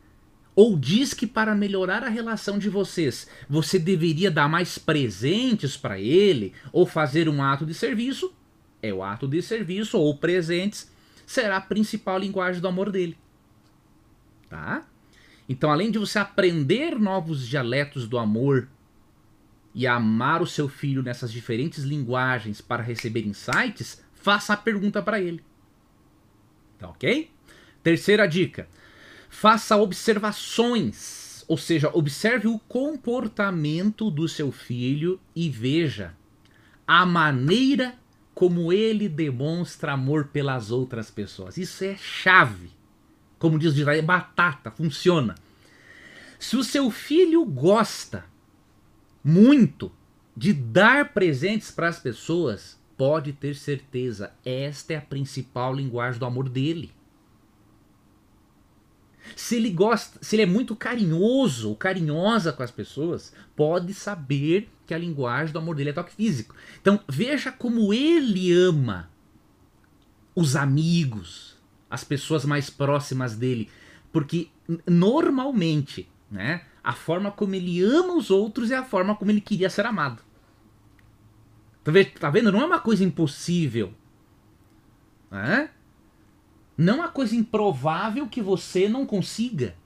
ou 0.55 0.79
diz 0.79 1.15
que 1.15 1.27
para 1.27 1.55
melhorar 1.55 2.03
a 2.03 2.09
relação 2.09 2.59
de 2.59 2.69
vocês, 2.69 3.29
você 3.49 3.79
deveria 3.79 4.31
dar 4.31 4.49
mais 4.49 4.79
presentes 4.79 5.77
para 5.77 5.99
ele 5.99 6.53
ou 6.73 6.87
fazer 6.87 7.29
um 7.29 7.43
ato 7.43 7.65
de 7.65 7.75
serviço, 7.75 8.33
é 8.83 8.93
o 8.93 9.03
ato 9.03 9.29
de 9.29 9.41
serviço 9.43 9.99
ou 9.99 10.17
presentes 10.17 10.91
será 11.27 11.59
a 11.59 11.61
principal 11.61 12.19
linguagem 12.19 12.61
do 12.61 12.69
amor 12.69 12.91
dele. 12.91 13.17
Tá? 14.49 14.85
Então, 15.49 15.71
além 15.71 15.91
de 15.91 15.99
você 15.99 16.19
aprender 16.19 16.99
novos 16.99 17.47
dialetos 17.47 18.09
do 18.09 18.19
amor 18.19 18.69
e 19.75 19.87
amar 19.87 20.43
o 20.43 20.47
seu 20.47 20.69
filho 20.69 21.03
nessas 21.03 21.31
diferentes 21.31 21.85
linguagens 21.85 22.61
para 22.61 22.83
receber 22.83 23.27
insights, 23.27 24.03
faça 24.15 24.53
a 24.53 24.57
pergunta 24.57 25.01
para 25.03 25.21
ele. 25.21 25.43
Tá 26.79 26.89
ok? 26.89 27.31
Terceira 27.83 28.27
dica: 28.27 28.69
faça 29.31 29.77
observações, 29.77 31.45
ou 31.47 31.57
seja, 31.57 31.89
observe 31.95 32.49
o 32.49 32.59
comportamento 32.59 34.11
do 34.11 34.29
seu 34.29 34.51
filho 34.51 35.19
e 35.35 35.49
veja 35.49 36.15
a 36.87 37.07
maneira 37.07 37.95
como 38.35 38.73
ele 38.73 39.09
demonstra 39.09 39.93
amor 39.93 40.27
pelas 40.27 40.71
outras 40.71 41.11
pessoas. 41.11 41.57
Isso 41.57 41.85
é 41.85 41.97
chave. 41.97 42.71
Como 43.39 43.59
diz 43.59 43.75
o 43.79 43.91
é 43.91 44.03
batata, 44.03 44.71
funciona. 44.71 45.37
Se 46.39 46.57
o 46.57 46.65
seu 46.65 46.91
filho 46.91 47.45
gosta 47.45 48.25
muito 49.23 49.93
de 50.37 50.53
dar 50.53 51.13
presentes 51.13 51.71
para 51.71 51.89
as 51.89 51.99
pessoas, 51.99 52.79
pode 52.97 53.33
ter 53.33 53.55
certeza, 53.55 54.33
esta 54.45 54.95
é 54.95 54.97
a 54.97 55.03
principal 55.03 55.75
linguagem 55.75 56.19
do 56.19 56.27
amor 56.27 56.49
dele. 56.49 56.93
Se 59.37 59.57
ele 59.57 59.71
gosta, 59.71 60.19
se 60.23 60.37
ele 60.37 60.43
é 60.43 60.47
muito 60.47 60.77
carinhoso 60.77 61.75
carinhosa 61.77 62.53
com 62.53 62.63
as 62.63 62.71
pessoas, 62.71 63.33
pode 63.57 63.95
saber 63.95 64.69
que 64.87 64.95
a 64.95 64.99
linguagem 64.99 65.53
do 65.53 65.59
amor 65.59 65.77
dele 65.77 65.91
é 65.91 65.93
toque 65.93 66.13
físico. 66.13 66.55
Então 66.81 67.01
veja 67.09 67.53
como 67.53 67.93
ele 67.95 68.53
ama 68.53 69.11
os 70.35 70.57
amigos, 70.57 71.57
as 71.89 72.05
pessoas 72.05 72.45
mais 72.45 72.71
próximas 72.71 73.37
dele, 73.37 73.69
porque 74.13 74.49
normalmente, 74.87 76.09
né, 76.31 76.63
a 76.83 76.93
forma 76.93 77.31
como 77.31 77.55
ele 77.55 77.83
ama 77.83 78.15
os 78.15 78.31
outros 78.31 78.71
é 78.71 78.77
a 78.77 78.85
forma 78.85 79.15
como 79.15 79.31
ele 79.31 79.41
queria 79.41 79.71
ser 79.71 79.87
amado. 79.87 80.23
Tá 82.19 82.31
vendo? 82.31 82.53
Não 82.53 82.61
é 82.61 82.67
uma 82.67 82.81
coisa 82.81 83.03
impossível. 83.03 83.95
Né? 85.31 85.71
Não 86.81 86.97
uma 86.97 87.09
coisa 87.09 87.37
improvável 87.37 88.27
que 88.27 88.41
você 88.41 88.89
não 88.89 89.05
consiga. 89.05 89.77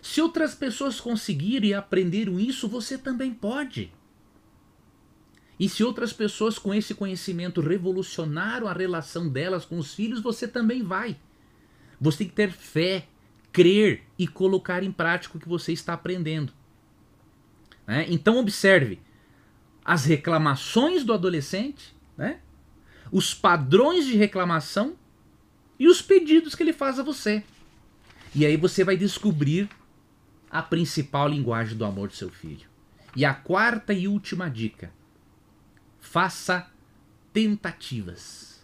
Se 0.00 0.22
outras 0.22 0.54
pessoas 0.54 1.00
conseguirem 1.00 1.70
e 1.70 1.74
aprenderam 1.74 2.38
isso, 2.38 2.68
você 2.68 2.96
também 2.96 3.34
pode. 3.34 3.92
E 5.58 5.68
se 5.68 5.82
outras 5.82 6.12
pessoas 6.12 6.60
com 6.60 6.72
esse 6.72 6.94
conhecimento 6.94 7.60
revolucionaram 7.60 8.68
a 8.68 8.72
relação 8.72 9.28
delas 9.28 9.64
com 9.64 9.78
os 9.78 9.92
filhos, 9.92 10.20
você 10.20 10.46
também 10.46 10.80
vai. 10.80 11.16
Você 12.00 12.18
tem 12.18 12.28
que 12.28 12.34
ter 12.34 12.52
fé, 12.52 13.08
crer 13.50 14.04
e 14.16 14.28
colocar 14.28 14.84
em 14.84 14.92
prática 14.92 15.36
o 15.36 15.40
que 15.40 15.48
você 15.48 15.72
está 15.72 15.94
aprendendo. 15.94 16.52
Né? 17.84 18.06
Então, 18.08 18.38
observe 18.38 19.00
as 19.84 20.04
reclamações 20.04 21.02
do 21.02 21.12
adolescente, 21.12 21.96
né? 22.16 22.38
os 23.10 23.34
padrões 23.34 24.06
de 24.06 24.16
reclamação 24.16 24.96
e 25.80 25.88
os 25.88 26.02
pedidos 26.02 26.54
que 26.54 26.62
ele 26.62 26.74
faz 26.74 26.98
a 26.98 27.02
você. 27.02 27.42
E 28.34 28.44
aí 28.44 28.58
você 28.58 28.84
vai 28.84 28.98
descobrir 28.98 29.66
a 30.50 30.62
principal 30.62 31.26
linguagem 31.26 31.76
do 31.76 31.86
amor 31.86 32.08
do 32.08 32.14
seu 32.14 32.28
filho. 32.28 32.68
E 33.16 33.24
a 33.24 33.32
quarta 33.32 33.94
e 33.94 34.06
última 34.06 34.50
dica: 34.50 34.92
faça 35.98 36.70
tentativas. 37.32 38.62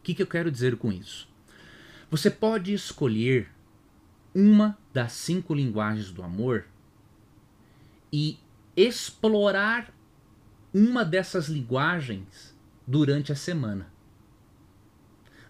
O 0.00 0.02
que, 0.02 0.14
que 0.14 0.22
eu 0.22 0.26
quero 0.26 0.50
dizer 0.50 0.76
com 0.76 0.92
isso? 0.92 1.28
Você 2.10 2.28
pode 2.28 2.72
escolher 2.72 3.48
uma 4.34 4.76
das 4.92 5.12
cinco 5.12 5.54
linguagens 5.54 6.10
do 6.10 6.22
amor 6.22 6.66
e 8.12 8.38
explorar 8.76 9.92
uma 10.74 11.04
dessas 11.04 11.48
linguagens 11.48 12.54
durante 12.86 13.32
a 13.32 13.36
semana. 13.36 13.95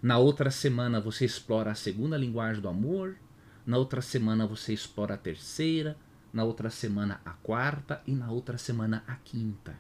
Na 0.07 0.19
outra 0.19 0.53
semana 0.53 1.01
você 1.01 1.25
explora 1.25 1.73
a 1.73 1.75
segunda 1.75 2.17
linguagem 2.17 2.63
do 2.63 2.69
amor, 2.69 3.17
na 3.67 3.77
outra 3.77 4.01
semana 4.01 4.47
você 4.47 4.73
explora 4.73 5.15
a 5.15 5.19
terceira, 5.19 5.99
na 6.33 6.45
outra 6.45 6.71
semana 6.71 7.21
a 7.25 7.33
quarta 7.33 8.01
e 8.07 8.13
na 8.13 8.31
outra 8.31 8.57
semana 8.57 9.03
a 9.05 9.17
quinta. 9.17 9.77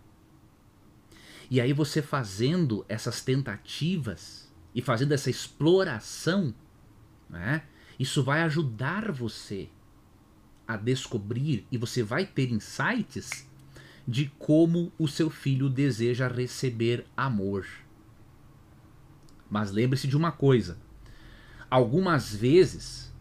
E 1.49 1.61
aí 1.61 1.72
você 1.72 2.03
fazendo 2.03 2.85
essas 2.89 3.20
tentativas 3.20 4.53
e 4.74 4.83
fazendo 4.83 5.12
essa 5.12 5.31
exploração, 5.31 6.53
né, 7.31 7.62
isso 7.97 8.24
vai 8.24 8.43
ajudar 8.43 9.12
você 9.12 9.68
a 10.66 10.77
descobrir 10.77 11.68
e 11.70 11.79
você 11.79 12.03
vai 12.03 12.27
ter 12.27 12.51
insights 12.51 13.49
de 14.09 14.27
como 14.41 14.93
o 14.99 15.07
seu 15.07 15.31
filho 15.31 15.70
deseja 15.70 16.27
receber 16.27 17.07
amor. 17.16 17.86
Mas 19.51 19.71
lembre-se 19.71 20.07
de 20.07 20.17
uma 20.17 20.33
coisa: 20.33 20.79
algumas 21.71 22.35
vezes 22.35 23.15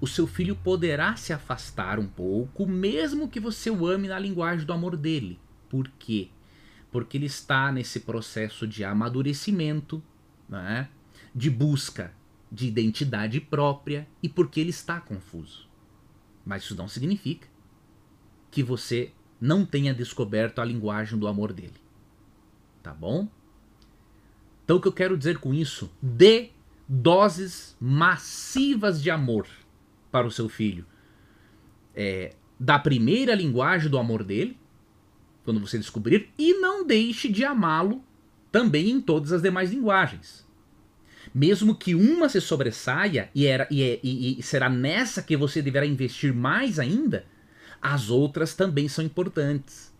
o 0.00 0.06
seu 0.06 0.26
filho 0.26 0.56
poderá 0.56 1.16
se 1.16 1.32
afastar 1.32 1.98
um 1.98 2.06
pouco, 2.06 2.66
mesmo 2.66 3.28
que 3.28 3.40
você 3.40 3.70
o 3.70 3.86
ame 3.86 4.08
na 4.08 4.18
linguagem 4.18 4.66
do 4.66 4.72
amor 4.72 4.96
dele. 4.96 5.38
Por 5.68 5.88
quê? 5.98 6.28
Porque 6.90 7.16
ele 7.16 7.26
está 7.26 7.72
nesse 7.72 8.00
processo 8.00 8.66
de 8.66 8.84
amadurecimento, 8.84 10.02
né? 10.48 10.88
de 11.34 11.50
busca 11.50 12.12
de 12.50 12.68
identidade 12.68 13.40
própria 13.40 14.06
e 14.22 14.28
porque 14.28 14.60
ele 14.60 14.70
está 14.70 15.00
confuso. 15.00 15.68
Mas 16.46 16.62
isso 16.62 16.76
não 16.76 16.86
significa 16.86 17.48
que 18.50 18.62
você 18.62 19.12
não 19.40 19.66
tenha 19.66 19.92
descoberto 19.92 20.60
a 20.60 20.64
linguagem 20.64 21.18
do 21.18 21.26
amor 21.26 21.52
dele. 21.52 21.74
Tá 22.82 22.94
bom? 22.94 23.28
Então 24.64 24.76
o 24.76 24.80
que 24.80 24.88
eu 24.88 24.92
quero 24.92 25.16
dizer 25.16 25.38
com 25.38 25.52
isso? 25.52 25.90
Dê 26.00 26.50
doses 26.88 27.76
massivas 27.80 29.02
de 29.02 29.10
amor 29.10 29.46
para 30.10 30.26
o 30.26 30.30
seu 30.30 30.48
filho. 30.48 30.86
É, 31.94 32.34
da 32.58 32.78
primeira 32.78 33.34
linguagem 33.34 33.90
do 33.90 33.98
amor 33.98 34.24
dele, 34.24 34.56
quando 35.44 35.60
você 35.60 35.78
descobrir, 35.78 36.30
e 36.38 36.54
não 36.54 36.86
deixe 36.86 37.28
de 37.28 37.44
amá-lo 37.44 38.02
também 38.50 38.90
em 38.90 39.00
todas 39.00 39.32
as 39.32 39.42
demais 39.42 39.70
linguagens. 39.70 40.44
Mesmo 41.34 41.74
que 41.74 41.94
uma 41.94 42.28
se 42.28 42.40
sobressaia 42.40 43.30
e, 43.34 43.46
era, 43.46 43.66
e, 43.70 43.82
é, 43.82 44.00
e, 44.02 44.38
e 44.38 44.42
será 44.42 44.68
nessa 44.68 45.22
que 45.22 45.36
você 45.36 45.60
deverá 45.60 45.84
investir 45.84 46.32
mais 46.32 46.78
ainda, 46.78 47.26
as 47.82 48.08
outras 48.08 48.54
também 48.54 48.88
são 48.88 49.04
importantes. 49.04 49.92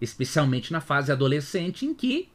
Especialmente 0.00 0.72
na 0.72 0.80
fase 0.80 1.10
adolescente, 1.10 1.86
em 1.86 1.94
que 1.94 2.28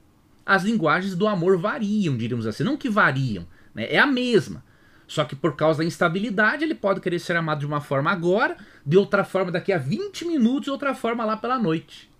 as 0.51 0.63
linguagens 0.63 1.15
do 1.15 1.29
amor 1.29 1.57
variam, 1.57 2.17
diríamos 2.17 2.45
assim. 2.45 2.61
Não 2.61 2.75
que 2.75 2.89
variam, 2.89 3.47
né? 3.73 3.85
é 3.89 3.97
a 3.97 4.05
mesma. 4.05 4.61
Só 5.07 5.23
que 5.23 5.33
por 5.33 5.55
causa 5.55 5.79
da 5.79 5.85
instabilidade, 5.85 6.65
ele 6.65 6.75
pode 6.75 6.99
querer 6.99 7.19
ser 7.19 7.37
amado 7.37 7.59
de 7.59 7.65
uma 7.65 7.79
forma 7.79 8.11
agora, 8.11 8.57
de 8.85 8.97
outra 8.97 9.23
forma 9.23 9.49
daqui 9.49 9.71
a 9.71 9.77
20 9.77 10.25
minutos 10.25 10.67
e 10.67 10.69
outra 10.71 10.93
forma 10.93 11.23
lá 11.23 11.37
pela 11.37 11.57
noite. 11.57 12.11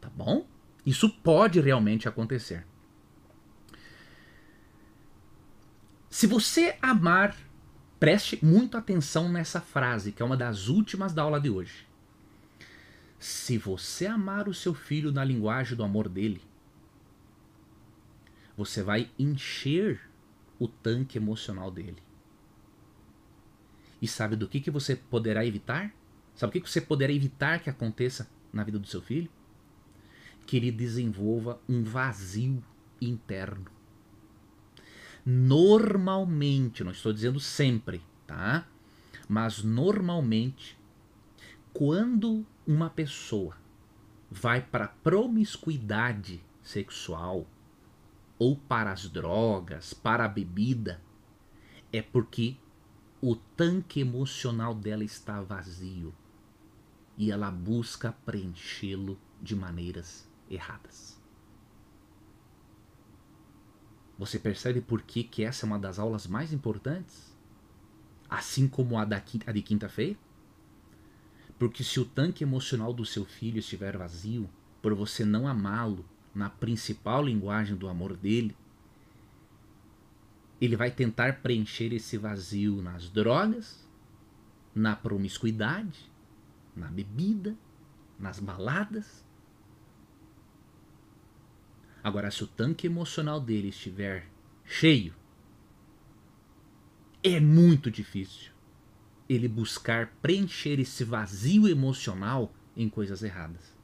Tá 0.00 0.08
bom? 0.08 0.46
Isso 0.86 1.10
pode 1.10 1.60
realmente 1.60 2.08
acontecer. 2.08 2.66
Se 6.08 6.26
você 6.26 6.74
amar, 6.80 7.36
preste 8.00 8.42
muito 8.42 8.78
atenção 8.78 9.28
nessa 9.28 9.60
frase, 9.60 10.10
que 10.10 10.22
é 10.22 10.24
uma 10.24 10.38
das 10.38 10.68
últimas 10.68 11.12
da 11.12 11.20
aula 11.20 11.38
de 11.38 11.50
hoje. 11.50 11.86
Se 13.18 13.58
você 13.58 14.06
amar 14.06 14.48
o 14.48 14.54
seu 14.54 14.72
filho 14.72 15.12
na 15.12 15.22
linguagem 15.22 15.76
do 15.76 15.84
amor 15.84 16.08
dele, 16.08 16.47
você 18.58 18.82
vai 18.82 19.08
encher 19.16 20.00
o 20.58 20.66
tanque 20.66 21.16
emocional 21.16 21.70
dele. 21.70 22.02
E 24.02 24.08
sabe 24.08 24.34
do 24.34 24.48
que, 24.48 24.60
que 24.60 24.68
você 24.68 24.96
poderá 24.96 25.46
evitar? 25.46 25.94
Sabe 26.34 26.50
o 26.50 26.52
que, 26.54 26.60
que 26.62 26.68
você 26.68 26.80
poderá 26.80 27.12
evitar 27.12 27.60
que 27.60 27.70
aconteça 27.70 28.28
na 28.52 28.64
vida 28.64 28.76
do 28.76 28.88
seu 28.88 29.00
filho? 29.00 29.30
Que 30.44 30.56
ele 30.56 30.72
desenvolva 30.72 31.60
um 31.68 31.84
vazio 31.84 32.60
interno. 33.00 33.66
Normalmente, 35.24 36.82
não 36.82 36.90
estou 36.90 37.12
dizendo 37.12 37.38
sempre, 37.38 38.02
tá? 38.26 38.66
Mas 39.28 39.62
normalmente, 39.62 40.76
quando 41.72 42.44
uma 42.66 42.90
pessoa 42.90 43.56
vai 44.28 44.60
para 44.60 44.88
promiscuidade 44.88 46.42
sexual, 46.60 47.46
ou 48.38 48.56
para 48.56 48.92
as 48.92 49.08
drogas, 49.08 49.92
para 49.92 50.24
a 50.24 50.28
bebida, 50.28 51.02
é 51.92 52.00
porque 52.00 52.56
o 53.20 53.34
tanque 53.34 54.00
emocional 54.00 54.74
dela 54.74 55.02
está 55.02 55.42
vazio 55.42 56.14
e 57.16 57.32
ela 57.32 57.50
busca 57.50 58.12
preenchê-lo 58.12 59.18
de 59.42 59.56
maneiras 59.56 60.28
erradas. 60.48 61.18
Você 64.16 64.38
percebe 64.38 64.80
por 64.80 65.02
que, 65.02 65.24
que 65.24 65.44
essa 65.44 65.64
é 65.64 65.66
uma 65.66 65.78
das 65.78 65.98
aulas 65.98 66.26
mais 66.26 66.52
importantes? 66.52 67.36
Assim 68.28 68.68
como 68.68 68.98
a, 68.98 69.04
da, 69.04 69.22
a 69.46 69.52
de 69.52 69.62
quinta-feira? 69.62 70.18
Porque 71.58 71.82
se 71.82 71.98
o 71.98 72.04
tanque 72.04 72.44
emocional 72.44 72.92
do 72.92 73.04
seu 73.04 73.24
filho 73.24 73.58
estiver 73.58 73.96
vazio, 73.96 74.48
por 74.80 74.94
você 74.94 75.24
não 75.24 75.48
amá-lo, 75.48 76.04
na 76.38 76.48
principal 76.48 77.24
linguagem 77.24 77.74
do 77.74 77.88
amor 77.88 78.16
dele, 78.16 78.56
ele 80.60 80.76
vai 80.76 80.88
tentar 80.88 81.42
preencher 81.42 81.92
esse 81.92 82.16
vazio 82.16 82.80
nas 82.80 83.10
drogas, 83.10 83.84
na 84.72 84.94
promiscuidade, 84.94 86.08
na 86.76 86.86
bebida, 86.86 87.56
nas 88.16 88.38
baladas. 88.38 89.24
Agora, 92.04 92.30
se 92.30 92.44
o 92.44 92.46
tanque 92.46 92.86
emocional 92.86 93.40
dele 93.40 93.70
estiver 93.70 94.28
cheio, 94.64 95.12
é 97.20 97.40
muito 97.40 97.90
difícil 97.90 98.52
ele 99.28 99.48
buscar 99.48 100.06
preencher 100.22 100.78
esse 100.78 101.02
vazio 101.02 101.66
emocional 101.66 102.54
em 102.76 102.88
coisas 102.88 103.24
erradas. 103.24 103.77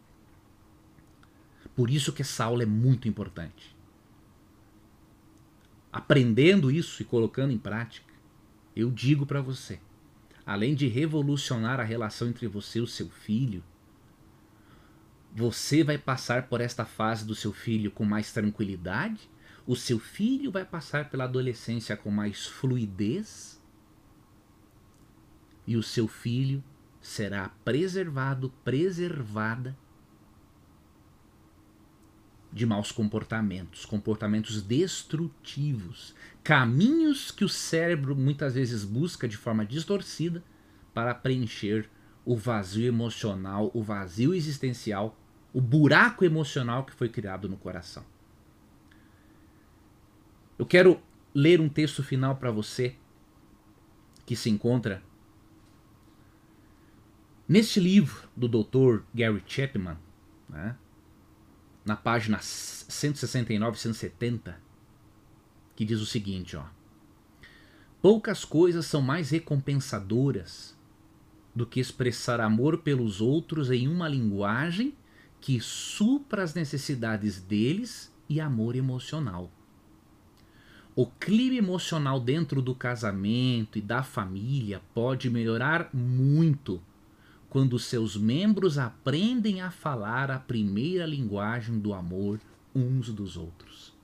Por 1.74 1.90
isso 1.90 2.12
que 2.12 2.22
essa 2.22 2.44
aula 2.44 2.62
é 2.62 2.66
muito 2.66 3.08
importante. 3.08 3.74
Aprendendo 5.92 6.70
isso 6.70 7.02
e 7.02 7.04
colocando 7.04 7.52
em 7.52 7.58
prática, 7.58 8.12
eu 8.74 8.90
digo 8.90 9.24
para 9.24 9.40
você, 9.40 9.80
além 10.44 10.74
de 10.74 10.88
revolucionar 10.88 11.80
a 11.80 11.84
relação 11.84 12.28
entre 12.28 12.46
você 12.46 12.78
e 12.78 12.82
o 12.82 12.86
seu 12.86 13.08
filho, 13.08 13.62
você 15.34 15.82
vai 15.82 15.98
passar 15.98 16.48
por 16.48 16.60
esta 16.60 16.84
fase 16.84 17.24
do 17.24 17.34
seu 17.34 17.52
filho 17.52 17.90
com 17.90 18.04
mais 18.04 18.32
tranquilidade, 18.32 19.28
o 19.66 19.74
seu 19.74 19.98
filho 19.98 20.50
vai 20.50 20.64
passar 20.64 21.10
pela 21.10 21.24
adolescência 21.24 21.96
com 21.96 22.10
mais 22.10 22.46
fluidez 22.46 23.60
e 25.66 25.76
o 25.76 25.82
seu 25.82 26.06
filho 26.06 26.62
será 27.00 27.48
preservado, 27.64 28.50
preservada 28.62 29.76
de 32.54 32.64
maus 32.64 32.92
comportamentos, 32.92 33.84
comportamentos 33.84 34.62
destrutivos, 34.62 36.14
caminhos 36.44 37.32
que 37.32 37.44
o 37.44 37.48
cérebro 37.48 38.14
muitas 38.14 38.54
vezes 38.54 38.84
busca 38.84 39.26
de 39.26 39.36
forma 39.36 39.66
distorcida 39.66 40.40
para 40.94 41.12
preencher 41.12 41.90
o 42.24 42.36
vazio 42.36 42.86
emocional, 42.86 43.72
o 43.74 43.82
vazio 43.82 44.32
existencial, 44.32 45.18
o 45.52 45.60
buraco 45.60 46.24
emocional 46.24 46.84
que 46.84 46.92
foi 46.92 47.08
criado 47.08 47.48
no 47.48 47.56
coração. 47.56 48.04
Eu 50.56 50.64
quero 50.64 51.02
ler 51.34 51.60
um 51.60 51.68
texto 51.68 52.04
final 52.04 52.36
para 52.36 52.52
você 52.52 52.94
que 54.24 54.36
se 54.36 54.48
encontra 54.48 55.02
neste 57.48 57.80
livro 57.80 58.28
do 58.36 58.46
Dr. 58.46 59.02
Gary 59.12 59.42
Chapman, 59.44 59.98
né, 60.48 60.76
na 61.84 61.96
página 61.96 62.38
169 62.40 63.78
170, 63.78 64.58
que 65.76 65.84
diz 65.84 66.00
o 66.00 66.06
seguinte, 66.06 66.56
ó: 66.56 66.64
Poucas 68.00 68.44
coisas 68.44 68.86
são 68.86 69.02
mais 69.02 69.30
recompensadoras 69.30 70.76
do 71.54 71.66
que 71.66 71.80
expressar 71.80 72.40
amor 72.40 72.78
pelos 72.78 73.20
outros 73.20 73.70
em 73.70 73.86
uma 73.86 74.08
linguagem 74.08 74.94
que 75.40 75.60
supra 75.60 76.42
as 76.42 76.54
necessidades 76.54 77.40
deles 77.40 78.12
e 78.28 78.40
amor 78.40 78.74
emocional. 78.74 79.50
O 80.96 81.06
clima 81.06 81.56
emocional 81.56 82.20
dentro 82.20 82.62
do 82.62 82.74
casamento 82.74 83.78
e 83.78 83.82
da 83.82 84.02
família 84.02 84.80
pode 84.94 85.28
melhorar 85.28 85.90
muito 85.92 86.80
quando 87.54 87.78
seus 87.78 88.16
membros 88.16 88.78
aprendem 88.78 89.60
a 89.60 89.70
falar 89.70 90.28
a 90.28 90.40
primeira 90.40 91.06
linguagem 91.06 91.78
do 91.78 91.94
amor 91.94 92.40
uns 92.74 93.10
dos 93.10 93.36
outros. 93.36 93.94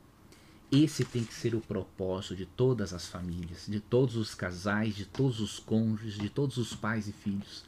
Esse 0.71 1.05
tem 1.05 1.25
que 1.25 1.35
ser 1.35 1.57
o 1.57 1.61
propósito 1.61 2.37
de 2.37 2.47
todas 2.47 2.95
as 2.95 3.09
famílias, 3.09 3.67
de 3.67 3.81
todos 3.81 4.15
os 4.15 4.37
casais, 4.37 4.95
de 4.95 5.05
todos 5.05 5.41
os 5.41 5.59
cônjuges, 5.59 6.15
de 6.15 6.29
todos 6.29 6.59
os 6.59 6.77
pais 6.77 7.09
e 7.09 7.13
filhos. 7.13 7.65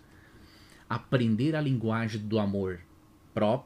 Aprender 0.88 1.56
a 1.56 1.60
linguagem 1.60 2.20
do 2.20 2.38
amor, 2.38 2.78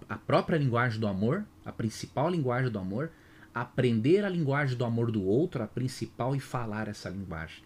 a 0.08 0.16
própria 0.16 0.56
linguagem 0.56 0.98
do 0.98 1.06
amor, 1.06 1.44
a 1.66 1.70
principal 1.70 2.30
linguagem 2.30 2.70
do 2.70 2.78
amor, 2.78 3.10
aprender 3.54 4.24
a 4.24 4.30
linguagem 4.30 4.74
do 4.74 4.86
amor 4.86 5.12
do 5.12 5.22
outro, 5.22 5.62
a 5.62 5.66
principal, 5.66 6.34
e 6.34 6.40
falar 6.40 6.88
essa 6.88 7.10
linguagem. 7.10 7.62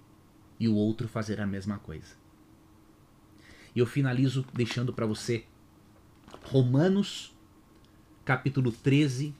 E 0.58 0.66
o 0.66 0.74
outro 0.74 1.06
fazer 1.06 1.40
a 1.40 1.46
mesma 1.46 1.78
coisa. 1.78 2.19
E 3.74 3.78
eu 3.78 3.86
finalizo 3.86 4.44
deixando 4.52 4.92
para 4.92 5.06
você 5.06 5.44
Romanos, 6.44 7.34
capítulo 8.24 8.72
13, 8.72 9.34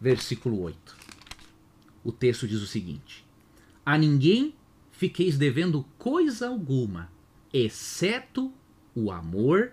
versículo 0.00 0.60
8. 0.60 0.96
O 2.04 2.12
texto 2.12 2.46
diz 2.46 2.60
o 2.60 2.66
seguinte: 2.66 3.24
A 3.84 3.96
ninguém 3.96 4.54
fiqueis 4.90 5.38
devendo 5.38 5.84
coisa 5.96 6.48
alguma, 6.48 7.10
exceto 7.52 8.52
o 8.94 9.10
amor 9.10 9.72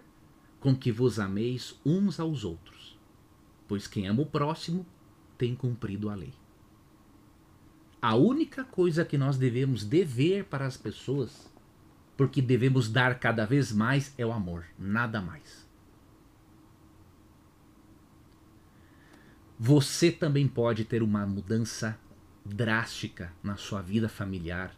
com 0.59 0.75
que 0.75 0.91
vos 0.91 1.19
ameis 1.19 1.79
uns 1.85 2.19
aos 2.19 2.43
outros. 2.43 2.97
Pois 3.67 3.87
quem 3.87 4.07
ama 4.07 4.21
o 4.21 4.25
próximo 4.25 4.85
tem 5.37 5.55
cumprido 5.55 6.09
a 6.09 6.15
lei. 6.15 6.33
A 8.01 8.15
única 8.15 8.63
coisa 8.63 9.03
que 9.03 9.17
nós 9.17 9.37
devemos 9.37 9.83
dever 9.83 10.45
para 10.45 10.65
as 10.65 10.77
pessoas, 10.77 11.51
porque 12.17 12.41
devemos 12.41 12.89
dar 12.89 13.19
cada 13.19 13.45
vez 13.45 13.71
mais, 13.71 14.13
é 14.17 14.25
o 14.25 14.31
amor, 14.31 14.65
nada 14.77 15.21
mais. 15.21 15.65
você 19.57 20.11
também 20.11 20.47
pode 20.47 20.83
ter 20.83 21.01
uma 21.01 21.25
mudança 21.25 21.97
drástica 22.45 23.33
na 23.41 23.55
sua 23.55 23.81
vida 23.81 24.09
familiar, 24.09 24.75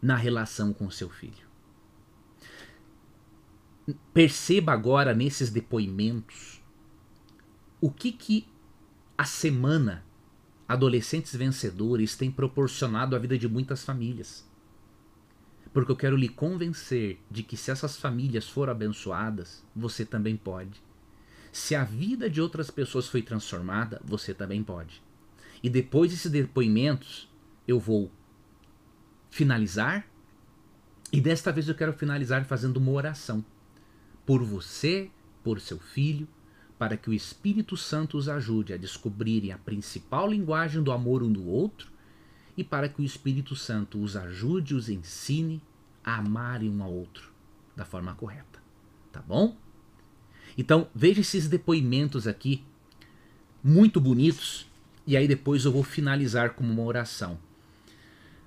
na 0.00 0.16
relação 0.16 0.72
com 0.72 0.90
seu 0.90 1.10
filho. 1.10 1.46
Perceba 4.12 4.72
agora 4.72 5.14
nesses 5.14 5.50
depoimentos 5.50 6.62
o 7.80 7.90
que 7.90 8.10
que 8.10 8.48
a 9.18 9.24
semana 9.24 10.04
Adolescentes 10.66 11.34
Vencedores 11.34 12.16
tem 12.16 12.30
proporcionado 12.30 13.14
à 13.14 13.18
vida 13.18 13.38
de 13.38 13.48
muitas 13.48 13.84
famílias. 13.84 14.48
Porque 15.76 15.92
eu 15.92 15.96
quero 15.96 16.16
lhe 16.16 16.30
convencer 16.30 17.20
de 17.30 17.42
que 17.42 17.54
se 17.54 17.70
essas 17.70 17.98
famílias 17.98 18.48
forem 18.48 18.72
abençoadas, 18.72 19.62
você 19.76 20.06
também 20.06 20.34
pode. 20.34 20.82
Se 21.52 21.74
a 21.74 21.84
vida 21.84 22.30
de 22.30 22.40
outras 22.40 22.70
pessoas 22.70 23.08
foi 23.08 23.20
transformada, 23.20 24.00
você 24.02 24.32
também 24.32 24.62
pode. 24.62 25.02
E 25.62 25.68
depois 25.68 26.10
desses 26.10 26.32
depoimentos, 26.32 27.28
eu 27.68 27.78
vou 27.78 28.10
finalizar. 29.28 30.08
E 31.12 31.20
desta 31.20 31.52
vez 31.52 31.68
eu 31.68 31.74
quero 31.74 31.92
finalizar 31.92 32.46
fazendo 32.46 32.78
uma 32.78 32.92
oração 32.92 33.44
por 34.24 34.42
você, 34.42 35.10
por 35.44 35.60
seu 35.60 35.78
filho, 35.78 36.26
para 36.78 36.96
que 36.96 37.10
o 37.10 37.12
Espírito 37.12 37.76
Santo 37.76 38.16
os 38.16 38.30
ajude 38.30 38.72
a 38.72 38.78
descobrirem 38.78 39.52
a 39.52 39.58
principal 39.58 40.26
linguagem 40.26 40.82
do 40.82 40.90
amor 40.90 41.22
um 41.22 41.30
do 41.30 41.46
outro 41.46 41.94
e 42.56 42.64
para 42.64 42.88
que 42.88 43.02
o 43.02 43.04
Espírito 43.04 43.54
Santo 43.54 44.00
os 44.00 44.16
ajude, 44.16 44.74
os 44.74 44.88
ensine 44.88 45.60
a 46.06 46.18
amarem 46.18 46.70
um 46.70 46.82
ao 46.84 46.92
outro 46.92 47.32
da 47.74 47.84
forma 47.84 48.14
correta. 48.14 48.62
Tá 49.10 49.20
bom? 49.20 49.56
Então, 50.56 50.88
veja 50.94 51.20
esses 51.20 51.48
depoimentos 51.48 52.28
aqui, 52.28 52.64
muito 53.62 54.00
bonitos, 54.00 54.70
e 55.04 55.16
aí 55.16 55.26
depois 55.26 55.64
eu 55.64 55.72
vou 55.72 55.82
finalizar 55.82 56.54
com 56.54 56.64
uma 56.64 56.82
oração. 56.82 57.38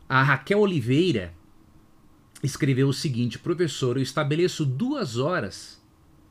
A 0.07 0.24
Raquel 0.24 0.60
Oliveira 0.60 1.34
escreveu 2.41 2.88
o 2.88 2.93
seguinte: 2.93 3.38
Professor, 3.38 3.97
eu 3.97 4.03
estabeleço 4.03 4.66
duas 4.66 5.18
horas 5.18 5.80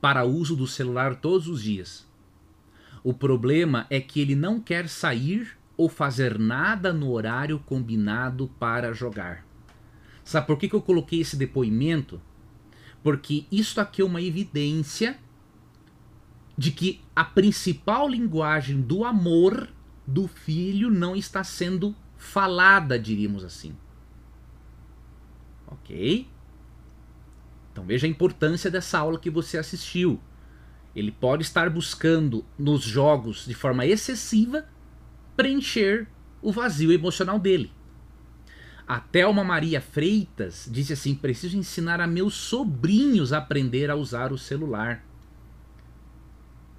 para 0.00 0.24
uso 0.24 0.56
do 0.56 0.66
celular 0.66 1.16
todos 1.16 1.46
os 1.46 1.62
dias. 1.62 2.06
O 3.04 3.14
problema 3.14 3.86
é 3.90 4.00
que 4.00 4.20
ele 4.20 4.34
não 4.34 4.60
quer 4.60 4.88
sair 4.88 5.56
ou 5.76 5.88
fazer 5.88 6.38
nada 6.38 6.92
no 6.92 7.12
horário 7.12 7.58
combinado 7.60 8.48
para 8.58 8.92
jogar. 8.92 9.47
Sabe 10.28 10.46
por 10.46 10.58
que, 10.58 10.68
que 10.68 10.74
eu 10.74 10.82
coloquei 10.82 11.22
esse 11.22 11.36
depoimento? 11.38 12.20
Porque 13.02 13.46
isso 13.50 13.80
aqui 13.80 14.02
é 14.02 14.04
uma 14.04 14.20
evidência 14.20 15.18
de 16.54 16.70
que 16.70 17.00
a 17.16 17.24
principal 17.24 18.06
linguagem 18.06 18.78
do 18.78 19.06
amor 19.06 19.70
do 20.06 20.28
filho 20.28 20.90
não 20.90 21.16
está 21.16 21.42
sendo 21.42 21.96
falada, 22.18 22.98
diríamos 22.98 23.42
assim. 23.42 23.74
Ok? 25.66 26.28
Então 27.72 27.86
veja 27.86 28.06
a 28.06 28.10
importância 28.10 28.70
dessa 28.70 28.98
aula 28.98 29.18
que 29.18 29.30
você 29.30 29.56
assistiu. 29.56 30.20
Ele 30.94 31.10
pode 31.10 31.42
estar 31.42 31.70
buscando 31.70 32.44
nos 32.58 32.82
jogos 32.82 33.46
de 33.46 33.54
forma 33.54 33.86
excessiva 33.86 34.68
preencher 35.34 36.06
o 36.42 36.52
vazio 36.52 36.92
emocional 36.92 37.38
dele. 37.38 37.72
A 38.88 38.98
Thelma 38.98 39.44
Maria 39.44 39.82
Freitas 39.82 40.66
disse 40.72 40.94
assim: 40.94 41.14
preciso 41.14 41.58
ensinar 41.58 42.00
a 42.00 42.06
meus 42.06 42.32
sobrinhos 42.32 43.34
a 43.34 43.38
aprender 43.38 43.90
a 43.90 43.94
usar 43.94 44.32
o 44.32 44.38
celular. 44.38 45.04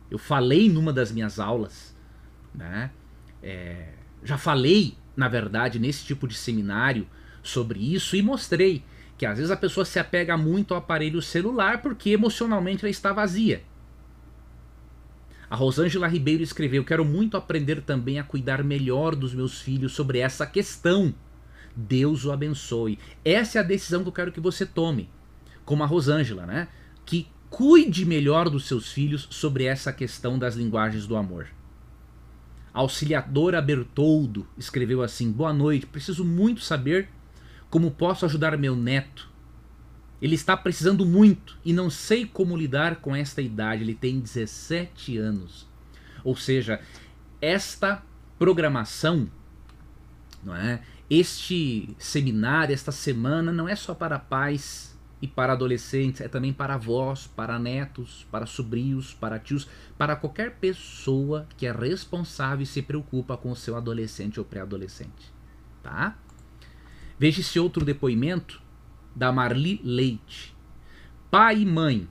Eu 0.09 0.17
falei 0.17 0.67
numa 0.67 0.91
das 0.91 1.11
minhas 1.11 1.39
aulas, 1.39 1.95
né? 2.53 2.89
É, 3.43 3.93
já 4.23 4.39
falei, 4.39 4.97
na 5.15 5.27
verdade, 5.27 5.77
nesse 5.77 6.03
tipo 6.03 6.27
de 6.27 6.33
seminário 6.33 7.07
sobre 7.43 7.93
isso 7.93 8.15
e 8.15 8.23
mostrei 8.23 8.83
que 9.15 9.25
às 9.25 9.37
vezes 9.37 9.51
a 9.51 9.57
pessoa 9.57 9.85
se 9.85 9.99
apega 9.99 10.35
muito 10.35 10.73
ao 10.73 10.79
aparelho 10.79 11.21
celular 11.21 11.79
porque 11.79 12.09
emocionalmente 12.09 12.83
ela 12.83 12.89
está 12.89 13.13
vazia. 13.13 13.61
A 15.47 15.55
Rosângela 15.55 16.07
Ribeiro 16.07 16.41
escreveu: 16.41 16.83
Quero 16.83 17.05
muito 17.05 17.37
aprender 17.37 17.83
também 17.83 18.17
a 18.17 18.23
cuidar 18.23 18.63
melhor 18.63 19.15
dos 19.15 19.31
meus 19.31 19.61
filhos 19.61 19.91
sobre 19.91 20.17
essa 20.17 20.47
questão. 20.47 21.13
Deus 21.79 22.25
o 22.25 22.31
abençoe. 22.31 22.99
Essa 23.23 23.59
é 23.59 23.61
a 23.61 23.65
decisão 23.65 24.01
que 24.01 24.09
eu 24.09 24.13
quero 24.13 24.31
que 24.31 24.39
você 24.39 24.65
tome. 24.65 25.09
Como 25.63 25.83
a 25.83 25.85
Rosângela, 25.85 26.45
né? 26.45 26.67
Que 27.05 27.27
cuide 27.49 28.05
melhor 28.05 28.49
dos 28.49 28.67
seus 28.67 28.91
filhos 28.91 29.27
sobre 29.29 29.63
essa 29.63 29.93
questão 29.93 30.37
das 30.37 30.55
linguagens 30.55 31.07
do 31.07 31.15
amor. 31.15 31.47
Auxiliadora 32.73 33.61
Bertoldo 33.61 34.45
escreveu 34.57 35.01
assim: 35.01 35.31
Boa 35.31 35.53
noite, 35.53 35.85
preciso 35.85 36.23
muito 36.25 36.61
saber 36.61 37.09
como 37.69 37.91
posso 37.91 38.25
ajudar 38.25 38.57
meu 38.57 38.75
neto. 38.75 39.29
Ele 40.21 40.35
está 40.35 40.57
precisando 40.57 41.05
muito 41.05 41.57
e 41.63 41.71
não 41.71 41.89
sei 41.89 42.25
como 42.25 42.57
lidar 42.57 42.97
com 42.97 43.15
esta 43.15 43.41
idade. 43.41 43.83
Ele 43.83 43.95
tem 43.95 44.19
17 44.19 45.17
anos. 45.17 45.65
Ou 46.23 46.35
seja, 46.35 46.81
esta 47.41 48.03
programação, 48.37 49.29
não 50.43 50.55
é? 50.55 50.81
Este 51.09 51.95
seminário, 51.97 52.73
esta 52.73 52.91
semana 52.91 53.51
não 53.51 53.67
é 53.67 53.75
só 53.75 53.95
para 53.95 54.19
pais 54.19 54.95
e 55.21 55.27
para 55.27 55.53
adolescentes, 55.53 56.21
é 56.21 56.27
também 56.27 56.53
para 56.53 56.75
avós, 56.75 57.25
para 57.25 57.57
netos, 57.57 58.27
para 58.31 58.45
sobrinhos, 58.45 59.13
para 59.13 59.39
tios, 59.39 59.67
para 59.97 60.15
qualquer 60.15 60.57
pessoa 60.57 61.47
que 61.57 61.65
é 61.65 61.71
responsável 61.71 62.61
e 62.61 62.65
se 62.65 62.81
preocupa 62.81 63.35
com 63.35 63.51
o 63.51 63.55
seu 63.55 63.75
adolescente 63.75 64.39
ou 64.39 64.45
pré-adolescente, 64.45 65.33
tá? 65.81 66.15
Veja 67.17 67.41
esse 67.41 67.59
outro 67.59 67.83
depoimento 67.83 68.61
da 69.15 69.31
Marli 69.31 69.81
Leite. 69.83 70.55
Pai 71.29 71.61
e 71.61 71.65
mãe, 71.65 72.07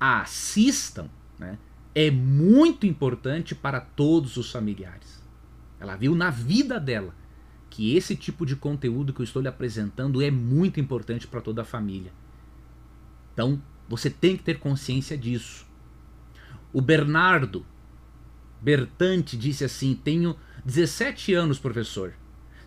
assistam, 0.00 1.08
né? 1.38 1.58
É 1.94 2.10
muito 2.10 2.86
importante 2.86 3.54
para 3.54 3.78
todos 3.78 4.36
os 4.38 4.50
familiares. 4.50 5.22
Ela 5.78 5.94
viu 5.94 6.14
na 6.14 6.30
vida 6.30 6.80
dela 6.80 7.14
que 7.72 7.96
esse 7.96 8.14
tipo 8.14 8.44
de 8.44 8.54
conteúdo 8.54 9.14
que 9.14 9.22
eu 9.22 9.24
estou 9.24 9.40
lhe 9.40 9.48
apresentando 9.48 10.20
é 10.20 10.30
muito 10.30 10.78
importante 10.78 11.26
para 11.26 11.40
toda 11.40 11.62
a 11.62 11.64
família. 11.64 12.12
Então, 13.32 13.62
você 13.88 14.10
tem 14.10 14.36
que 14.36 14.42
ter 14.42 14.58
consciência 14.58 15.16
disso. 15.16 15.66
O 16.70 16.82
Bernardo 16.82 17.64
Bertante 18.60 19.38
disse 19.38 19.64
assim: 19.64 19.94
Tenho 19.94 20.36
17 20.66 21.32
anos, 21.32 21.58
professor. 21.58 22.12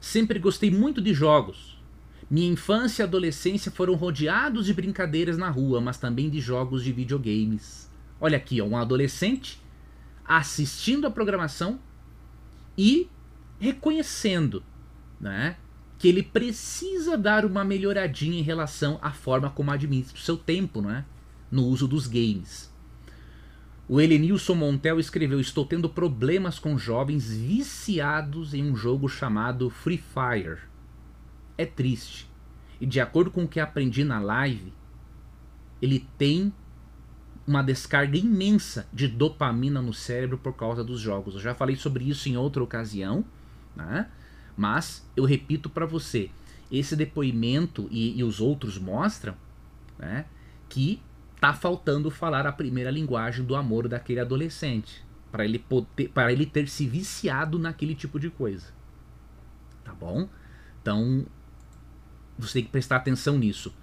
Sempre 0.02 0.40
gostei 0.40 0.72
muito 0.72 1.00
de 1.00 1.14
jogos. 1.14 1.80
Minha 2.28 2.52
infância 2.52 3.04
e 3.04 3.06
adolescência 3.06 3.72
foram 3.72 3.94
rodeados 3.94 4.66
de 4.66 4.74
brincadeiras 4.74 5.38
na 5.38 5.52
rua, 5.52 5.80
mas 5.80 6.00
também 6.00 6.32
de 6.32 6.42
jogos 6.42 6.84
de 6.84 6.92
videogames. 6.92 7.88
Olha 8.20 8.38
aqui, 8.38 8.60
ó, 8.60 8.66
um 8.66 8.76
adolescente 8.76 9.62
assistindo 10.26 11.06
a 11.06 11.12
programação 11.12 11.80
e 12.76 13.08
reconhecendo 13.60 14.64
né, 15.20 15.58
que 15.98 16.08
ele 16.08 16.24
precisa 16.24 17.18
dar 17.18 17.46
uma 17.46 17.64
melhoradinha 17.64 18.40
em 18.40 18.44
relação 18.44 19.00
à 19.02 19.12
forma 19.12 19.50
como 19.50 19.72
administra 19.72 20.18
o 20.18 20.22
seu 20.22 20.38
tempo 20.38 20.82
né, 20.82 21.06
no 21.50 21.64
uso 21.66 21.88
dos 21.88 22.08
games. 22.08 22.74
O 23.88 24.02
Elenilson 24.02 24.56
Montel 24.56 25.00
escreveu: 25.00 25.40
Estou 25.40 25.66
tendo 25.66 25.88
problemas 25.88 26.58
com 26.58 26.78
jovens 26.78 27.32
viciados 27.32 28.54
em 28.54 28.64
um 28.64 28.76
jogo 28.76 29.08
chamado 29.08 29.70
Free 29.70 29.98
Fire. 29.98 30.58
É 31.58 31.66
triste. 31.66 32.28
E 32.82 32.86
de 32.86 33.00
acordo 33.00 33.30
com 33.32 33.44
o 33.44 33.48
que 33.48 33.60
aprendi 33.60 34.04
na 34.04 34.20
live, 34.20 34.74
ele 35.82 36.08
tem 36.18 36.52
uma 37.48 37.62
descarga 37.62 38.18
imensa 38.18 38.88
de 38.92 39.08
dopamina 39.08 39.82
no 39.82 39.94
cérebro 39.94 40.38
por 40.38 40.54
causa 40.54 40.84
dos 40.84 41.00
jogos. 41.00 41.36
Eu 41.36 41.42
já 41.42 41.54
falei 41.54 41.76
sobre 41.76 42.10
isso 42.10 42.28
em 42.28 42.36
outra 42.36 42.64
ocasião, 42.64 43.24
né? 43.76 44.10
Mas 44.56 45.08
eu 45.16 45.26
repito 45.26 45.70
para 45.70 45.86
você: 45.86 46.30
esse 46.72 46.96
depoimento 46.96 47.88
e, 47.92 48.18
e 48.18 48.24
os 48.24 48.40
outros 48.40 48.78
mostram 48.78 49.36
né, 49.98 50.26
que 50.70 51.02
tá 51.40 51.54
faltando 51.54 52.10
falar 52.10 52.48
a 52.48 52.52
primeira 52.52 52.90
linguagem 52.90 53.46
do 53.46 53.56
amor 53.56 53.88
daquele 53.88 54.20
adolescente 54.20 55.04
para 55.32 55.44
ele 55.44 55.60
poder 55.60 56.10
para 56.10 56.32
ele 56.32 56.46
ter 56.46 56.68
se 56.68 56.88
viciado 56.88 57.60
naquele 57.60 57.94
tipo 57.94 58.20
de 58.20 58.30
coisa. 58.30 58.68
Tá 59.84 59.94
bom? 59.94 60.30
Então 60.82 61.26
você 62.38 62.54
tem 62.54 62.64
que 62.64 62.72
prestar 62.72 62.98
atenção 62.98 63.38
nisso. 63.38 63.74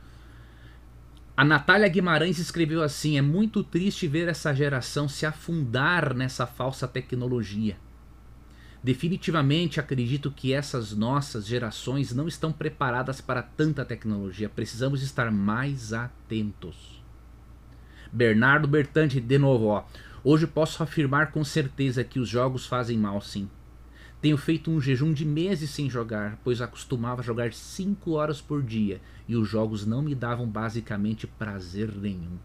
A 1.36 1.44
Natália 1.44 1.88
Guimarães 1.88 2.38
escreveu 2.38 2.82
assim: 2.82 3.18
é 3.18 3.22
muito 3.22 3.62
triste 3.62 4.06
ver 4.06 4.28
essa 4.28 4.54
geração 4.54 5.08
se 5.08 5.26
afundar 5.26 6.14
nessa 6.14 6.46
falsa 6.46 6.86
tecnologia. 6.86 7.76
Definitivamente 8.83 9.78
acredito 9.78 10.30
que 10.30 10.53
essas 10.53 10.93
nossas 10.93 11.47
gerações 11.47 12.12
não 12.12 12.26
estão 12.26 12.53
preparadas 12.53 13.20
para 13.20 13.41
tanta 13.41 13.85
tecnologia. 13.85 14.49
Precisamos 14.49 15.03
estar 15.03 15.30
mais 15.30 15.93
atentos. 15.93 17.01
Bernardo 18.12 18.66
Bertante, 18.66 19.20
de 19.20 19.39
novo, 19.39 19.66
ó. 19.66 19.85
Hoje 20.24 20.49
posso 20.49 20.83
afirmar 20.83 21.30
com 21.30 21.45
certeza 21.45 22.03
que 22.03 22.18
os 22.18 22.28
jogos 22.28 22.66
fazem 22.66 22.99
mal, 22.99 23.20
sim. 23.20 23.49
Tenho 24.20 24.37
feito 24.37 24.70
um 24.70 24.80
jejum 24.80 25.12
de 25.12 25.24
meses 25.24 25.70
sem 25.70 25.89
jogar, 25.89 26.39
pois 26.43 26.61
acostumava 26.61 27.22
jogar 27.22 27.53
5 27.53 28.12
horas 28.12 28.41
por 28.41 28.62
dia 28.62 29.01
e 29.28 29.37
os 29.37 29.49
jogos 29.49 29.87
não 29.87 30.03
me 30.03 30.14
davam 30.14 30.47
basicamente 30.47 31.26
prazer 31.26 31.93
nenhum. 31.93 32.39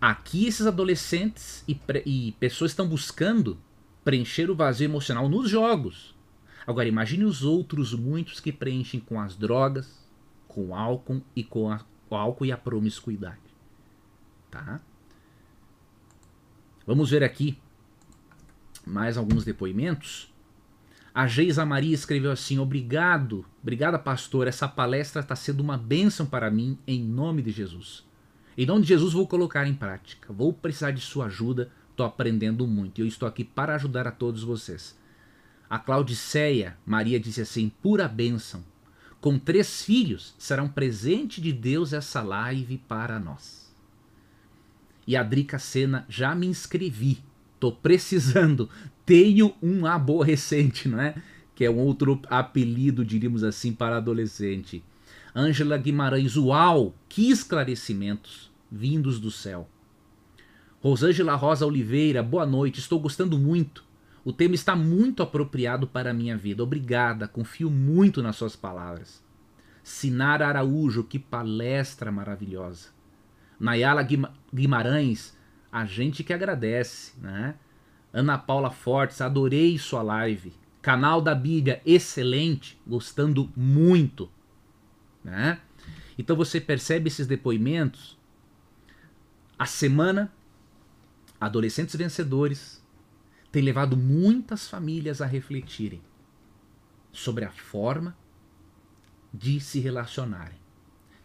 Aqui 0.00 0.46
esses 0.46 0.66
adolescentes 0.66 1.64
e, 1.68 1.80
e 2.04 2.32
pessoas 2.32 2.72
estão 2.72 2.86
buscando 2.86 3.58
preencher 4.04 4.50
o 4.50 4.54
vazio 4.54 4.84
emocional 4.84 5.28
nos 5.28 5.48
jogos. 5.48 6.14
Agora 6.66 6.88
imagine 6.88 7.24
os 7.24 7.42
outros 7.42 7.94
muitos 7.94 8.40
que 8.40 8.52
preenchem 8.52 9.00
com 9.00 9.20
as 9.20 9.36
drogas, 9.36 10.06
com 10.46 10.68
o 10.68 10.74
álcool 10.74 11.22
e 11.34 11.42
com 11.42 11.70
a 11.70 11.80
o 12.08 12.14
álcool 12.14 12.46
e 12.46 12.52
a 12.52 12.56
promiscuidade. 12.56 13.40
Tá? 14.50 14.80
Vamos 16.86 17.10
ver 17.10 17.24
aqui 17.24 17.58
mais 18.86 19.16
alguns 19.16 19.44
depoimentos. 19.44 20.32
A 21.12 21.26
Geisa 21.26 21.64
Maria 21.64 21.94
escreveu 21.94 22.30
assim: 22.30 22.58
Obrigado, 22.58 23.44
obrigada, 23.62 23.98
pastor. 23.98 24.46
Essa 24.46 24.68
palestra 24.68 25.22
está 25.22 25.34
sendo 25.34 25.60
uma 25.60 25.76
bênção 25.76 26.26
para 26.26 26.50
mim, 26.50 26.78
em 26.86 27.02
nome 27.02 27.42
de 27.42 27.50
Jesus. 27.50 28.04
Em 28.56 28.66
nome 28.66 28.82
de 28.82 28.88
Jesus, 28.88 29.12
vou 29.12 29.26
colocar 29.26 29.66
em 29.66 29.74
prática. 29.74 30.32
Vou 30.32 30.52
precisar 30.52 30.92
de 30.92 31.00
sua 31.00 31.26
ajuda. 31.26 31.72
Estou 31.94 32.04
aprendendo 32.04 32.66
muito 32.66 32.98
e 32.98 33.02
eu 33.02 33.06
estou 33.06 33.28
aqui 33.28 33.44
para 33.44 33.76
ajudar 33.76 34.04
a 34.04 34.10
todos 34.10 34.42
vocês. 34.42 34.98
A 35.70 35.78
Claudiceia 35.78 36.76
Maria 36.84 37.20
disse 37.20 37.40
assim: 37.40 37.70
pura 37.80 38.08
bênção 38.08 38.64
com 39.20 39.38
três 39.38 39.84
filhos, 39.84 40.34
será 40.36 40.60
um 40.60 40.68
presente 40.68 41.40
de 41.40 41.52
Deus 41.52 41.92
essa 41.92 42.20
live 42.20 42.78
para 42.88 43.20
nós. 43.20 43.72
E 45.06 45.16
a 45.16 45.22
Drica 45.22 45.56
Sena, 45.56 46.04
já 46.08 46.34
me 46.34 46.48
inscrevi, 46.48 47.20
tô 47.60 47.70
precisando, 47.70 48.68
tenho 49.06 49.54
um 49.62 49.86
aborrecente, 49.86 50.88
não 50.88 51.00
é? 51.00 51.14
Que 51.54 51.64
é 51.64 51.70
um 51.70 51.78
outro 51.78 52.20
apelido, 52.28 53.04
diríamos 53.04 53.44
assim, 53.44 53.72
para 53.72 53.98
adolescente. 53.98 54.82
Ângela 55.32 55.78
Guimarães, 55.78 56.36
uau, 56.36 56.92
que 57.08 57.30
esclarecimentos 57.30 58.50
vindos 58.68 59.20
do 59.20 59.30
céu. 59.30 59.68
Rosângela 60.84 61.34
Rosa 61.34 61.64
Oliveira, 61.64 62.22
boa 62.22 62.44
noite, 62.44 62.78
estou 62.78 63.00
gostando 63.00 63.38
muito. 63.38 63.82
O 64.22 64.34
tema 64.34 64.54
está 64.54 64.76
muito 64.76 65.22
apropriado 65.22 65.86
para 65.86 66.10
a 66.10 66.12
minha 66.12 66.36
vida. 66.36 66.62
Obrigada, 66.62 67.26
confio 67.26 67.70
muito 67.70 68.22
nas 68.22 68.36
suas 68.36 68.54
palavras. 68.54 69.24
Sinara 69.82 70.46
Araújo, 70.46 71.02
que 71.02 71.18
palestra 71.18 72.12
maravilhosa. 72.12 72.90
Nayala 73.58 74.06
Guimarães, 74.52 75.34
a 75.72 75.86
gente 75.86 76.22
que 76.22 76.34
agradece, 76.34 77.14
né? 77.18 77.54
Ana 78.12 78.36
Paula 78.36 78.70
Fortes, 78.70 79.22
adorei 79.22 79.78
sua 79.78 80.02
live. 80.02 80.52
Canal 80.82 81.22
da 81.22 81.34
Bíblia, 81.34 81.80
excelente, 81.86 82.78
gostando 82.86 83.50
muito, 83.56 84.30
né? 85.24 85.60
Então 86.18 86.36
você 86.36 86.60
percebe 86.60 87.08
esses 87.08 87.26
depoimentos. 87.26 88.18
A 89.58 89.64
semana 89.64 90.30
Adolescentes 91.44 91.94
Vencedores 91.94 92.82
tem 93.52 93.62
levado 93.62 93.98
muitas 93.98 94.66
famílias 94.66 95.20
a 95.20 95.26
refletirem 95.26 96.00
sobre 97.12 97.44
a 97.44 97.50
forma 97.50 98.16
de 99.32 99.60
se 99.60 99.78
relacionarem. 99.78 100.56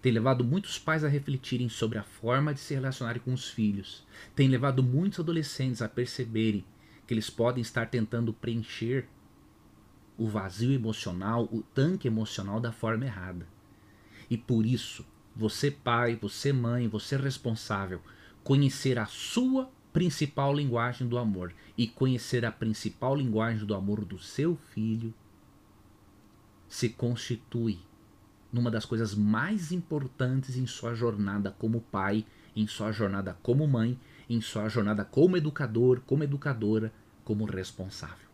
Tem 0.02 0.12
levado 0.12 0.44
muitos 0.44 0.78
pais 0.78 1.06
a 1.06 1.08
refletirem 1.08 1.70
sobre 1.70 1.98
a 1.98 2.04
forma 2.04 2.54
de 2.54 2.60
se 2.60 2.74
relacionarem 2.74 3.22
com 3.22 3.32
os 3.34 3.50
filhos. 3.50 4.06
Tem 4.36 4.50
levado 4.50 4.84
muitos 4.84 5.22
adolescentes 5.22 5.82
a 5.82 5.88
perceberem 5.88 6.66
que 7.08 7.14
eles 7.14 7.30
podem 7.30 7.62
estar 7.62 7.90
tentando 7.90 8.34
preencher 8.34 9.08
o 10.18 10.28
vazio 10.28 10.74
emocional, 10.74 11.46
o 11.46 11.64
tanque 11.64 12.10
emocional 12.10 12.60
da 12.60 12.74
forma 12.74 13.06
errada. 13.06 13.48
E 14.30 14.38
por 14.38 14.66
isso, 14.66 15.06
você 15.34 15.72
pai, 15.72 16.18
você 16.18 16.52
mãe, 16.52 16.90
você 16.90 17.16
responsável, 17.16 18.02
conhecer 18.44 19.00
a 19.00 19.06
sua 19.06 19.72
principal 19.92 20.54
linguagem 20.54 21.08
do 21.08 21.18
amor 21.18 21.54
e 21.78 21.88
conhecer 21.88 22.46
a 22.46 22.52
principal 22.52 23.16
linguagem 23.16 23.66
do 23.66 23.74
amor 23.74 24.06
do 24.06 24.20
seu 24.20 24.56
filho 24.56 25.14
se 26.68 26.90
constitui 26.90 27.80
numa 28.52 28.72
das 28.72 28.86
coisas 28.86 29.14
mais 29.16 29.72
importantes 29.72 30.56
em 30.56 30.66
sua 30.66 30.94
jornada 30.94 31.56
como 31.58 31.82
pai, 31.82 32.26
em 32.56 32.68
sua 32.68 32.92
jornada 32.92 33.38
como 33.42 33.68
mãe, 33.68 34.00
em 34.30 34.42
sua 34.42 34.70
jornada 34.70 35.06
como 35.06 35.38
educador, 35.38 36.02
como 36.06 36.24
educadora, 36.24 36.92
como 37.24 37.46
responsável. 37.46 38.28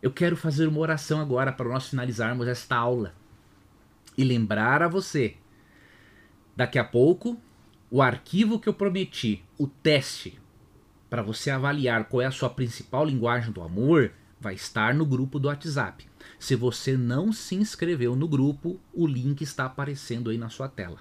Eu 0.00 0.10
quero 0.10 0.36
fazer 0.36 0.66
uma 0.66 0.80
oração 0.80 1.20
agora 1.20 1.52
para 1.52 1.68
nós 1.68 1.88
finalizarmos 1.88 2.48
esta 2.48 2.76
aula 2.76 3.14
e 4.16 4.24
lembrar 4.24 4.82
a 4.82 4.88
você. 4.88 5.36
Daqui 6.56 6.78
a 6.78 6.84
pouco 6.84 7.40
o 7.92 8.00
arquivo 8.00 8.58
que 8.58 8.70
eu 8.70 8.72
prometi, 8.72 9.44
o 9.58 9.66
teste, 9.66 10.40
para 11.10 11.20
você 11.22 11.50
avaliar 11.50 12.08
qual 12.08 12.22
é 12.22 12.24
a 12.24 12.30
sua 12.30 12.48
principal 12.48 13.04
linguagem 13.04 13.52
do 13.52 13.60
amor, 13.60 14.12
vai 14.40 14.54
estar 14.54 14.94
no 14.94 15.04
grupo 15.04 15.38
do 15.38 15.48
WhatsApp. 15.48 16.08
Se 16.38 16.56
você 16.56 16.96
não 16.96 17.34
se 17.34 17.54
inscreveu 17.54 18.16
no 18.16 18.26
grupo, 18.26 18.80
o 18.94 19.06
link 19.06 19.42
está 19.42 19.66
aparecendo 19.66 20.30
aí 20.30 20.38
na 20.38 20.48
sua 20.48 20.70
tela. 20.70 21.00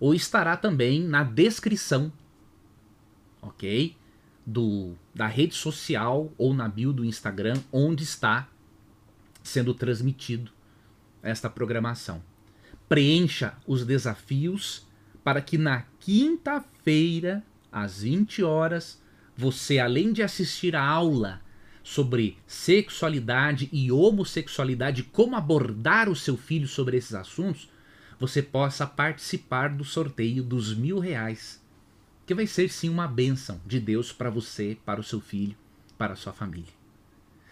Ou 0.00 0.12
estará 0.12 0.56
também 0.56 1.04
na 1.04 1.22
descrição, 1.22 2.12
ok? 3.40 3.96
Do, 4.44 4.96
da 5.14 5.28
rede 5.28 5.54
social 5.54 6.32
ou 6.36 6.52
na 6.52 6.68
bio 6.68 6.92
do 6.92 7.04
Instagram, 7.04 7.62
onde 7.72 8.02
está 8.02 8.48
sendo 9.40 9.72
transmitido 9.72 10.50
esta 11.22 11.48
programação. 11.48 12.20
Preencha 12.88 13.54
os 13.64 13.86
desafios 13.86 14.84
para 15.22 15.40
que 15.40 15.56
na 15.56 15.84
quinta-feira, 16.02 17.44
às 17.70 18.02
20 18.02 18.42
horas, 18.42 19.00
você, 19.36 19.78
além 19.78 20.12
de 20.12 20.20
assistir 20.20 20.74
a 20.74 20.84
aula, 20.84 21.40
sobre 21.80 22.36
sexualidade 22.44 23.68
e 23.72 23.90
homossexualidade, 23.90 25.04
como 25.04 25.36
abordar 25.36 26.08
o 26.08 26.16
seu 26.16 26.36
filho 26.36 26.66
sobre 26.66 26.96
esses 26.96 27.14
assuntos, 27.14 27.70
você 28.18 28.42
possa 28.42 28.84
participar 28.84 29.68
do 29.68 29.84
sorteio 29.84 30.42
dos 30.42 30.74
mil 30.74 30.98
reais, 30.98 31.62
que 32.26 32.34
vai 32.34 32.48
ser 32.48 32.68
sim 32.68 32.88
uma 32.88 33.06
bênção 33.06 33.60
de 33.64 33.78
Deus 33.78 34.12
para 34.12 34.30
você, 34.30 34.76
para 34.84 35.00
o 35.00 35.04
seu 35.04 35.20
filho, 35.20 35.56
para 35.96 36.14
a 36.14 36.16
sua 36.16 36.32
família. 36.32 36.72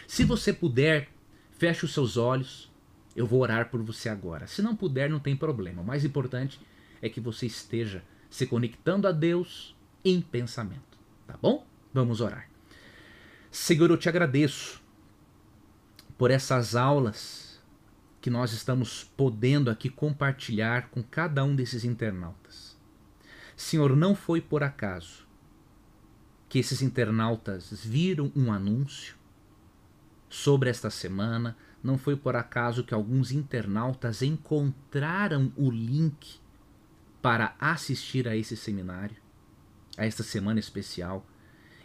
Se 0.08 0.24
você 0.24 0.52
puder, 0.52 1.08
feche 1.56 1.84
os 1.84 1.94
seus 1.94 2.16
olhos, 2.16 2.68
eu 3.14 3.26
vou 3.26 3.42
orar 3.42 3.70
por 3.70 3.80
você 3.80 4.08
agora. 4.08 4.48
Se 4.48 4.60
não 4.60 4.74
puder, 4.74 5.08
não 5.08 5.20
tem 5.20 5.36
problema. 5.36 5.82
O 5.82 5.86
mais 5.86 6.04
importante 6.04 6.60
é 7.00 7.08
que 7.08 7.20
você 7.20 7.46
esteja 7.46 8.02
se 8.30 8.46
conectando 8.46 9.08
a 9.08 9.12
Deus 9.12 9.76
em 10.04 10.20
pensamento, 10.22 10.98
tá 11.26 11.36
bom? 11.42 11.66
Vamos 11.92 12.20
orar. 12.20 12.48
Senhor, 13.50 13.90
eu 13.90 13.98
te 13.98 14.08
agradeço 14.08 14.80
por 16.16 16.30
essas 16.30 16.76
aulas 16.76 17.60
que 18.20 18.30
nós 18.30 18.52
estamos 18.52 19.04
podendo 19.16 19.70
aqui 19.70 19.88
compartilhar 19.88 20.88
com 20.90 21.02
cada 21.02 21.42
um 21.42 21.56
desses 21.56 21.84
internautas. 21.84 22.78
Senhor, 23.56 23.96
não 23.96 24.14
foi 24.14 24.40
por 24.40 24.62
acaso 24.62 25.26
que 26.48 26.58
esses 26.58 26.82
internautas 26.82 27.84
viram 27.84 28.30
um 28.34 28.52
anúncio 28.52 29.16
sobre 30.28 30.70
esta 30.70 30.90
semana, 30.90 31.56
não 31.82 31.96
foi 31.96 32.16
por 32.16 32.36
acaso 32.36 32.84
que 32.84 32.94
alguns 32.94 33.32
internautas 33.32 34.22
encontraram 34.22 35.52
o 35.56 35.70
link 35.70 36.39
para 37.22 37.54
assistir 37.58 38.26
a 38.26 38.36
esse 38.36 38.56
seminário, 38.56 39.16
a 39.96 40.06
esta 40.06 40.22
semana 40.22 40.60
especial. 40.60 41.26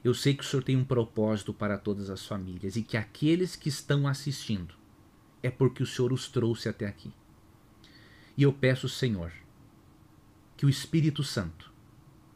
Eu 0.03 0.13
sei 0.13 0.33
que 0.33 0.43
o 0.43 0.47
Senhor 0.47 0.63
tem 0.63 0.77
um 0.77 0.85
propósito 0.85 1.53
para 1.53 1.77
todas 1.77 2.09
as 2.09 2.25
famílias 2.25 2.75
e 2.75 2.83
que 2.83 2.95
aqueles 2.95 3.55
que 3.55 3.69
estão 3.69 4.07
assistindo 4.07 4.75
é 5.41 5.49
porque 5.49 5.83
o 5.83 5.85
Senhor 5.85 6.13
os 6.13 6.27
trouxe 6.27 6.69
até 6.69 6.85
aqui. 6.85 7.11
E 8.37 8.43
eu 8.43 8.53
peço, 8.53 8.89
Senhor, 8.89 9.31
que 10.57 10.65
o 10.65 10.69
Espírito 10.69 11.23
Santo, 11.23 11.71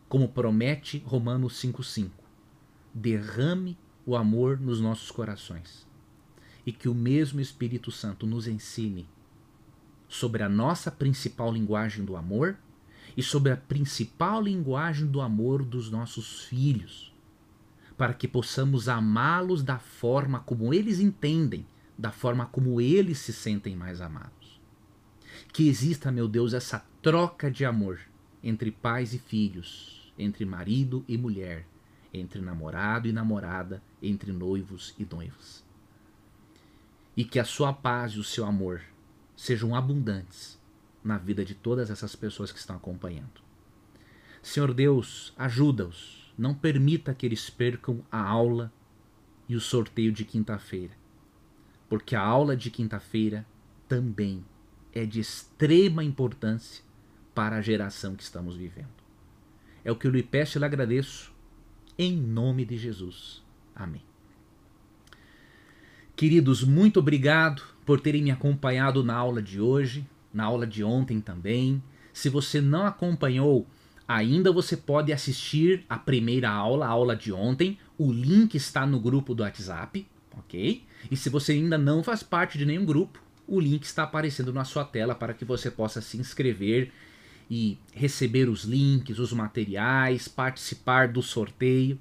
como 0.08 0.30
promete 0.30 1.00
Romanos 1.06 1.54
5,5, 1.62 2.10
derrame 2.94 3.78
o 4.06 4.16
amor 4.16 4.60
nos 4.60 4.82
nossos 4.82 5.12
corações 5.12 5.88
e 6.66 6.72
que 6.72 6.90
o 6.90 6.96
mesmo 6.96 7.40
Espírito 7.40 7.92
Santo 7.92 8.26
nos 8.26 8.48
ensine 8.48 9.08
sobre 10.08 10.42
a 10.42 10.50
nossa 10.50 10.92
principal 10.92 11.52
linguagem 11.52 12.04
do 12.04 12.16
amor 12.16 12.58
e 13.20 13.22
sobre 13.22 13.52
a 13.52 13.58
principal 13.58 14.42
linguagem 14.42 15.06
do 15.06 15.20
amor 15.20 15.62
dos 15.62 15.92
nossos 15.92 16.44
filhos 16.44 17.14
para 17.98 18.14
que 18.14 18.30
possamos 18.30 18.88
amá-los 18.88 19.62
da 19.62 19.78
forma 19.78 20.40
como 20.40 20.74
eles 20.74 21.02
entendem, 21.02 21.68
da 21.98 22.14
forma 22.14 22.46
como 22.46 22.80
eles 22.80 23.18
se 23.20 23.34
sentem 23.34 23.76
mais 23.76 24.00
amados. 24.00 24.62
Que 25.52 25.68
exista, 25.68 26.14
meu 26.14 26.30
Deus, 26.30 26.54
essa 26.54 26.86
troca 27.02 27.52
de 27.52 27.66
amor 27.66 28.00
entre 28.42 28.72
pais 28.72 29.14
e 29.14 29.20
filhos, 29.20 30.14
entre 30.18 30.46
marido 30.46 31.04
e 31.06 31.18
mulher, 31.18 31.68
entre 32.14 32.40
namorado 32.40 33.06
e 33.06 33.12
namorada, 33.12 33.84
entre 34.02 34.32
noivos 34.32 34.96
e 34.98 35.04
noivas. 35.04 35.62
E 37.18 37.26
que 37.26 37.38
a 37.38 37.44
sua 37.44 37.74
paz 37.74 38.14
e 38.14 38.20
o 38.20 38.24
seu 38.24 38.46
amor 38.46 38.82
sejam 39.36 39.76
abundantes 39.76 40.59
na 41.04 41.18
vida 41.18 41.44
de 41.46 41.56
todas 41.56 41.90
essas 41.90 42.16
pessoas 42.16 42.52
que 42.52 42.60
estão 42.60 42.76
acompanhando. 42.76 43.42
Senhor 44.42 44.74
Deus, 44.74 45.34
ajuda-os 45.38 46.20
não 46.40 46.54
permita 46.54 47.14
que 47.14 47.26
eles 47.26 47.50
percam 47.50 48.02
a 48.10 48.22
aula 48.22 48.72
e 49.50 49.58
o 49.58 49.60
sorteio 49.60 50.10
de 50.10 50.24
quinta-feira, 50.24 50.94
porque 51.90 52.16
a 52.16 52.22
aula 52.22 52.56
de 52.56 52.72
quinta-feira 52.72 53.46
também 53.90 54.46
é 54.94 55.06
de 55.06 55.20
extrema 55.20 56.02
importância 56.02 56.82
para 57.36 57.58
a 57.58 57.62
geração 57.62 58.16
que 58.16 58.24
estamos 58.24 58.56
vivendo. 58.56 58.88
É 59.84 59.92
o 59.92 59.98
que 59.98 60.08
eu 60.08 60.12
lhe 60.12 60.24
peço 60.24 60.58
e 60.58 60.60
lhe 60.60 60.66
agradeço, 60.66 61.34
em 61.98 62.16
nome 62.16 62.64
de 62.64 62.78
Jesus. 62.78 63.44
Amém. 63.76 64.04
Queridos, 66.16 66.64
muito 66.64 67.00
obrigado 67.00 67.64
por 67.86 68.00
terem 68.00 68.24
me 68.24 68.32
acompanhado 68.32 69.04
na 69.04 69.16
aula 69.16 69.42
de 69.42 69.60
hoje, 69.60 70.08
na 70.34 70.46
aula 70.46 70.66
de 70.66 70.84
ontem 70.84 71.20
também. 71.20 71.82
Se 72.14 72.30
você 72.30 72.62
não 72.62 72.86
acompanhou 72.86 73.68
Ainda 74.10 74.52
você 74.52 74.76
pode 74.76 75.14
assistir 75.14 75.86
a 75.88 75.96
primeira 75.96 76.50
aula, 76.50 76.88
a 76.88 76.90
aula 76.90 77.16
de 77.16 77.32
ontem. 77.32 77.78
O 77.96 78.12
link 78.12 78.56
está 78.56 78.84
no 78.84 79.00
grupo 79.00 79.36
do 79.36 79.44
WhatsApp, 79.44 80.04
ok? 80.36 80.84
E 81.12 81.16
se 81.16 81.30
você 81.30 81.52
ainda 81.52 81.78
não 81.78 82.02
faz 82.02 82.24
parte 82.24 82.58
de 82.58 82.66
nenhum 82.66 82.84
grupo, 82.84 83.22
o 83.48 83.60
link 83.60 83.84
está 83.84 84.02
aparecendo 84.02 84.52
na 84.52 84.64
sua 84.64 84.84
tela 84.84 85.14
para 85.14 85.32
que 85.32 85.46
você 85.46 85.70
possa 85.70 86.02
se 86.02 86.18
inscrever 86.18 86.92
e 87.52 87.78
receber 87.94 88.50
os 88.50 88.64
links, 88.64 89.20
os 89.20 89.32
materiais, 89.32 90.28
participar 90.28 91.10
do 91.10 91.22
sorteio, 91.22 92.00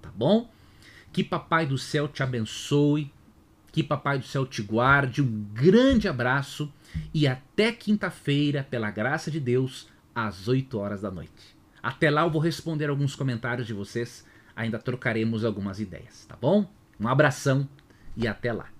tá 0.00 0.12
bom? 0.14 0.48
Que 1.12 1.24
Papai 1.24 1.66
do 1.66 1.76
Céu 1.76 2.06
te 2.06 2.22
abençoe, 2.22 3.10
que 3.72 3.82
Papai 3.82 4.20
do 4.20 4.26
Céu 4.26 4.46
te 4.46 4.62
guarde. 4.62 5.22
Um 5.22 5.44
grande 5.52 6.06
abraço 6.06 6.72
e 7.12 7.26
até 7.26 7.72
quinta-feira, 7.72 8.66
pela 8.68 8.90
graça 8.90 9.30
de 9.30 9.40
Deus 9.40 9.88
às 10.14 10.48
8 10.48 10.78
horas 10.78 11.02
da 11.02 11.10
noite. 11.10 11.56
Até 11.82 12.10
lá 12.10 12.22
eu 12.22 12.30
vou 12.30 12.40
responder 12.40 12.90
alguns 12.90 13.14
comentários 13.14 13.66
de 13.66 13.74
vocês, 13.74 14.26
ainda 14.54 14.78
trocaremos 14.78 15.44
algumas 15.44 15.80
ideias, 15.80 16.24
tá 16.26 16.36
bom? 16.40 16.70
Um 16.98 17.06
abração 17.06 17.68
e 18.16 18.26
até 18.26 18.52
lá. 18.52 18.77